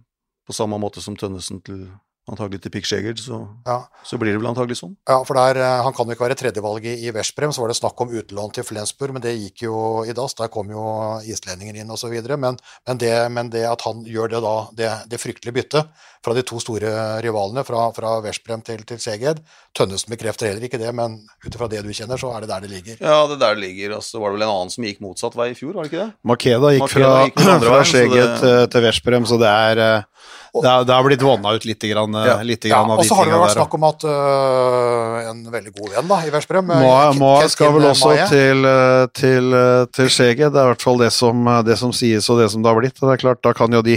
[0.47, 1.85] på samme måte som Tønnesen til
[2.31, 3.79] antagelig til Pick Shegard, så, Ja.
[4.07, 4.95] så blir det vel antagelig sånn.
[5.07, 7.67] Ja, for der, eh, Han kan jo ikke være tredjevalg i, i Veszprem, så var
[7.69, 10.33] det snakk om utlån til Flensburg, men det gikk jo i dass.
[10.39, 12.13] Der kom jo islendinger inn osv.
[12.37, 12.57] Men,
[12.87, 15.87] men, det, men det at han gjør det da, det, det fryktelige byttet
[16.23, 19.39] fra de to store rivalene, fra, fra Veszprem til, til Seged
[19.73, 21.15] Tønnesen bekrefter heller ikke det, men
[21.45, 22.97] ut ifra det du kjenner, så er det der det ligger.
[23.01, 23.95] Ja, det er der det ligger.
[23.97, 26.03] altså Var det vel en annen som gikk motsatt vei i fjor, var det ikke
[26.05, 26.13] det?
[26.27, 30.05] Makeda gikk Makeda fra, gikk fra Seged det- til, til Veszprem, så det er,
[30.53, 32.41] Det det har blitt vanna ut litt, grann, Ja.
[32.43, 35.71] litt Ja, grann av og så har det vært snakk om at øh, en veldig
[35.77, 38.25] god venn da, i Veszprem øh, Moa, Moa skal vel også Maie.
[38.31, 40.51] til, eh, til, eh, til Skjeget.
[40.51, 42.79] Det er i hvert fall det som, det som sies og det som det har
[42.81, 42.99] blitt.
[43.01, 43.95] Og det er klart, Da kan jo de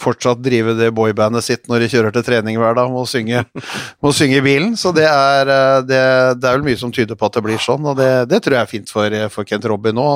[0.00, 3.42] fortsatt drive det boybandet sitt når de kjører til trening hver dag, og synge,
[4.02, 4.76] må synge i bilen.
[4.78, 5.50] Så det er,
[5.86, 6.00] det,
[6.40, 8.58] det er vel mye som tyder på at det blir sånn, og det, det tror
[8.60, 10.06] jeg er fint for, for Kent Robin nå.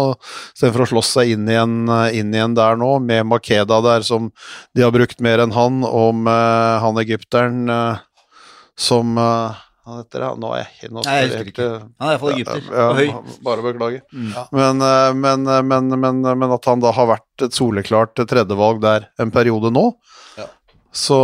[0.55, 1.77] Istedenfor å slåss seg inn igjen,
[2.15, 4.31] inn igjen der nå, med Makeda der som
[4.77, 7.99] de har brukt mer enn han, om uh, han egypteren uh,
[8.79, 10.31] som uh, Hva heter det?
[10.43, 11.69] Nå er jeg nå Nei, jeg husker ikke.
[12.01, 12.63] Han er iallfall egypter.
[12.69, 13.35] ja, ja, høy.
[13.47, 14.05] Bare beklager.
[14.13, 14.31] Mm.
[14.37, 14.45] Ja.
[14.55, 14.85] Men,
[15.19, 19.73] men, men, men, men at han da har vært et soleklart tredjevalg der en periode
[19.75, 19.87] nå,
[20.39, 20.47] Ja.
[20.95, 21.19] så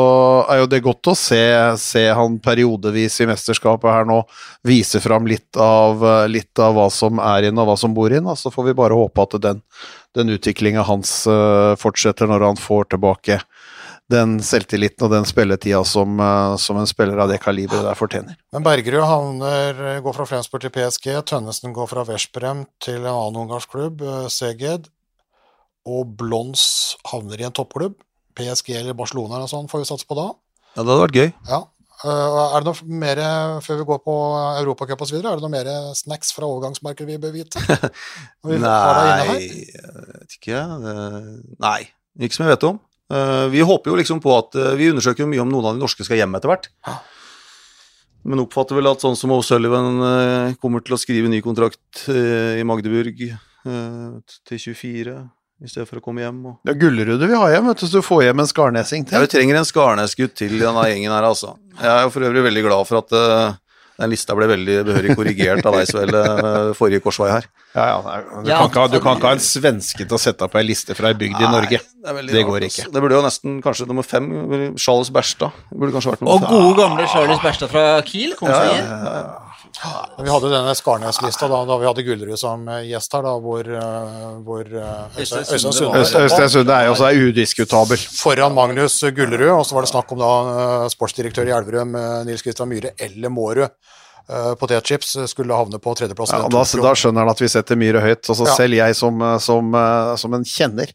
[0.50, 1.42] er jo det godt å se,
[1.78, 4.22] se han periodevis i mesterskapet her nå
[4.66, 6.02] vise fram litt av,
[6.32, 8.26] litt av hva som er inn og hva som bor inn.
[8.40, 9.62] Så får vi bare håpe at den,
[10.16, 11.20] den utviklinga hans
[11.78, 13.40] fortsetter når han får tilbake
[14.12, 18.36] den selvtilliten og den spilletida som, eh, som en spiller av det kaliberet der fortjener.
[18.54, 23.42] Men Bergerud havner, går fra Flensburg til PSG, Tønnesen går fra Veszprem til en annen
[23.44, 24.88] ungarsk klubb, øh, Seged,
[25.86, 27.96] og Blons havner i en toppklubb,
[28.36, 30.34] PSG eller Barcelona eller sånn, får vi satse på da.
[30.76, 31.32] Ja, det hadde vært gøy.
[31.48, 31.64] Ja.
[32.04, 33.16] Er det noe mer,
[33.64, 34.14] før vi går på
[34.60, 37.56] Europacup osv., er det noe mer snacks fra overgangsmarkedet vi bør vite?
[38.44, 40.60] Vi Nei, jeg vet ikke.
[41.58, 41.88] Nei,
[42.20, 42.78] ikke som jeg vet om.
[43.12, 45.76] Eh, vi håper jo liksom på at eh, Vi undersøker jo mye om noen av
[45.76, 46.70] de norske skal hjem etter hvert.
[48.26, 52.58] Men oppfatter vel at sånn som O'Sullivan uh, kommer til å skrive ny kontrakt eh,
[52.58, 54.08] i Magdeburg eh,
[54.50, 55.14] til 24
[55.62, 56.40] i stedet for å komme hjem.
[56.50, 56.56] Og...
[56.68, 59.30] Ja, Gullerud vil ha hjem, vet du, så du får hjem en skarnesing Ja, vi
[59.32, 61.54] trenger en Skarnes-gutt til i denne gjengen her, altså.
[61.78, 63.54] Jeg er jo for øvrig veldig glad for at eh,
[63.98, 66.22] den lista ble veldig behørig korrigert av deg, Svelle,
[66.76, 67.46] forrige korsvei her.
[67.76, 70.20] Ja, ja, du, Ja, kan ikke, ha- du kan ikke ha en svenske til å
[70.20, 71.80] sette opp ei liste fra ei bygd i Norge.
[71.80, 72.82] Det, Det går altså.
[72.84, 72.92] ikke.
[72.92, 74.28] Det burde jo nesten kanskje nummer fem,
[74.76, 75.52] Charles Berstad.
[75.72, 78.36] Burde kanskje vært nummer Og gode gamle Charles Berstad fra Kiel.
[78.36, 79.42] Kongsvinger.
[79.76, 83.68] Vi hadde denne Skarnes-lista da, da vi hadde Gullerud som eh, gjest her, da, hvor,
[83.68, 88.00] øh, hvor øh, Øystein Sunde er jo også udiskutabel.
[88.22, 91.92] foran Magnus Gullerud, og så var det snakk om da sportsdirektør i Elverum,
[92.26, 93.68] Nils Kristian Myhre, eller Mårud.
[94.26, 96.32] Uh, Potetchips skulle havne på tredjeplass.
[96.34, 98.24] Ja, da, da skjønner han at vi setter Myhre høyt.
[98.26, 98.54] Og så Ja.
[98.58, 100.90] selv jeg som, eh, som, eh, som en kjenner,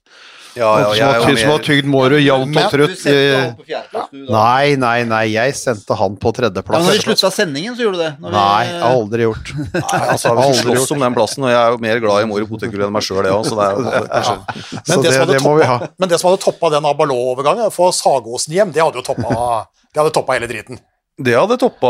[0.58, 2.98] Ja, ja, ja, jo som har tygd Moro jevnt og Du trutt.
[3.00, 4.32] sendte eh, han på fjerdeplass, du, da.
[4.36, 6.84] Nei, nei, nei, jeg sendte han på Ja, tredjeplass.
[6.88, 8.10] når vi slutta sendingen, så gjorde du det.
[8.20, 9.52] Når Nei, vi, har aldri gjort.
[9.58, 10.78] Nei, altså, vi Aldri gjort.
[10.82, 13.08] slåss om den plassen, og jeg er jo mer glad i Mori potetgull enn meg
[13.08, 15.80] sjøl, jeg òg, så det er Så Men det, må vi ha.
[15.98, 19.66] men det som hadde toppa den Abalo-overgangen å få Sagosen hjem, det hadde jo toppa,
[19.94, 20.80] det hadde toppa hele driten.
[21.22, 21.90] Det hadde toppa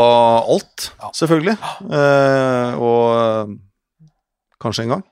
[0.54, 1.54] alt, selvfølgelig.
[1.90, 3.54] Eh, og eh,
[4.62, 5.04] kanskje en gang.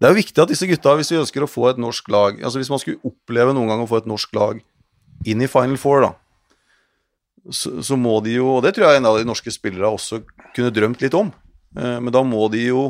[0.00, 2.38] Det er jo viktig at disse gutta, hvis vi ønsker å få et norsk lag
[2.40, 4.62] Altså Hvis man skulle oppleve noen gang å få et norsk lag
[5.28, 6.14] inn i Final Four, da,
[7.52, 10.22] så, så må de jo Og det tror jeg en av de norske spillere også
[10.56, 11.28] kunne drømt litt om.
[11.76, 12.88] Eh, men da må de jo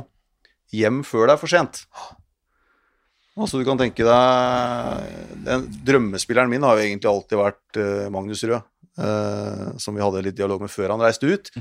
[0.71, 1.83] hjem før det er for sent.
[3.41, 8.43] Altså du kan tenke deg den, Drømmespilleren min har jo egentlig alltid vært eh, Magnus
[8.47, 8.67] Rød,
[9.01, 11.53] eh, som vi hadde litt dialog med før han reiste ut.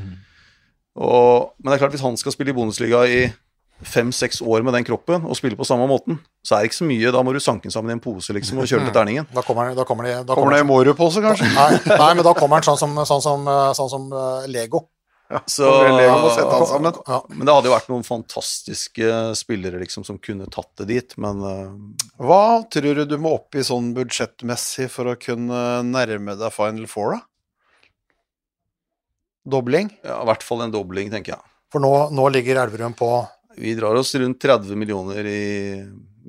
[0.99, 3.21] Og, men det er klart hvis han skal spille i Bundesliga i
[3.85, 6.87] fem-seks år med den kroppen og spille på samme måten, så er det ikke så
[6.89, 7.11] mye.
[7.15, 9.27] Da må du sanke den sammen i en pose liksom, og kjøre til terningen.
[9.35, 11.47] Da kommer, da kommer de da Kommer det en Mårud-pose, kanskje?
[11.55, 14.87] Nei, nei, men da kommer den sånn som, sånn som, sånn som uh, Lego.
[15.45, 16.95] Så, Kommer og setter han sammen.
[17.05, 17.19] Ja.
[17.29, 21.43] men det hadde jo vært noen fantastiske spillere liksom, som kunne tatt det dit, men
[21.45, 21.75] uh,
[22.17, 26.89] Hva tror du du må opp i sånn budsjettmessig for å kunne nærme deg Final
[26.89, 27.25] Four, da?
[29.49, 29.93] Dobling?
[30.03, 31.45] ja, i hvert fall en dobling, tenker jeg.
[31.69, 33.09] For nå, nå ligger Elverum på
[33.59, 35.41] Vi drar oss rundt 30 millioner i,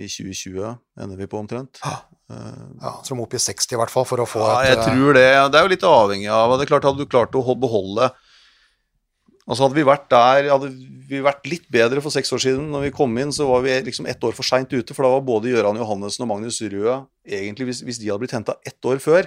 [0.02, 0.64] i 2020,
[1.00, 1.78] ender vi på omtrent.
[1.86, 4.56] Eh, ja, så de må opp i 60 i hvert fall for å få Ja,
[4.64, 5.28] et jeg eh, tror det.
[5.54, 8.10] Det er jo litt avhengig av det er klart Hadde du klart å ho- beholde
[9.50, 10.68] Altså Hadde vi vært der Hadde
[11.10, 13.72] vi vært litt bedre for seks år siden når vi kom inn, så var vi
[13.88, 14.94] liksom ett år for seint ute.
[14.94, 18.34] For da var både Gøran Johannessen og Magnus Røe egentlig, hvis, hvis de hadde blitt
[18.36, 19.26] henta ett år før,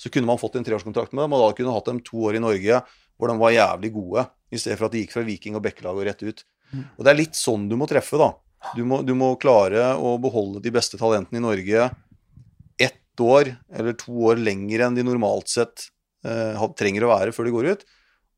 [0.00, 2.38] så kunne man fått en treårskontrakt med dem, og da kunne hatt dem to år
[2.40, 2.80] i Norge
[3.20, 5.98] hvor de var jævlig gode, i stedet for at de gikk fra Viking og Bekkelag
[6.02, 6.42] og rett ut.
[6.98, 8.32] Og Det er litt sånn du må treffe, da.
[8.76, 11.86] Du må, du må klare å beholde de beste talentene i Norge
[12.80, 15.88] ett år eller to år lenger enn de normalt sett
[16.24, 17.82] eh, trenger å være før de går ut.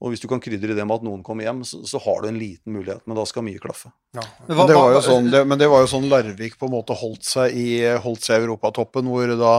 [0.03, 2.29] Og hvis du kan krydre det med at noen kommer hjem, så, så har du
[2.33, 3.93] en liten mulighet, men da skal mye klaffe.
[4.19, 4.25] ja.
[4.49, 6.67] Men hva- Men det var jo sånn, det, men det var jo sånn Larvik på
[6.67, 7.69] en måte holdt seg i,
[8.03, 9.53] holdt seg i europatoppen, hvor da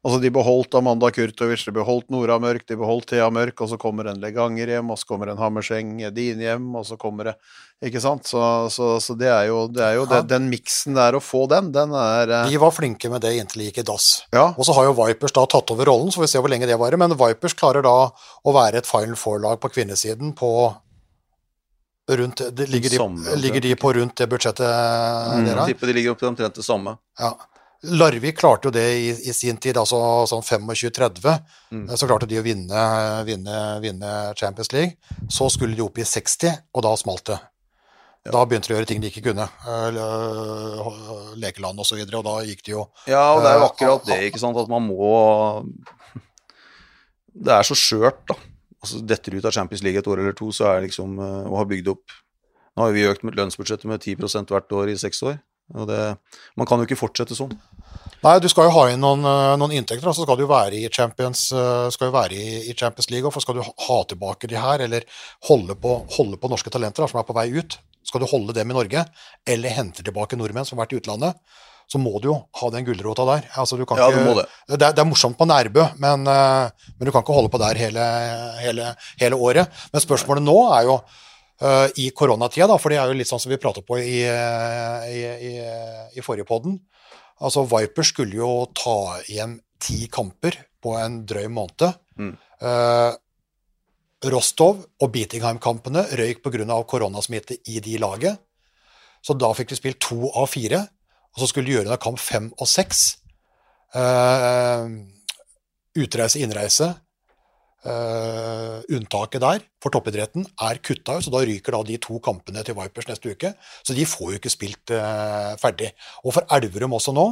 [0.00, 3.76] Altså, de beholdt Amanda Kurtovic, de beholdt Nora Mørk, de beholdt Thea Mørk, og så
[3.76, 7.34] kommer en Leganger hjem, og så kommer en Hammerseng Edin hjem, og så kommer det
[7.84, 8.24] Ikke sant?
[8.28, 8.40] Så,
[8.72, 10.20] så, så det er jo, det er jo Ja.
[10.22, 13.34] det, den miksen der å få den, den er eh, De var flinke med det
[13.36, 14.08] inntil de gikk i dass.
[14.32, 14.50] Ja.
[14.56, 16.68] Og så har jo Vipers da tatt over rollen, så får vi se hvor lenge
[16.68, 17.00] det varer.
[17.00, 20.50] Men Vipers klarer da å være et Final Four-lag på kvinnesiden på
[22.10, 25.68] rundt det, ligger, de, ligger de på rundt det budsjettet mm, dere har?
[25.70, 26.96] tipper de ligger opp til omtrent det samme.
[27.20, 27.32] Ja.
[27.82, 29.96] Larvik klarte jo det i, i sin tid, altså
[30.28, 31.38] sånn 25-30.
[31.72, 31.86] Mm.
[31.96, 32.82] Så klarte de å vinne,
[33.24, 34.98] vinne, vinne Champions League.
[35.32, 37.38] Så skulle de opp i 60, og da smalt det.
[38.28, 39.46] Da begynte de å gjøre ting de ikke kunne.
[39.64, 39.98] Eh,
[41.40, 43.70] Lekeland og så videre, og da gikk de jo Ja, og det er jo Eh,
[43.70, 45.64] akkurat det, ikke sant, at man må
[47.48, 48.36] Det er så skjørt, da.
[48.80, 51.16] Altså, Detter du ut av Champions League et år eller to, så er det liksom
[51.20, 52.12] Og har bygd opp
[52.76, 55.40] Nå har vi økt lønnsbudsjettet med 10% hvert år i seks år.
[55.74, 55.98] Og det,
[56.56, 57.50] man kan jo ikke fortsette sånn.
[58.20, 60.76] Nei, du skal jo ha inn noen, eh, noen inntekter, og så skal du være
[60.76, 64.02] i Champions, eh, skal jo være i, i Champions League, og for skal du ha-
[64.10, 65.06] tilbake de her, eller
[65.48, 68.52] holde på, holde på norske talenter da, som er på vei ut, skal du holde
[68.56, 69.06] dem i Norge,
[69.48, 71.40] eller hente tilbake nordmenn som har vært i utlandet,
[71.90, 73.48] så må du jo ha den gulrota der.
[73.58, 74.44] Altså, du kan Ja, ikke, du må det.
[74.68, 77.58] Det, er, det er morsomt på Nærbø, men, eh, men du kan ikke holde på
[77.58, 78.04] der hele,
[78.60, 79.80] hele, hele året.
[79.94, 83.40] Men spørsmålet nå er jo uh, i koronatida, da, for det er jo litt sånn
[83.42, 85.52] som vi pratet på i, i, i,
[86.14, 86.78] i forrige podden.
[87.40, 91.96] Altså, Viper skulle jo ta igjen ti kamper på en drøy måned.
[92.20, 92.34] Mm.
[92.36, 93.12] Eh,
[94.30, 96.82] Rostov og Beatingheim-kampene røyk pga.
[96.84, 98.38] koronasmitte i de laget.
[99.22, 100.88] Så da fikk de spilt to av fire,
[101.32, 103.16] og så skulle de gjøre det kamp fem og seks.
[103.94, 104.84] Eh,
[105.96, 106.94] utreise, innreise.
[107.86, 112.64] Eh, unntaket der for toppidretten er kutta ut, så da ryker da de to kampene
[112.66, 113.54] til Vipers neste uke.
[113.86, 115.92] Så de får jo ikke spilt uh, ferdig.
[116.24, 117.26] Og for Elverum også nå,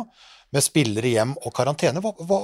[0.55, 2.39] med spillere hjem og karantene, hva, hva,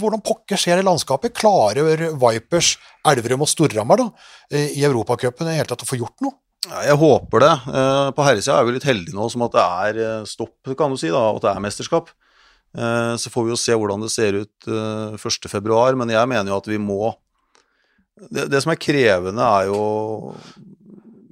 [0.00, 1.36] hvordan pokker skjer i landskapet?
[1.36, 6.38] Klarer Vipers, Elverum og Storhamar eh, i Europacupen i hele tatt å få gjort noe?
[6.66, 7.52] Jeg håper det.
[7.68, 10.98] Uh, På herresida er vi litt heldige nå som at det er stopp, kan du
[10.98, 12.08] si, da, at det er mesterskap.
[12.76, 15.62] Så får vi jo se hvordan det ser ut eh, 1.2,
[15.96, 17.14] men jeg mener jo at vi må
[18.16, 20.34] det, det som er krevende, er jo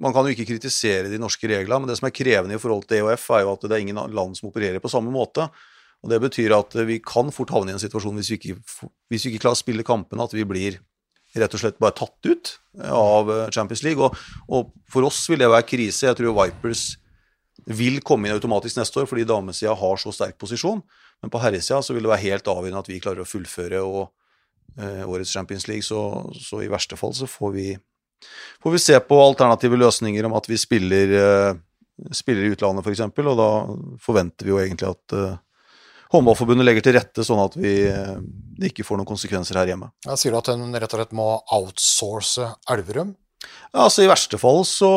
[0.01, 2.83] Man kan jo ikke kritisere de norske reglene, men det som er krevende i forhold
[2.85, 5.47] til EOF, er jo at det er ingen land som opererer på samme måte.
[6.03, 8.57] Og Det betyr at vi kan fort havne i en situasjon hvis vi ikke,
[9.09, 10.77] hvis vi ikke klarer å spille kampene, at vi blir
[11.35, 12.51] rett og slett bare tatt ut
[12.85, 14.03] av eh, Champions League.
[14.03, 14.13] Og,
[14.51, 16.05] og for oss vil det være krise.
[16.07, 16.85] Jeg tror Vipers
[17.65, 20.83] vil komme inn automatisk neste år fordi damesida har så sterk posisjon.
[21.23, 24.11] Men på herresida så vil det være helt avgjørende at vi klarer å fullføre og,
[24.77, 25.85] årets Champions League.
[25.87, 25.99] Så,
[26.35, 27.69] så i verste fall så får vi,
[28.63, 33.05] får vi se på alternative løsninger om at vi spiller, eh, spiller i utlandet f.eks.
[33.07, 33.49] Og da
[34.03, 35.41] forventer vi jo egentlig at eh,
[36.13, 38.15] Håndballforbundet legger til rette sånn at vi, eh,
[38.59, 39.91] det ikke får noen konsekvenser her hjemme.
[40.05, 43.15] Jeg sier du at en rett og slett må outsource Elverum?
[43.45, 44.89] Ja, altså I verste fall så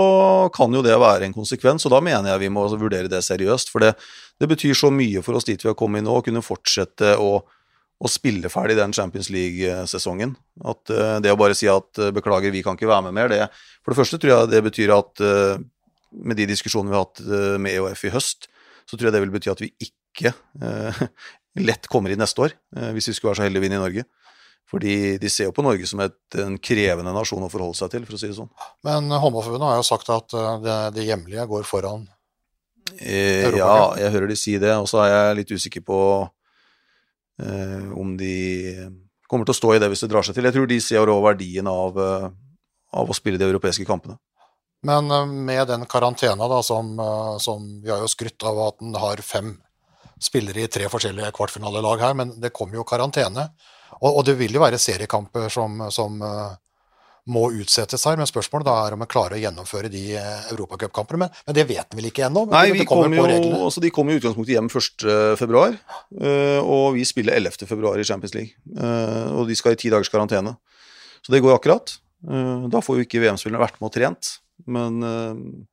[0.54, 3.72] kan jo det være en konsekvens, og da mener jeg vi må vurdere det seriøst.
[3.72, 3.94] For det,
[4.40, 7.40] det betyr så mye for oss dit vi har kommet nå, å kunne fortsette å,
[7.98, 10.36] å spille ferdig den Champions League-sesongen.
[10.62, 13.32] At uh, Det å bare si at uh, beklager, vi kan ikke være med mer,
[13.32, 13.48] det
[13.82, 15.58] For det første tror jeg det betyr at uh,
[16.14, 17.20] med de diskusjonene vi har hatt
[17.60, 18.46] med EOF i høst,
[18.88, 20.30] så tror jeg det vil bety at vi ikke
[21.68, 22.54] lett kommer inn neste år,
[22.96, 24.04] hvis vi skulle være så heldige å vinne i Norge.
[24.72, 28.08] Fordi de ser jo på Norge som et, en krevende nasjon å forholde seg til,
[28.08, 28.48] for å si det sånn.
[28.88, 30.32] Men Håndballforbundet har jo sagt at
[30.64, 32.08] det, det hjemlige går foran.
[32.96, 33.60] Europa.
[33.60, 36.00] Ja, jeg hører de si det, og så er jeg litt usikker på
[37.38, 38.34] om de
[39.28, 40.48] kommer til å stå i det hvis det drar seg til.
[40.48, 42.28] Jeg tror de ser òg verdien av, eh,
[42.98, 44.18] av å spille de europeiske kampene.
[44.88, 48.78] Men eh, med den karantena, da, som, eh, som vi har jo skrytt av at
[48.80, 49.56] den har fem
[50.18, 53.50] spillere i tre forskjellige kvartfinalelag her, men det kommer jo karantene.
[54.00, 56.56] Og, og det vil jo være seriekamper som, som eh,
[57.28, 61.20] må utsettes her, men spørsmålet da er om en klarer å gjennomføre de eh, europacupkampene.
[61.26, 62.46] Men, men det vet vi vel ikke ennå?
[62.50, 63.26] Nei, vi kommer jo,
[63.68, 65.06] altså de kommer i utgangspunktet hjem 1.
[65.40, 65.76] februar,
[66.18, 67.68] eh, og vi spiller 11.
[67.68, 68.56] februar i Champions League.
[68.74, 70.56] Eh, Og de skal i ti dagers karantene.
[71.22, 71.98] Så det går akkurat.
[72.28, 74.34] Eh, Da får jo ikke VM-spillerne vært med og trent.
[74.66, 75.64] Men eh,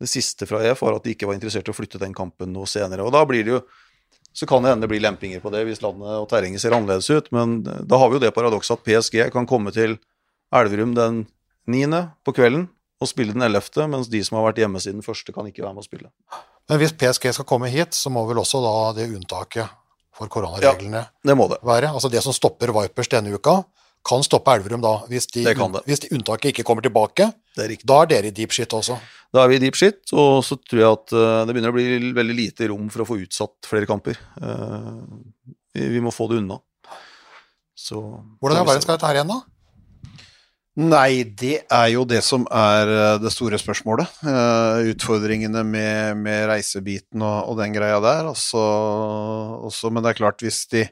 [0.00, 2.52] det siste fra EF var at de ikke var interessert i å flytte den kampen
[2.52, 3.04] noe senere.
[3.06, 3.62] Og da blir det jo
[4.34, 7.06] så kan det hende det blir lempinger på det hvis landet og terrenget ser annerledes
[7.06, 9.94] ut, men da har vi jo det paradokset at PSG kan komme til
[10.54, 11.24] Elverum den
[11.70, 12.00] 9.
[12.24, 12.68] på kvelden
[13.02, 15.74] og spille den 11., mens de som har vært hjemme siden første, kan ikke være
[15.76, 16.10] med å spille.
[16.70, 19.68] Men hvis PSG skal komme hit, så må vel også da det unntaket
[20.14, 21.58] for koronareglene ja, Det må det.
[21.66, 21.90] være.
[21.92, 23.58] Altså det som stopper Vipers denne uka,
[24.04, 24.98] kan stoppe Elverum da.
[25.08, 25.82] Hvis de, Det det.
[25.88, 28.98] hvis de unntaket ikke kommer tilbake, er da er dere i deep shit også.
[29.34, 31.76] Da er vi i deep shit, og så tror jeg at eh, det begynner å
[31.76, 34.20] bli veldig lite rom for å få utsatt flere kamper.
[34.40, 35.02] Eh,
[35.74, 36.60] vi, vi må få det unna.
[37.74, 37.98] Så
[38.38, 39.40] Hvordan i all verden skal dette her igjen, da?
[40.74, 44.16] Nei, det er jo det som er eh, det store spørsmålet.
[44.26, 48.26] Eh, utfordringene med, med reisebiten og, og, den greia der.
[48.32, 48.58] Også,
[49.68, 50.82] også, men det er klart, hvis de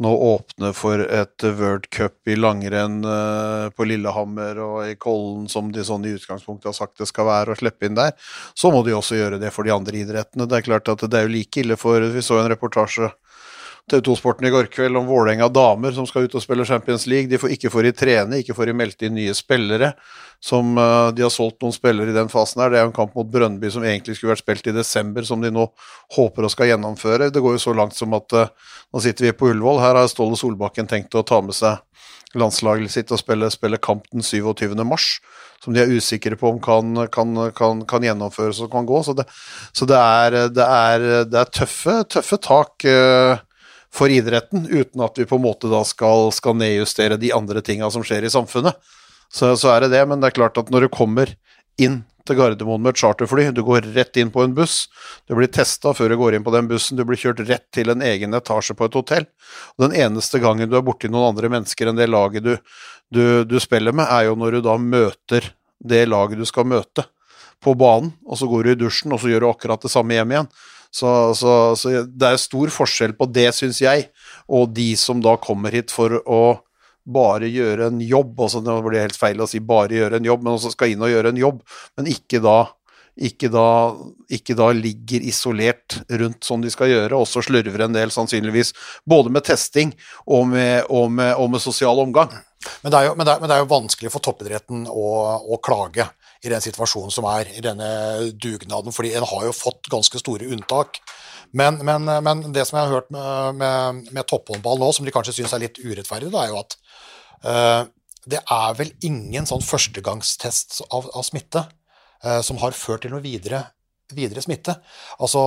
[0.00, 5.72] nå åpner for et World Cup i langrenn uh, på Lillehammer og i Kollen, som
[5.74, 8.14] de sånn i utgangspunktet har sagt det skal være, og slippe inn der,
[8.56, 10.48] så må de også gjøre det for de andre idrettene.
[10.48, 13.10] Det er klart at det er jo like ille for Vi så en reportasje
[13.90, 17.30] TV 2-sporten i går kveld om Vålerenga damer som skal ut og spille Champions League.
[17.30, 19.92] De får ikke får de trene, ikke får de meldt inn nye spillere.
[20.44, 22.70] Som uh, De har solgt noen spillere i den fasen her.
[22.70, 25.42] Det er jo en kamp mot Brønnby som egentlig skulle vært spilt i desember, som
[25.42, 25.66] de nå
[26.16, 27.32] håper å skal gjennomføre.
[27.34, 28.54] Det går jo så langt som at uh,
[28.92, 29.82] nå sitter vi på Ullevål.
[29.82, 31.82] Her har Ståle Solbakken tenkt å ta med seg
[32.36, 34.74] landslaget sitt og spille, spille kamp den 27.
[34.84, 35.16] mars,
[35.64, 39.00] som de er usikre på om kan, kan, kan, kan gjennomføres og kan gå.
[39.06, 39.24] Så det,
[39.72, 42.84] så det, er, det, er, det er, tøffe, tøffe tak.
[42.84, 43.40] Uh,
[43.94, 47.90] for idretten, uten at vi på en måte da skal, skal nedjustere de andre tinga
[47.90, 48.76] som skjer i samfunnet.
[49.32, 51.34] Så, så, er det det, men det er klart at når du kommer
[51.80, 54.86] inn til Gardermoen med et charterfly, du går rett inn på en buss,
[55.28, 57.92] du blir testa før du går inn på den bussen, du blir kjørt rett til
[57.92, 59.28] en egen etasje på et hotell.
[59.76, 62.54] Og den eneste gangen du er borti noen andre mennesker enn det laget du,
[63.12, 67.06] du, du spiller med, er jo når du da møter det laget du skal møte
[67.64, 70.14] på banen, og så går du i dusjen, og så gjør du akkurat det samme
[70.14, 70.50] hjem igjen.
[70.94, 74.08] Så, så, så det er stor forskjell på det, syns jeg,
[74.48, 76.42] og de som da kommer hit for å
[77.08, 78.34] bare gjøre en jobb.
[78.40, 81.04] Altså, det blir helt feil å si bare gjøre en jobb, men også skal inn
[81.04, 81.62] og gjøre en jobb.
[81.98, 82.58] Men ikke da,
[83.28, 83.68] ikke da,
[84.38, 88.74] ikke da ligger isolert rundt som de skal gjøre, og så slurver en del sannsynligvis.
[89.08, 89.94] Både med testing
[90.26, 92.32] og med, og med, og med sosial omgang.
[92.82, 95.08] Men det, jo, men, det er, men det, er jo, vanskelig for toppidretten å,
[95.54, 96.08] å klage
[96.44, 97.88] i den situasjonen som er i denne
[98.38, 101.00] dugnaden, fordi en har jo fått ganske store unntak.
[101.56, 105.14] Men, men, men det som jeg har hørt med, med, med topphåndball nå, som de
[105.14, 106.76] kanskje syns er litt urettferdig, da, er jo at
[107.46, 107.82] uh,
[108.28, 113.24] det er vel ingen sånn førstegangstest av, av smitte uh, som har ført til noe
[113.24, 113.64] videre
[114.16, 114.74] videre smitte.
[115.20, 115.40] Altså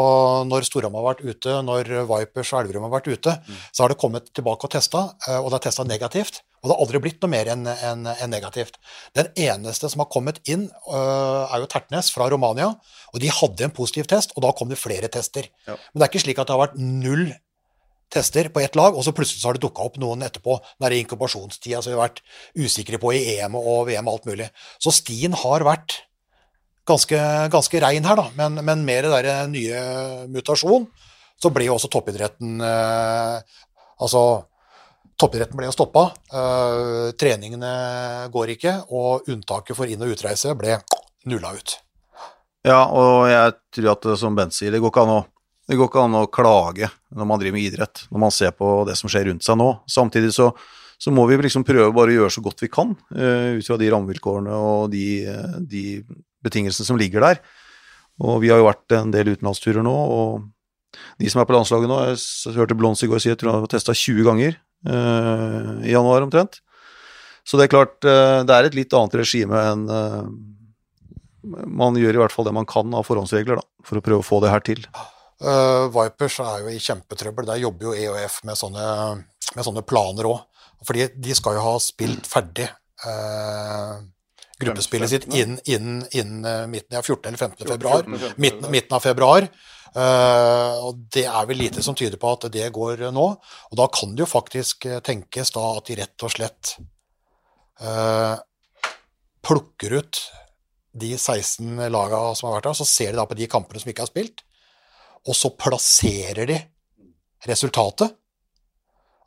[0.45, 3.61] når Storhamar har vært ute, når Vipers og Elverum har vært ute, mm.
[3.72, 6.41] så har det kommet tilbake og testa, eh, og det er testa negativt.
[6.61, 8.77] Og det har aldri blitt noe mer enn en, en negativt.
[9.17, 12.69] Den eneste som har kommet inn, uh, er jo Tertnes fra Romania,
[13.11, 15.49] og de hadde en positiv test, og da kom det flere tester.
[15.65, 15.77] Ja.
[15.77, 17.31] Men det er ikke slik at det har vært null
[18.11, 20.59] tester på ett lag, og så plutselig så har det dukka opp noen etterpå.
[20.83, 22.21] Den inkubasjonstida som vi har vært
[22.59, 24.49] usikre på i EM og VM og alt mulig.
[24.83, 26.01] Så stien har vært
[26.89, 27.17] ganske,
[27.53, 28.27] ganske rein her, da.
[28.38, 29.81] Men, men med det der nye
[30.31, 30.89] mutasjon,
[31.41, 33.59] så ble jo også toppidretten eh,
[34.01, 34.21] Altså,
[35.22, 36.10] toppidretten ble jo stoppa.
[36.34, 40.80] uh, treningene går ikke, og unntaket for inn- og utreise ble
[41.30, 41.77] nulla ut.
[42.65, 45.22] Ja, og jeg tror at som Bent sier, det går ikke an å
[45.69, 48.81] det går ikke an å klage når man driver med idrett, når man ser på
[48.89, 49.69] det som skjer rundt seg nå.
[49.88, 50.49] Samtidig så,
[50.99, 53.77] så må vi liksom prøve bare å gjøre så godt vi kan uh, ut fra
[53.80, 55.06] de rammevilkårene og de,
[55.61, 56.02] de
[56.43, 57.39] betingelsene som ligger der.
[58.19, 60.49] Og vi har jo vært en del utenlandsturer nå, og
[61.22, 63.69] de som er på landslaget nå Jeg hørte Blons i går si at hun har
[63.72, 66.57] testa 20 ganger i januar omtrent.
[67.45, 70.25] Så det er klart, uh, det er et litt annet regime enn uh,
[71.65, 74.25] Man gjør i hvert fall det man kan av forhåndsregler da, for å prøve å
[74.25, 74.83] få det her til.
[75.41, 77.47] Vipers er jo i kjempetrøbbel.
[77.49, 78.85] Der jobber jo EOF med sånne,
[79.55, 80.43] med sånne planer òg.
[80.85, 82.67] Fordi de skal jo ha spilt ferdig.
[83.01, 84.01] Uh,
[84.61, 87.31] gruppespillet sitt innen, inn, inn, eh, midten av 14.
[87.31, 87.67] eller 15.
[87.67, 88.05] februar.
[88.37, 89.47] Midten, midten av februar.
[89.91, 93.26] Uh, og det er vel lite som tyder på at det går nå.
[93.72, 96.76] Og da kan det jo faktisk eh, tenkes da at de rett og slett
[97.84, 98.38] uh,
[99.43, 100.22] plukker ut
[101.01, 103.91] de 16 laga som har vært der, så ser de da på de kampene som
[103.91, 104.45] ikke har spilt,
[105.27, 106.57] og så plasserer de
[107.47, 108.15] resultatet.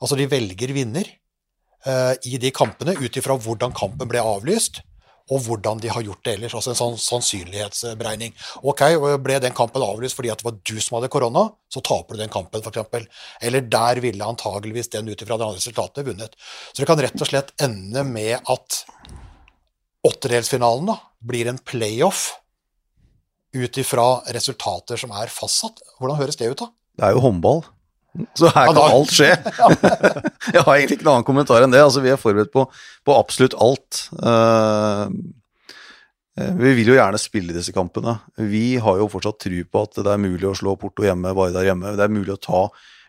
[0.01, 1.09] Altså de velger vinner
[1.89, 4.81] uh, i de kampene ut ifra hvordan kampen ble avlyst
[5.33, 6.55] og hvordan de har gjort det ellers.
[6.57, 8.35] Altså en sånn sannsynlighetsberegning.
[8.69, 8.83] Ok,
[9.25, 12.21] ble den kampen avlyst fordi at det var du som hadde korona, så taper du
[12.25, 13.09] den kampen, f.eks.
[13.41, 16.37] Eller der ville antageligvis den ut ifra det andre resultatet vunnet.
[16.73, 18.83] Så det kan rett og slett ende med at
[20.05, 22.35] åttedelsfinalen da, blir en playoff
[23.55, 25.81] ut ifra resultater som er fastsatt.
[25.97, 26.69] Hvordan høres det ut, da?
[26.95, 27.65] Det er jo håndball.
[28.39, 29.31] Så her kan alt skje.
[30.55, 31.83] jeg har egentlig ikke noen annen kommentar enn det.
[31.83, 32.67] Altså, vi er forberedt på,
[33.07, 34.05] på absolutt alt.
[34.23, 35.11] Uh,
[36.35, 38.17] vi vil jo gjerne spille disse kampene.
[38.39, 41.67] Vi har jo fortsatt tru på at det er mulig å slå Porto hjemme, Vardar
[41.67, 41.95] hjemme.
[41.95, 42.65] Det er mulig å ta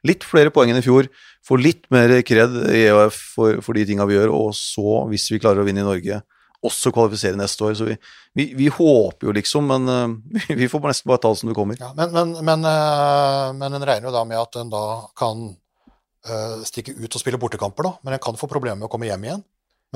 [0.05, 1.09] litt flere poeng enn i fjor.
[1.45, 5.25] Få litt mer kred i EOF for, for de tinga vi gjør, og så, hvis
[5.33, 6.21] vi klarer å vinne i Norge,
[6.67, 7.75] også kvalifisere neste år.
[7.77, 7.97] Så vi,
[8.37, 10.15] vi, vi håper jo liksom, men uh,
[10.61, 11.79] vi får nesten bare ta det som det kommer.
[11.81, 14.85] Ja, men, men, men, uh, men en regner jo da med at en da
[15.17, 18.93] kan uh, stikke ut og spille bortekamper, da, men en kan få problemer med å
[18.93, 19.45] komme hjem igjen.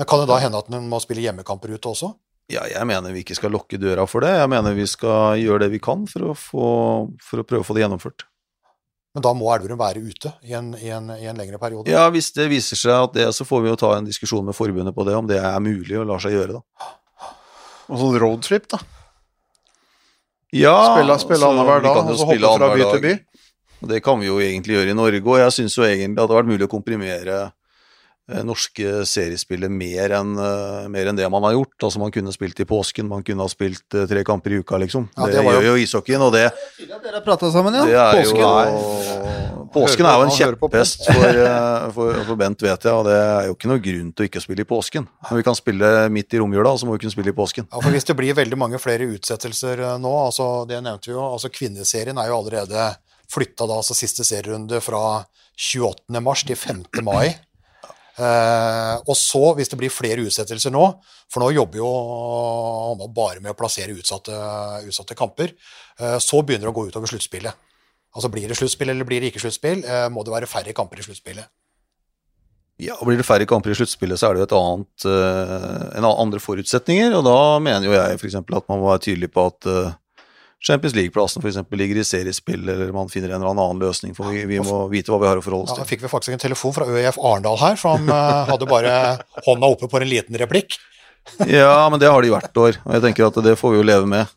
[0.00, 2.14] Men kan det da hende at en må spille hjemmekamper ute også?
[2.50, 4.32] Ja, jeg mener vi ikke skal lukke døra for det.
[4.40, 6.66] Jeg mener vi skal gjøre det vi kan for å, få,
[7.22, 8.24] for å prøve å få det gjennomført.
[9.14, 11.90] Men da må Elverum være ute i en, i, en, i en, lengre periode?
[11.90, 14.54] Ja, hvis det viser seg at det, så får vi jo ta en diskusjon med
[14.54, 16.90] forbundet på det, om det er mulig og lar seg gjøre, da.
[17.90, 18.78] Og sånn roadtrip, da?
[20.54, 23.16] Ja, spille spille annenhver dag, og så hoppe fra by til by?
[23.90, 26.24] Det kan vi jo egentlig gjøre i Norge, og jeg syns jo egentlig at det
[26.26, 27.36] hadde vært mulig å komprimere
[28.46, 31.76] norske seriespillet mer enn uh, mer enn det man har gjort.
[31.82, 34.78] Altså Man kunne spilt i påsken, man kunne ha spilt uh, tre kamper i uka,
[34.82, 35.08] liksom.
[35.16, 36.46] Ja, det, det gjør jo ishockeyen, og det
[36.80, 37.84] Dere har sammen, ja?
[37.88, 38.40] Er påsken.
[38.40, 41.42] Jo, påsken er jo en kjepphest for,
[41.96, 44.42] for, for, Bent, vet jeg, og det er jo ikke noe grunn til å ikke
[44.42, 45.06] spille i påsken.
[45.28, 47.68] Når vi kan spille midt i romjula, så må vi kunne spille i påsken.
[47.70, 51.22] Ja, for Hvis det blir veldig mange flere utsettelser nå, altså det nevnte vi jo,
[51.26, 52.90] altså kvinneserien er jo allerede
[53.30, 55.22] flytta da altså siste serierunde fra
[55.60, 56.20] 28.
[56.22, 56.84] mars til 5.
[57.06, 57.36] mai.
[58.20, 60.82] Eh, og så, hvis det blir flere utsettelser nå,
[61.30, 64.34] for nå jobber jo håndball bare med å plassere utsatte,
[64.84, 65.54] utsatte kamper,
[66.00, 67.68] eh, så begynner det å gå utover sluttspillet.
[68.10, 71.00] Altså Blir det sluttspill eller blir det ikke sluttspill, eh, må det være færre kamper
[71.00, 71.48] i sluttspillet.
[72.80, 75.06] Ja, og Blir det færre kamper i sluttspillet, så er det jo et annet,
[76.00, 77.12] en andre forutsetninger.
[77.12, 78.38] og Da mener jo jeg f.eks.
[78.40, 79.68] at man må være tydelig på at
[80.60, 81.56] Champions League-plassen f.eks.
[81.72, 84.12] ligger i seriespill, eller man finner en eller annen løsning.
[84.16, 85.80] For vi, vi må vite hva vi har å forholde oss til.
[85.80, 88.94] Ja, da fikk vi faktisk en telefon fra ØIF Arendal her, som han hadde bare
[89.46, 90.76] hånda oppe på en liten replikk.
[91.48, 93.86] ja, men det har de hvert år, og jeg tenker at det får vi jo
[93.88, 94.28] leve med.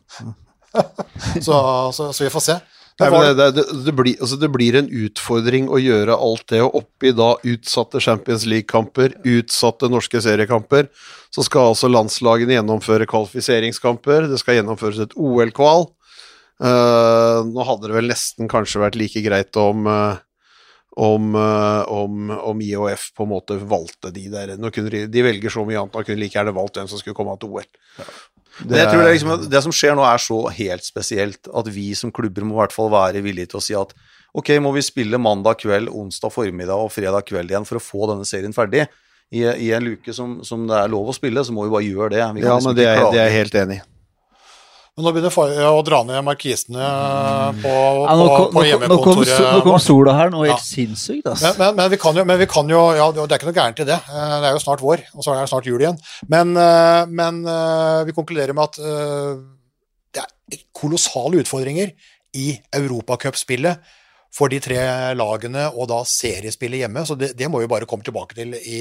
[1.46, 1.58] så,
[1.92, 2.56] så, så, vi får se.
[3.02, 6.76] Nei, det, det, det, blir, altså det, blir, en utfordring å gjøre alt det, og
[6.78, 10.88] oppi da utsatte Champions League-kamper, utsatte norske seriekamper,
[11.34, 15.88] så skal altså landslagene gjennomføre kvalifiseringskamper, det skal gjennomføres et OL-kval.
[16.62, 20.20] Uh, nå hadde det vel nesten kanskje vært like greit om uh,
[20.94, 25.64] om, uh, om, om, IOF på en måte valgte de der de, de, velger så
[25.66, 27.66] mye annet, da kunne like gjerne valgt hvem som skulle komme til OL.
[27.98, 28.06] Ja.
[28.60, 31.88] Det, jeg tror det, liksom, det, som skjer nå, er så helt spesielt at vi
[31.98, 33.90] som klubber må i hvert fall være villige til å si at
[34.34, 38.12] ok, må vi spille mandag kveld, onsdag formiddag og fredag kveld igjen for å få
[38.12, 38.86] denne serien ferdig?
[39.34, 41.88] I, i en luke som, som, det er lov å spille, så må vi bare
[41.88, 42.22] gjøre det.
[42.22, 43.84] ja, liksom men det er, det er jeg helt enig i.
[44.94, 46.88] Men nå begynner jeg å dra ned markisene
[47.58, 49.32] på, ja, nå, på, på hjemmekontoret.
[49.42, 50.62] Nå kom, kom sola her, noe helt ja.
[50.62, 51.24] sinnssykt.
[51.32, 51.48] Altså.
[51.48, 53.56] Men, men, men, vi kan jo, men vi kan jo ja, Det er ikke noe
[53.56, 53.96] gærent i det.
[53.98, 55.98] Eh, det er jo snart vår, og så er det snart jul igjen.
[56.30, 58.78] Men, eh, men eh, vi konkluderer med at
[60.14, 61.90] det er kolossale utfordringer
[62.38, 63.94] i europacupspillet
[64.34, 64.78] for de tre
[65.14, 67.04] lagene og da seriespillet hjemme.
[67.06, 68.80] Så det, det, må vi bare komme tilbake til i,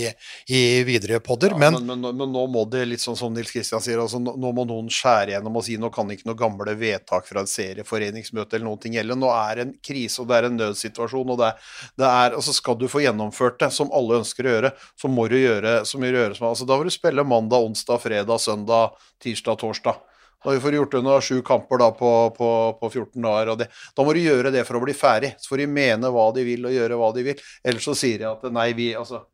[0.49, 1.53] i videre podder.
[1.53, 4.21] Ja, men, men, men, men, nå må det, litt sånn som Nils Kristian sier, altså,
[4.23, 7.51] nå, må noen skjære gjennom og si nå kan ikke noe gamle vedtak fra et
[7.53, 9.19] serieforeningsmøte eller noen ting gjelde.
[9.19, 11.35] Nå er det en krise og det er en nødsituasjon.
[11.35, 11.51] og det
[11.99, 15.27] det er, altså Skal du få gjennomført det, som alle ønsker å gjøre, så må
[15.29, 18.41] du gjøre så mye å gjøre som Altså, da vil du spille mandag, onsdag, fredag,
[18.41, 20.01] søndag, tirsdag, torsdag.
[20.43, 22.49] Da vi får gjort unna sju kamper da på, på,
[22.79, 23.53] på 14 dager.
[23.53, 25.33] og det, Da må de gjøre det for å bli ferdig.
[25.39, 27.45] Så får de mene hva de vil og gjøre hva de vil.
[27.63, 29.25] Ellers så sier de at nei, vi altså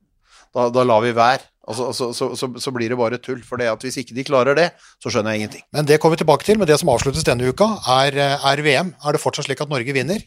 [0.50, 1.46] Da, da lar vi være.
[1.70, 3.44] Altså, så, så, så, så, blir det bare tull.
[3.46, 5.66] For det at hvis ikke de klarer det, så skjønner jeg ingenting.
[5.78, 6.58] Men det kommer vi tilbake til.
[6.58, 7.68] Men det som avsluttes denne uka,
[8.00, 8.96] er, er VM.
[9.06, 10.26] Er det fortsatt slik at Norge vinner?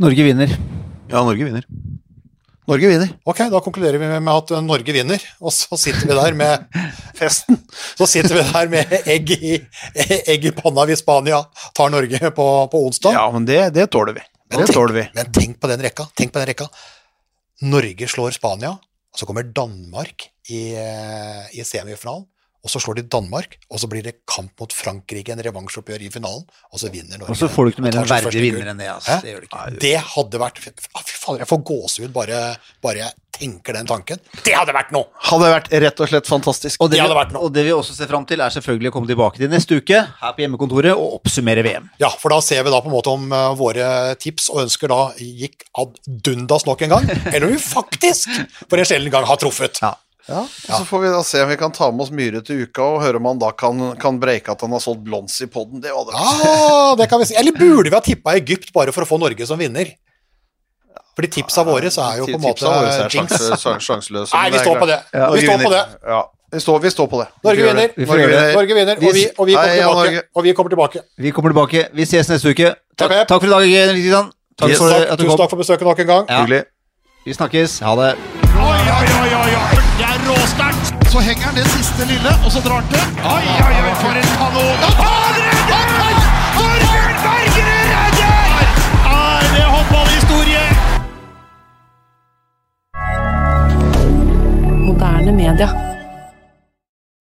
[0.00, 0.56] Norge vinner.
[1.12, 1.68] Ja, Norge vinner.
[2.68, 3.12] Norge vinner.
[3.24, 6.66] Ok, da konkluderer vi med at Norge vinner, og så sitter vi der med
[7.16, 7.56] festen.
[7.96, 9.54] Så sitter vi der med egg i,
[10.18, 11.40] egg i panna hvis Spania
[11.76, 13.16] tar Norge på, på onsdag.
[13.16, 14.24] Ja, men det, det tåler vi.
[14.48, 15.06] Det tenk, tåler vi.
[15.16, 16.08] Men tenk på den rekka.
[16.16, 16.68] Tenk på den rekka.
[17.68, 22.28] Norge slår Spania, og så kommer Danmark i, i semifinalen
[22.64, 26.10] og så slår de Danmark, og så blir det kamp mot Frankrike, en revansjoppgjør i
[26.12, 27.36] finalen, og så vinner Norge.
[27.36, 29.20] Og så får du ikke mer en verdig vinner enn det, altså.
[29.22, 29.78] Det, gjør det, ikke.
[29.84, 30.72] det hadde vært Fy
[31.14, 32.42] fader, jeg får gåsehud bare,
[32.84, 34.18] bare jeg tenker den tanken.
[34.42, 35.06] Det hadde vært noe!
[35.28, 36.80] Hadde vært rett og slett fantastisk.
[36.82, 37.46] Og det, det hadde vært noe.
[37.46, 40.00] Og det vi også ser fram til, er selvfølgelig å komme tilbake til neste uke
[40.18, 41.86] her på hjemmekontoret og oppsummere VM.
[42.02, 44.90] Ja, for da ser vi da på en måte om uh, våre tips og ønsker
[44.90, 45.94] da gikk ad
[46.26, 48.34] dundas nok en gang, eller om vi faktisk
[48.66, 49.82] for en sjelden gang har truffet.
[49.84, 49.94] Ja.
[50.28, 50.42] Ja,
[50.76, 53.00] Så får vi da se om vi kan ta med oss Myhre til uka, og
[53.00, 55.80] høre om han da kan, kan breike at han har solgt blonds i poden.
[55.80, 56.18] Det var det.
[56.20, 57.36] Ah, det kan vi si.
[57.40, 59.94] Eller burde vi ha tippa Egypt bare for å få Norge som vinner?
[61.18, 62.74] Fordi tipsa våre så er jo på en måte
[63.10, 63.40] jinx.
[63.82, 64.34] Sjanseløse.
[64.36, 64.98] Nei, vi står på det.
[65.16, 65.30] Ja.
[65.34, 65.86] Vi står på det.
[66.06, 66.20] Ja.
[66.52, 67.26] Vi står, vi står, på det.
[67.44, 67.90] Norge vinner.
[67.96, 68.52] Norge vinner.
[68.54, 69.02] Norge vinner.
[69.02, 71.02] Og, vi, og, vi Hei, og, vi, kommer tilbake.
[71.18, 71.88] Vi kommer tilbake.
[71.92, 72.70] Vi ses neste uke.
[72.96, 74.30] Takk, takk for i dag, Kristian.
[74.58, 74.80] Takk yes.
[74.80, 76.24] for at du Tusen takk for besøket nok en gang.
[76.30, 76.40] Ja.
[76.44, 76.62] Hyggelig.
[77.26, 77.80] Vi snakkes.
[77.84, 78.14] Ha det.
[78.54, 79.77] Oi, oi, oi, oi,
[81.12, 83.00] så henger han det siste lille, og så drar han til.
[83.24, 84.78] Oi, oi, oi, for en kanon!
[85.00, 86.18] Han redder!
[86.56, 88.68] Torbjørn Bergerud redder!
[89.16, 90.62] Er det håndballhistorie?
[94.86, 95.87] Moderne media.